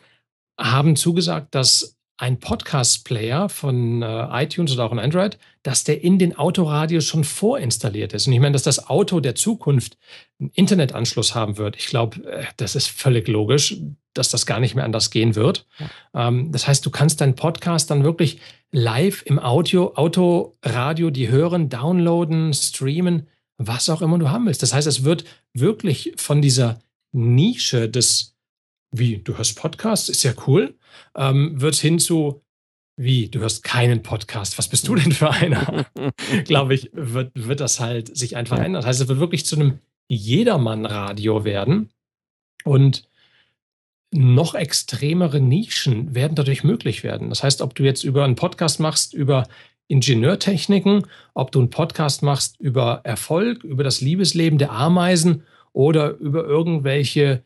haben 0.58 0.96
zugesagt, 0.96 1.54
dass 1.54 1.98
ein 2.17 2.40
Podcast-Player 2.40 3.50
von 3.50 4.02
äh, 4.02 4.44
iTunes 4.44 4.71
oder 4.73 4.86
auch 4.86 4.92
ein 4.92 5.00
Android, 5.00 5.38
dass 5.68 5.84
der 5.84 6.02
in 6.02 6.18
den 6.18 6.34
Autoradios 6.34 7.04
schon 7.04 7.26
vorinstalliert 7.26 8.13
ist. 8.13 8.26
Und 8.26 8.32
ich 8.32 8.40
meine, 8.40 8.54
dass 8.54 8.63
das 8.63 8.88
Auto 8.88 9.20
der 9.20 9.36
Zukunft 9.36 9.98
einen 10.40 10.50
Internetanschluss 10.52 11.36
haben 11.36 11.58
wird. 11.58 11.76
Ich 11.76 11.88
glaube, 11.88 12.24
äh, 12.26 12.46
das 12.56 12.74
ist 12.74 12.88
völlig 12.88 13.28
logisch, 13.28 13.76
dass 14.13 14.30
das 14.30 14.46
gar 14.46 14.62
nicht 14.62 14.76
mehr 14.76 14.86
anders 14.86 15.12
gehen 15.12 15.36
wird. 15.36 15.68
Ja. 16.13 16.30
Ähm, 16.30 16.54
das 16.54 16.70
heißt, 16.70 16.86
du 16.86 16.90
kannst 16.90 17.20
deinen 17.20 17.36
Podcast 17.36 17.92
dann 17.92 18.06
wirklich 18.06 18.40
live 18.72 19.24
im 19.26 19.40
Audio, 19.40 19.94
Autoradio, 19.96 21.10
die 21.10 21.28
hören, 21.28 21.68
downloaden, 21.68 22.54
streamen, 22.54 23.28
was 23.58 23.90
auch 23.90 24.02
immer 24.02 24.18
du 24.20 24.30
haben 24.30 24.46
willst. 24.46 24.63
Das 24.63 24.74
heißt, 24.74 24.88
es 24.88 25.04
wird 25.04 25.26
wirklich 25.54 26.13
von 26.15 26.42
dieser 26.42 26.80
Nische 27.12 27.90
des 27.90 28.38
wie, 28.92 29.18
du 29.18 29.38
hörst 29.38 29.60
Podcasts, 29.60 30.08
ist 30.08 30.24
ja 30.24 30.32
cool, 30.48 30.76
ähm, 31.18 31.60
wird 31.60 31.76
hin 31.76 32.00
zu, 32.00 32.42
wie, 32.98 33.29
du 33.29 33.39
hörst 33.39 33.63
keinen 33.63 34.02
Podcast, 34.02 34.58
was 34.58 34.67
bist 34.67 34.87
du 34.87 34.95
denn 34.95 35.12
für 35.12 35.29
einer? 35.29 35.85
Glaube 36.45 36.73
ich, 36.73 36.89
wird, 36.93 37.31
wird 37.35 37.60
das 37.60 37.79
halt 37.79 38.17
sich 38.17 38.35
einfach 38.35 38.58
ändern. 38.58 38.81
Das 38.81 38.85
heißt, 38.87 39.02
es 39.02 39.08
wird 39.08 39.19
wirklich 39.19 39.45
zu 39.45 39.56
einem 39.56 39.79
Jedermann-Radio 40.10 41.45
werden. 41.45 41.91
Und 42.63 43.08
noch 44.12 44.56
extremere 44.56 45.39
Nischen 45.39 46.15
werden 46.15 46.35
dadurch 46.35 46.63
möglich 46.63 47.04
werden. 47.04 47.29
Das 47.29 47.43
heißt, 47.43 47.62
ob 47.62 47.75
du 47.75 47.83
jetzt 47.83 48.04
über 48.04 48.23
einen 48.23 48.35
Podcast 48.35 48.79
machst, 48.79 49.13
über 49.13 49.48
Ingenieurtechniken, 49.89 51.06
ob 51.33 51.52
du 51.52 51.60
einen 51.60 51.69
Podcast 51.69 52.23
machst 52.23 52.60
über 52.60 53.02
Erfolg, 53.04 53.63
über 53.63 53.83
das 53.83 54.02
Liebesleben 54.02 54.58
der 54.58 54.71
Ameisen 54.71 55.43
oder 55.71 56.17
über 56.17 56.45
irgendwelche, 56.45 57.43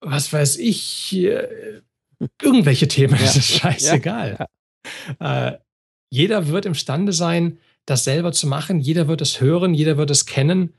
was 0.00 0.32
weiß 0.32 0.58
ich, 0.58 1.16
irgendwelche 2.42 2.88
Themen, 2.88 3.14
ja. 3.14 3.20
das 3.20 3.36
ist 3.36 3.52
scheißegal. 3.52 4.36
Ja. 4.38 4.46
Äh, 5.18 5.52
jeder 6.10 6.48
wird 6.48 6.66
imstande 6.66 7.12
sein, 7.12 7.58
das 7.86 8.04
selber 8.04 8.32
zu 8.32 8.46
machen. 8.46 8.80
Jeder 8.80 9.08
wird 9.08 9.20
es 9.20 9.40
hören, 9.40 9.74
jeder 9.74 9.96
wird 9.96 10.10
es 10.10 10.26
kennen. 10.26 10.72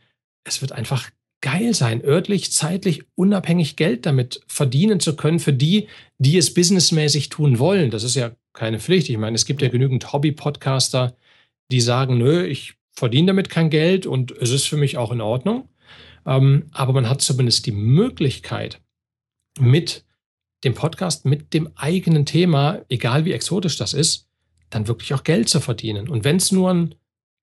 Es 0.43 0.61
wird 0.61 0.71
einfach 0.71 1.09
geil 1.41 1.73
sein, 1.73 2.03
örtlich, 2.03 2.51
zeitlich, 2.51 3.03
unabhängig 3.15 3.75
Geld 3.75 4.05
damit 4.05 4.41
verdienen 4.47 4.99
zu 4.99 5.15
können 5.15 5.39
für 5.39 5.53
die, 5.53 5.87
die 6.17 6.37
es 6.37 6.53
businessmäßig 6.53 7.29
tun 7.29 7.59
wollen. 7.59 7.91
Das 7.91 8.03
ist 8.03 8.15
ja 8.15 8.31
keine 8.53 8.79
Pflicht. 8.79 9.09
Ich 9.09 9.17
meine, 9.17 9.35
es 9.35 9.45
gibt 9.45 9.61
ja 9.61 9.67
genügend 9.67 10.11
Hobby-Podcaster, 10.11 11.15
die 11.71 11.81
sagen, 11.81 12.17
nö, 12.17 12.45
ich 12.45 12.75
verdiene 12.93 13.27
damit 13.27 13.49
kein 13.49 13.69
Geld 13.69 14.05
und 14.05 14.31
es 14.31 14.51
ist 14.51 14.67
für 14.67 14.77
mich 14.77 14.97
auch 14.97 15.11
in 15.11 15.21
Ordnung. 15.21 15.69
Ähm, 16.25 16.69
aber 16.71 16.93
man 16.93 17.09
hat 17.09 17.21
zumindest 17.21 17.65
die 17.65 17.71
Möglichkeit, 17.71 18.81
mit 19.59 20.05
dem 20.65 20.73
Podcast, 20.73 21.25
mit 21.25 21.53
dem 21.53 21.69
eigenen 21.75 22.25
Thema, 22.25 22.81
egal 22.89 23.23
wie 23.23 23.33
exotisch 23.33 23.77
das 23.77 23.93
ist, 23.93 24.27
dann 24.69 24.87
wirklich 24.87 25.13
auch 25.13 25.23
Geld 25.23 25.47
zu 25.47 25.61
verdienen. 25.61 26.09
Und 26.09 26.25
wenn 26.25 26.37
es 26.37 26.51
nur 26.51 26.71
ein 26.71 26.95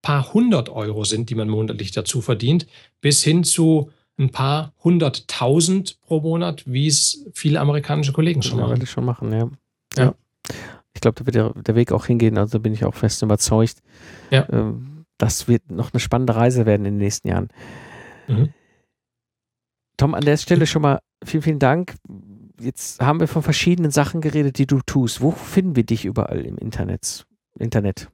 paar 0.03 0.35
hundert 0.35 0.69
Euro 0.69 1.05
sind, 1.05 1.31
die 1.31 1.35
man 1.35 1.49
monatlich 1.49 1.93
dazu 1.93 2.21
verdient, 2.21 2.67
bis 3.01 3.23
hin 3.23 3.45
zu 3.45 3.91
ein 4.19 4.31
paar 4.31 4.75
hunderttausend 4.85 6.01
pro 6.03 6.21
Monat, 6.21 6.65
wie 6.67 6.87
es 6.87 7.25
viele 7.33 7.61
amerikanische 7.61 8.13
Kollegen 8.13 8.43
schon 8.43 8.59
machen. 8.59 8.79
Ja, 8.79 8.87
schon 8.87 9.05
machen, 9.05 9.33
ja. 9.33 9.51
ja. 9.97 10.15
Ich 10.93 11.01
glaube, 11.01 11.21
da 11.21 11.27
wird 11.27 11.37
der, 11.37 11.51
der, 11.63 11.75
Weg 11.75 11.93
auch 11.93 12.07
hingehen, 12.07 12.37
also 12.37 12.61
bin 12.61 12.75
ich 12.75 12.85
auch 12.85 12.95
fest 12.95 13.23
überzeugt. 13.23 13.83
Ja. 14.31 14.47
Ähm, 14.53 15.07
das 15.17 15.49
wird 15.49 15.71
noch 15.71 15.93
eine 15.93 16.01
spannende 16.01 16.35
Reise 16.35 16.67
werden 16.67 16.85
in 16.85 16.95
den 16.95 17.05
nächsten 17.05 17.29
Jahren. 17.29 17.49
Mhm. 18.29 18.53
Tom, 19.97 20.15
an 20.15 20.25
der 20.25 20.37
Stelle 20.37 20.67
schon 20.67 20.83
mal 20.83 20.99
vielen, 21.25 21.43
vielen 21.43 21.59
Dank. 21.59 21.95
Jetzt 22.61 23.01
haben 23.01 23.21
wir 23.21 23.29
von 23.29 23.43
verschiedenen 23.43 23.91
Sachen 23.91 24.21
geredet, 24.21 24.59
die 24.59 24.67
du 24.67 24.81
tust. 24.85 25.21
Wo 25.21 25.31
finden 25.31 25.77
wir 25.77 25.85
dich 25.85 26.05
überall 26.05 26.45
im 26.45 26.59
Internet? 26.59 27.27
Internet? 27.59 28.09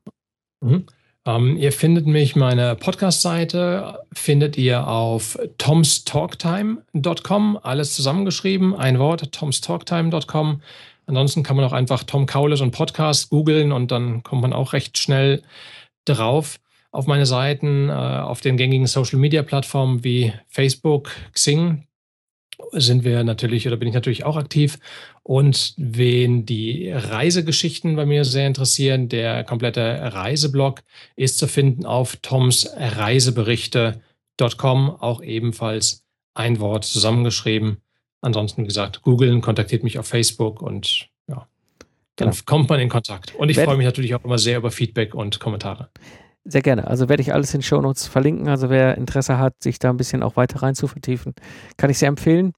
Mhm. 0.60 0.86
Ähm, 1.26 1.56
ihr 1.56 1.72
findet 1.72 2.06
mich, 2.06 2.36
meine 2.36 2.76
Podcast-Seite 2.76 3.98
findet 4.12 4.56
ihr 4.56 4.88
auf 4.88 5.38
tomstalktime.com, 5.58 7.58
alles 7.62 7.94
zusammengeschrieben, 7.94 8.74
ein 8.74 8.98
Wort, 8.98 9.32
tomstalktime.com. 9.32 10.62
Ansonsten 11.06 11.42
kann 11.42 11.56
man 11.56 11.64
auch 11.64 11.72
einfach 11.72 12.04
Tom 12.04 12.26
Kaules 12.26 12.60
und 12.60 12.70
Podcast 12.70 13.30
googeln 13.30 13.72
und 13.72 13.90
dann 13.90 14.22
kommt 14.22 14.42
man 14.42 14.52
auch 14.52 14.72
recht 14.72 14.98
schnell 14.98 15.42
drauf. 16.04 16.60
Auf 16.92 17.06
meine 17.06 17.26
Seiten, 17.26 17.88
äh, 17.88 17.92
auf 17.92 18.40
den 18.40 18.56
gängigen 18.56 18.86
Social-Media-Plattformen 18.86 20.04
wie 20.04 20.32
Facebook, 20.48 21.10
Xing, 21.32 21.87
sind 22.72 23.04
wir 23.04 23.22
natürlich 23.24 23.66
oder 23.66 23.76
bin 23.76 23.88
ich 23.88 23.94
natürlich 23.94 24.24
auch 24.24 24.36
aktiv. 24.36 24.78
Und 25.22 25.74
wen 25.76 26.46
die 26.46 26.90
Reisegeschichten 26.90 27.96
bei 27.96 28.06
mir 28.06 28.24
sehr 28.24 28.46
interessieren, 28.46 29.08
der 29.08 29.44
komplette 29.44 30.12
Reiseblog 30.12 30.82
ist 31.16 31.38
zu 31.38 31.46
finden 31.46 31.84
auf 31.86 32.16
tomsreiseberichte.com, 32.16 34.90
auch 34.90 35.22
ebenfalls 35.22 36.04
ein 36.34 36.60
Wort 36.60 36.84
zusammengeschrieben. 36.84 37.78
Ansonsten, 38.20 38.62
wie 38.62 38.68
gesagt, 38.68 39.02
googeln, 39.02 39.40
kontaktiert 39.40 39.84
mich 39.84 39.98
auf 39.98 40.06
Facebook 40.06 40.62
und 40.62 41.08
ja, 41.28 41.46
dann 42.16 42.30
genau. 42.30 42.42
kommt 42.46 42.68
man 42.68 42.80
in 42.80 42.88
Kontakt. 42.88 43.34
Und 43.34 43.48
ich 43.48 43.58
freue 43.58 43.76
mich 43.76 43.86
natürlich 43.86 44.14
auch 44.14 44.24
immer 44.24 44.38
sehr 44.38 44.58
über 44.58 44.70
Feedback 44.70 45.14
und 45.14 45.38
Kommentare. 45.38 45.90
Sehr 46.44 46.62
gerne. 46.62 46.86
Also 46.86 47.08
werde 47.08 47.20
ich 47.20 47.34
alles 47.34 47.52
in 47.54 47.62
Show 47.62 47.80
Notes 47.80 48.06
verlinken. 48.06 48.48
Also 48.48 48.70
wer 48.70 48.96
Interesse 48.96 49.38
hat, 49.38 49.54
sich 49.62 49.78
da 49.78 49.90
ein 49.90 49.96
bisschen 49.96 50.22
auch 50.22 50.36
weiter 50.36 50.62
rein 50.62 50.74
zu 50.74 50.86
vertiefen, 50.86 51.34
kann 51.76 51.90
ich 51.90 51.98
sehr 51.98 52.08
empfehlen. 52.08 52.52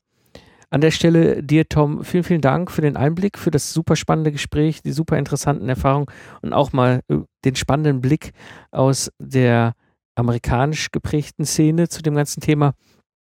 An 0.73 0.81
der 0.81 0.93
Stelle 0.93 1.43
dir, 1.43 1.69
Tom, 1.69 2.05
vielen, 2.05 2.23
vielen 2.23 2.41
Dank 2.41 2.71
für 2.71 2.81
den 2.81 2.97
Einblick, 2.97 3.37
für 3.37 3.51
das 3.51 3.73
super 3.73 3.97
spannende 3.97 4.31
Gespräch, 4.31 4.83
die 4.83 4.93
super 4.93 5.19
interessanten 5.19 5.69
Erfahrungen 5.69 6.07
und 6.43 6.53
auch 6.53 6.73
mal 6.73 7.01
äh, 7.09 7.17
den 7.45 7.57
spannenden 7.57 8.01
Blick 8.01 8.33
aus 8.71 9.11
der 9.19 9.75
amerikanisch 10.15 10.93
geprägten 10.93 11.45
Szene 11.45 11.89
zu 11.89 12.03
dem 12.03 12.15
ganzen 12.15 12.41
Thema. 12.41 12.75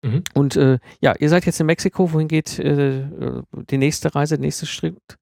Mhm. 0.04 0.24
Und 0.36 0.56
äh, 0.56 0.78
ja, 1.00 1.16
ihr 1.18 1.30
seid 1.30 1.46
jetzt 1.48 1.60
in 1.60 1.66
Mexiko. 1.66 2.14
Wohin 2.14 2.28
geht 2.28 2.60
äh, 2.60 3.00
äh 3.00 3.42
die 3.72 3.78
nächste 3.78 4.14
Reise, 4.14 4.36
der 4.36 4.46
nächste 4.46 4.68
Schritt? 4.68 5.18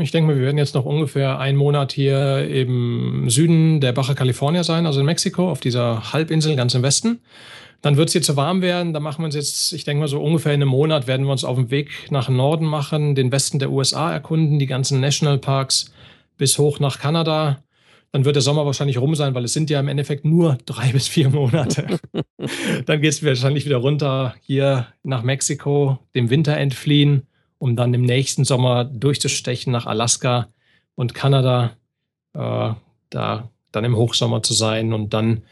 Ich 0.00 0.10
denke 0.10 0.32
mal, 0.32 0.36
wir 0.36 0.44
werden 0.44 0.58
jetzt 0.58 0.74
noch 0.74 0.84
ungefähr 0.84 1.38
einen 1.38 1.56
Monat 1.56 1.92
hier 1.92 2.48
im 2.48 3.30
Süden 3.30 3.80
der 3.80 3.92
Baja 3.92 4.14
California 4.14 4.64
sein, 4.64 4.84
also 4.84 4.98
in 4.98 5.06
Mexiko, 5.06 5.48
auf 5.48 5.60
dieser 5.60 6.12
Halbinsel 6.12 6.56
ganz 6.56 6.74
im 6.74 6.82
Westen. 6.82 7.20
Dann 7.82 7.96
wird 7.96 8.08
es 8.08 8.12
hier 8.12 8.22
zu 8.22 8.36
warm 8.36 8.62
werden. 8.62 8.92
Da 8.92 8.98
machen 8.98 9.20
wir 9.20 9.26
uns 9.26 9.36
jetzt, 9.36 9.72
ich 9.72 9.84
denke 9.84 10.00
mal, 10.00 10.08
so 10.08 10.20
ungefähr 10.20 10.52
in 10.54 10.60
einem 10.60 10.70
Monat 10.70 11.06
werden 11.06 11.24
wir 11.24 11.30
uns 11.30 11.44
auf 11.44 11.56
den 11.56 11.70
Weg 11.70 12.10
nach 12.10 12.28
Norden 12.28 12.66
machen, 12.66 13.14
den 13.14 13.30
Westen 13.30 13.60
der 13.60 13.70
USA 13.70 14.12
erkunden, 14.12 14.58
die 14.58 14.66
ganzen 14.66 14.98
Nationalparks 14.98 15.92
bis 16.36 16.58
hoch 16.58 16.80
nach 16.80 16.98
Kanada. 16.98 17.62
Dann 18.10 18.24
wird 18.24 18.34
der 18.34 18.42
Sommer 18.42 18.66
wahrscheinlich 18.66 18.98
rum 18.98 19.14
sein, 19.14 19.36
weil 19.36 19.44
es 19.44 19.52
sind 19.52 19.70
ja 19.70 19.78
im 19.78 19.86
Endeffekt 19.86 20.24
nur 20.24 20.58
drei 20.66 20.88
bis 20.92 21.06
vier 21.06 21.30
Monate. 21.30 22.00
dann 22.86 23.00
geht 23.00 23.12
es 23.12 23.24
wahrscheinlich 23.24 23.66
wieder 23.66 23.76
runter 23.76 24.34
hier 24.40 24.88
nach 25.04 25.22
Mexiko, 25.22 26.00
dem 26.16 26.28
Winter 26.28 26.56
entfliehen 26.56 27.28
um 27.58 27.76
dann 27.76 27.94
im 27.94 28.02
nächsten 28.02 28.44
Sommer 28.44 28.84
durchzustechen 28.84 29.72
nach 29.72 29.86
Alaska 29.86 30.48
und 30.94 31.14
Kanada, 31.14 31.76
äh, 32.34 32.72
da 33.10 33.50
dann 33.72 33.84
im 33.84 33.96
Hochsommer 33.96 34.42
zu 34.42 34.54
sein. 34.54 34.92
Und 34.92 35.14
dann 35.14 35.42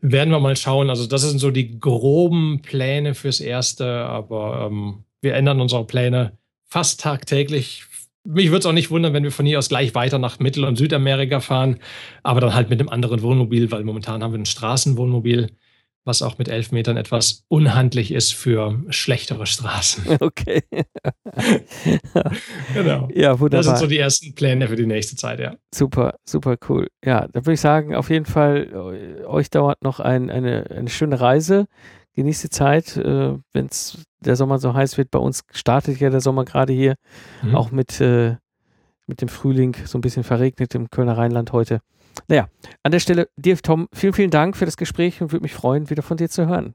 werden 0.00 0.30
wir 0.30 0.40
mal 0.40 0.56
schauen. 0.56 0.90
Also 0.90 1.06
das 1.06 1.22
sind 1.22 1.38
so 1.38 1.50
die 1.50 1.78
groben 1.78 2.62
Pläne 2.62 3.14
fürs 3.14 3.40
Erste, 3.40 4.04
aber 4.06 4.68
ähm, 4.70 5.04
wir 5.20 5.34
ändern 5.34 5.60
unsere 5.60 5.84
Pläne 5.84 6.38
fast 6.64 7.00
tagtäglich. 7.00 7.84
Mich 8.24 8.46
würde 8.46 8.58
es 8.58 8.66
auch 8.66 8.72
nicht 8.72 8.90
wundern, 8.90 9.14
wenn 9.14 9.24
wir 9.24 9.32
von 9.32 9.46
hier 9.46 9.58
aus 9.58 9.68
gleich 9.68 9.94
weiter 9.94 10.18
nach 10.18 10.38
Mittel- 10.38 10.64
und 10.64 10.76
Südamerika 10.76 11.40
fahren, 11.40 11.78
aber 12.22 12.40
dann 12.40 12.54
halt 12.54 12.70
mit 12.70 12.80
einem 12.80 12.88
anderen 12.88 13.22
Wohnmobil, 13.22 13.70
weil 13.70 13.84
momentan 13.84 14.22
haben 14.22 14.32
wir 14.32 14.38
ein 14.38 14.46
Straßenwohnmobil 14.46 15.50
was 16.04 16.22
auch 16.22 16.38
mit 16.38 16.48
elf 16.48 16.72
Metern 16.72 16.96
etwas 16.96 17.44
unhandlich 17.48 18.12
ist 18.12 18.34
für 18.34 18.82
schlechtere 18.88 19.46
Straßen. 19.46 20.04
Okay. 20.20 20.62
genau. 22.74 23.08
Ja, 23.14 23.38
wunderbar. 23.40 23.50
Das 23.50 23.66
sind 23.66 23.78
so 23.78 23.86
die 23.86 23.98
ersten 23.98 24.34
Pläne 24.34 24.68
für 24.68 24.76
die 24.76 24.86
nächste 24.86 25.16
Zeit, 25.16 25.40
ja. 25.40 25.54
Super, 25.74 26.16
super 26.28 26.56
cool. 26.68 26.88
Ja, 27.04 27.26
da 27.28 27.40
würde 27.40 27.54
ich 27.54 27.60
sagen, 27.60 27.94
auf 27.94 28.10
jeden 28.10 28.26
Fall, 28.26 28.72
euch 29.26 29.50
dauert 29.50 29.82
noch 29.82 30.00
ein, 30.00 30.30
eine, 30.30 30.70
eine 30.70 30.90
schöne 30.90 31.20
Reise. 31.20 31.66
Genießt 32.14 32.44
die 32.44 32.50
Zeit, 32.50 32.96
äh, 32.96 33.36
wenn 33.52 33.66
es 33.66 33.98
der 34.20 34.36
Sommer 34.36 34.58
so 34.58 34.74
heiß 34.74 34.98
wird. 34.98 35.10
Bei 35.10 35.18
uns 35.18 35.42
startet 35.50 35.98
ja 35.98 36.10
der 36.10 36.20
Sommer 36.20 36.44
gerade 36.44 36.72
hier, 36.72 36.94
mhm. 37.42 37.54
auch 37.54 37.70
mit, 37.70 38.00
äh, 38.00 38.36
mit 39.06 39.20
dem 39.20 39.28
Frühling, 39.28 39.76
so 39.84 39.98
ein 39.98 40.02
bisschen 40.02 40.24
verregnet 40.24 40.74
im 40.74 40.90
Kölner 40.90 41.16
Rheinland 41.16 41.52
heute. 41.52 41.80
Naja, 42.28 42.48
an 42.82 42.92
der 42.92 43.00
Stelle, 43.00 43.28
dir, 43.36 43.56
Tom, 43.58 43.88
vielen, 43.92 44.12
vielen 44.12 44.30
Dank 44.30 44.56
für 44.56 44.64
das 44.64 44.76
Gespräch 44.76 45.20
und 45.20 45.32
würde 45.32 45.42
mich 45.42 45.54
freuen, 45.54 45.90
wieder 45.90 46.02
von 46.02 46.16
dir 46.16 46.28
zu 46.28 46.46
hören. 46.46 46.74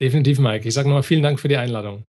Definitiv, 0.00 0.38
Mike. 0.38 0.66
Ich 0.66 0.74
sage 0.74 0.88
nochmal 0.88 1.02
vielen 1.02 1.22
Dank 1.22 1.40
für 1.40 1.48
die 1.48 1.56
Einladung. 1.56 2.04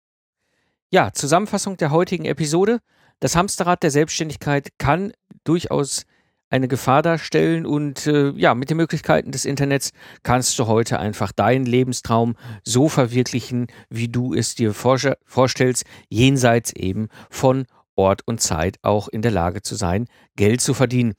Ja, 0.91 1.12
Zusammenfassung 1.14 1.78
der 1.78 1.91
heutigen 1.91 2.26
Episode. 2.26 2.80
Das 3.20 3.36
Hamsterrad 3.36 3.84
der 3.84 3.91
Selbstständigkeit 3.91 4.70
kann 4.78 5.14
durchaus 5.43 6.05
eine 6.49 6.68
Gefahr 6.68 7.01
darstellen 7.01 7.66
und 7.66 8.07
äh, 8.07 8.32
ja, 8.32 8.53
mit 8.55 8.70
den 8.70 8.78
Möglichkeiten 8.78 9.32
des 9.32 9.45
Internets 9.45 9.91
kannst 10.24 10.59
du 10.59 10.68
heute 10.68 10.99
einfach 10.99 11.32
deinen 11.32 11.66
Lebenstraum 11.66 12.36
so 12.64 12.89
verwirklichen, 12.89 13.68
wie 13.89 14.09
du 14.09 14.34
es 14.34 14.55
dir 14.55 14.74
vorstellst, 14.74 15.86
jenseits 16.09 16.74
eben 16.74 17.07
von 17.30 17.66
Ort 17.95 18.22
und 18.26 18.41
Zeit 18.41 18.78
auch 18.82 19.07
in 19.07 19.22
der 19.22 19.32
Lage 19.32 19.62
zu 19.62 19.76
sein, 19.76 20.07
Geld 20.36 20.59
zu 20.59 20.74
verdienen. 20.74 21.14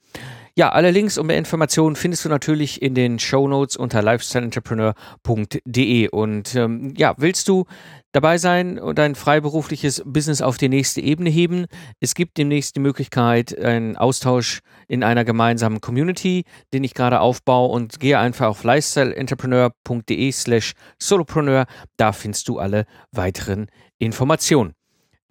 Ja, 0.55 0.69
alle 0.69 0.91
Links 0.91 1.17
und 1.17 1.25
mehr 1.25 1.39
Informationen 1.39 1.95
findest 1.95 2.25
du 2.25 2.29
natürlich 2.29 2.79
in 2.79 2.93
den 2.93 3.17
Show 3.17 3.47
Notes 3.47 3.75
unter 3.75 4.03
lifestyleentrepreneur.de. 4.03 6.09
Und 6.09 6.53
ähm, 6.53 6.93
ja, 6.95 7.15
willst 7.17 7.47
du 7.47 7.65
dabei 8.11 8.37
sein 8.37 8.77
und 8.77 8.99
dein 8.99 9.15
freiberufliches 9.15 10.03
Business 10.05 10.43
auf 10.43 10.59
die 10.59 10.69
nächste 10.69 11.01
Ebene 11.01 11.31
heben? 11.31 11.65
Es 11.99 12.13
gibt 12.13 12.37
demnächst 12.37 12.75
die 12.75 12.81
Möglichkeit, 12.81 13.57
einen 13.57 13.97
Austausch 13.97 14.59
in 14.87 15.03
einer 15.03 15.25
gemeinsamen 15.25 15.81
Community, 15.81 16.43
den 16.71 16.83
ich 16.83 16.93
gerade 16.93 17.19
aufbaue 17.19 17.71
und 17.71 17.99
gehe 17.99 18.19
einfach 18.19 18.45
auf 18.45 18.63
lifestyleentrepreneur.de 18.63 20.31
slash 20.31 20.73
solopreneur. 20.99 21.65
Da 21.97 22.11
findest 22.11 22.47
du 22.47 22.59
alle 22.59 22.85
weiteren 23.11 23.71
Informationen. 23.97 24.75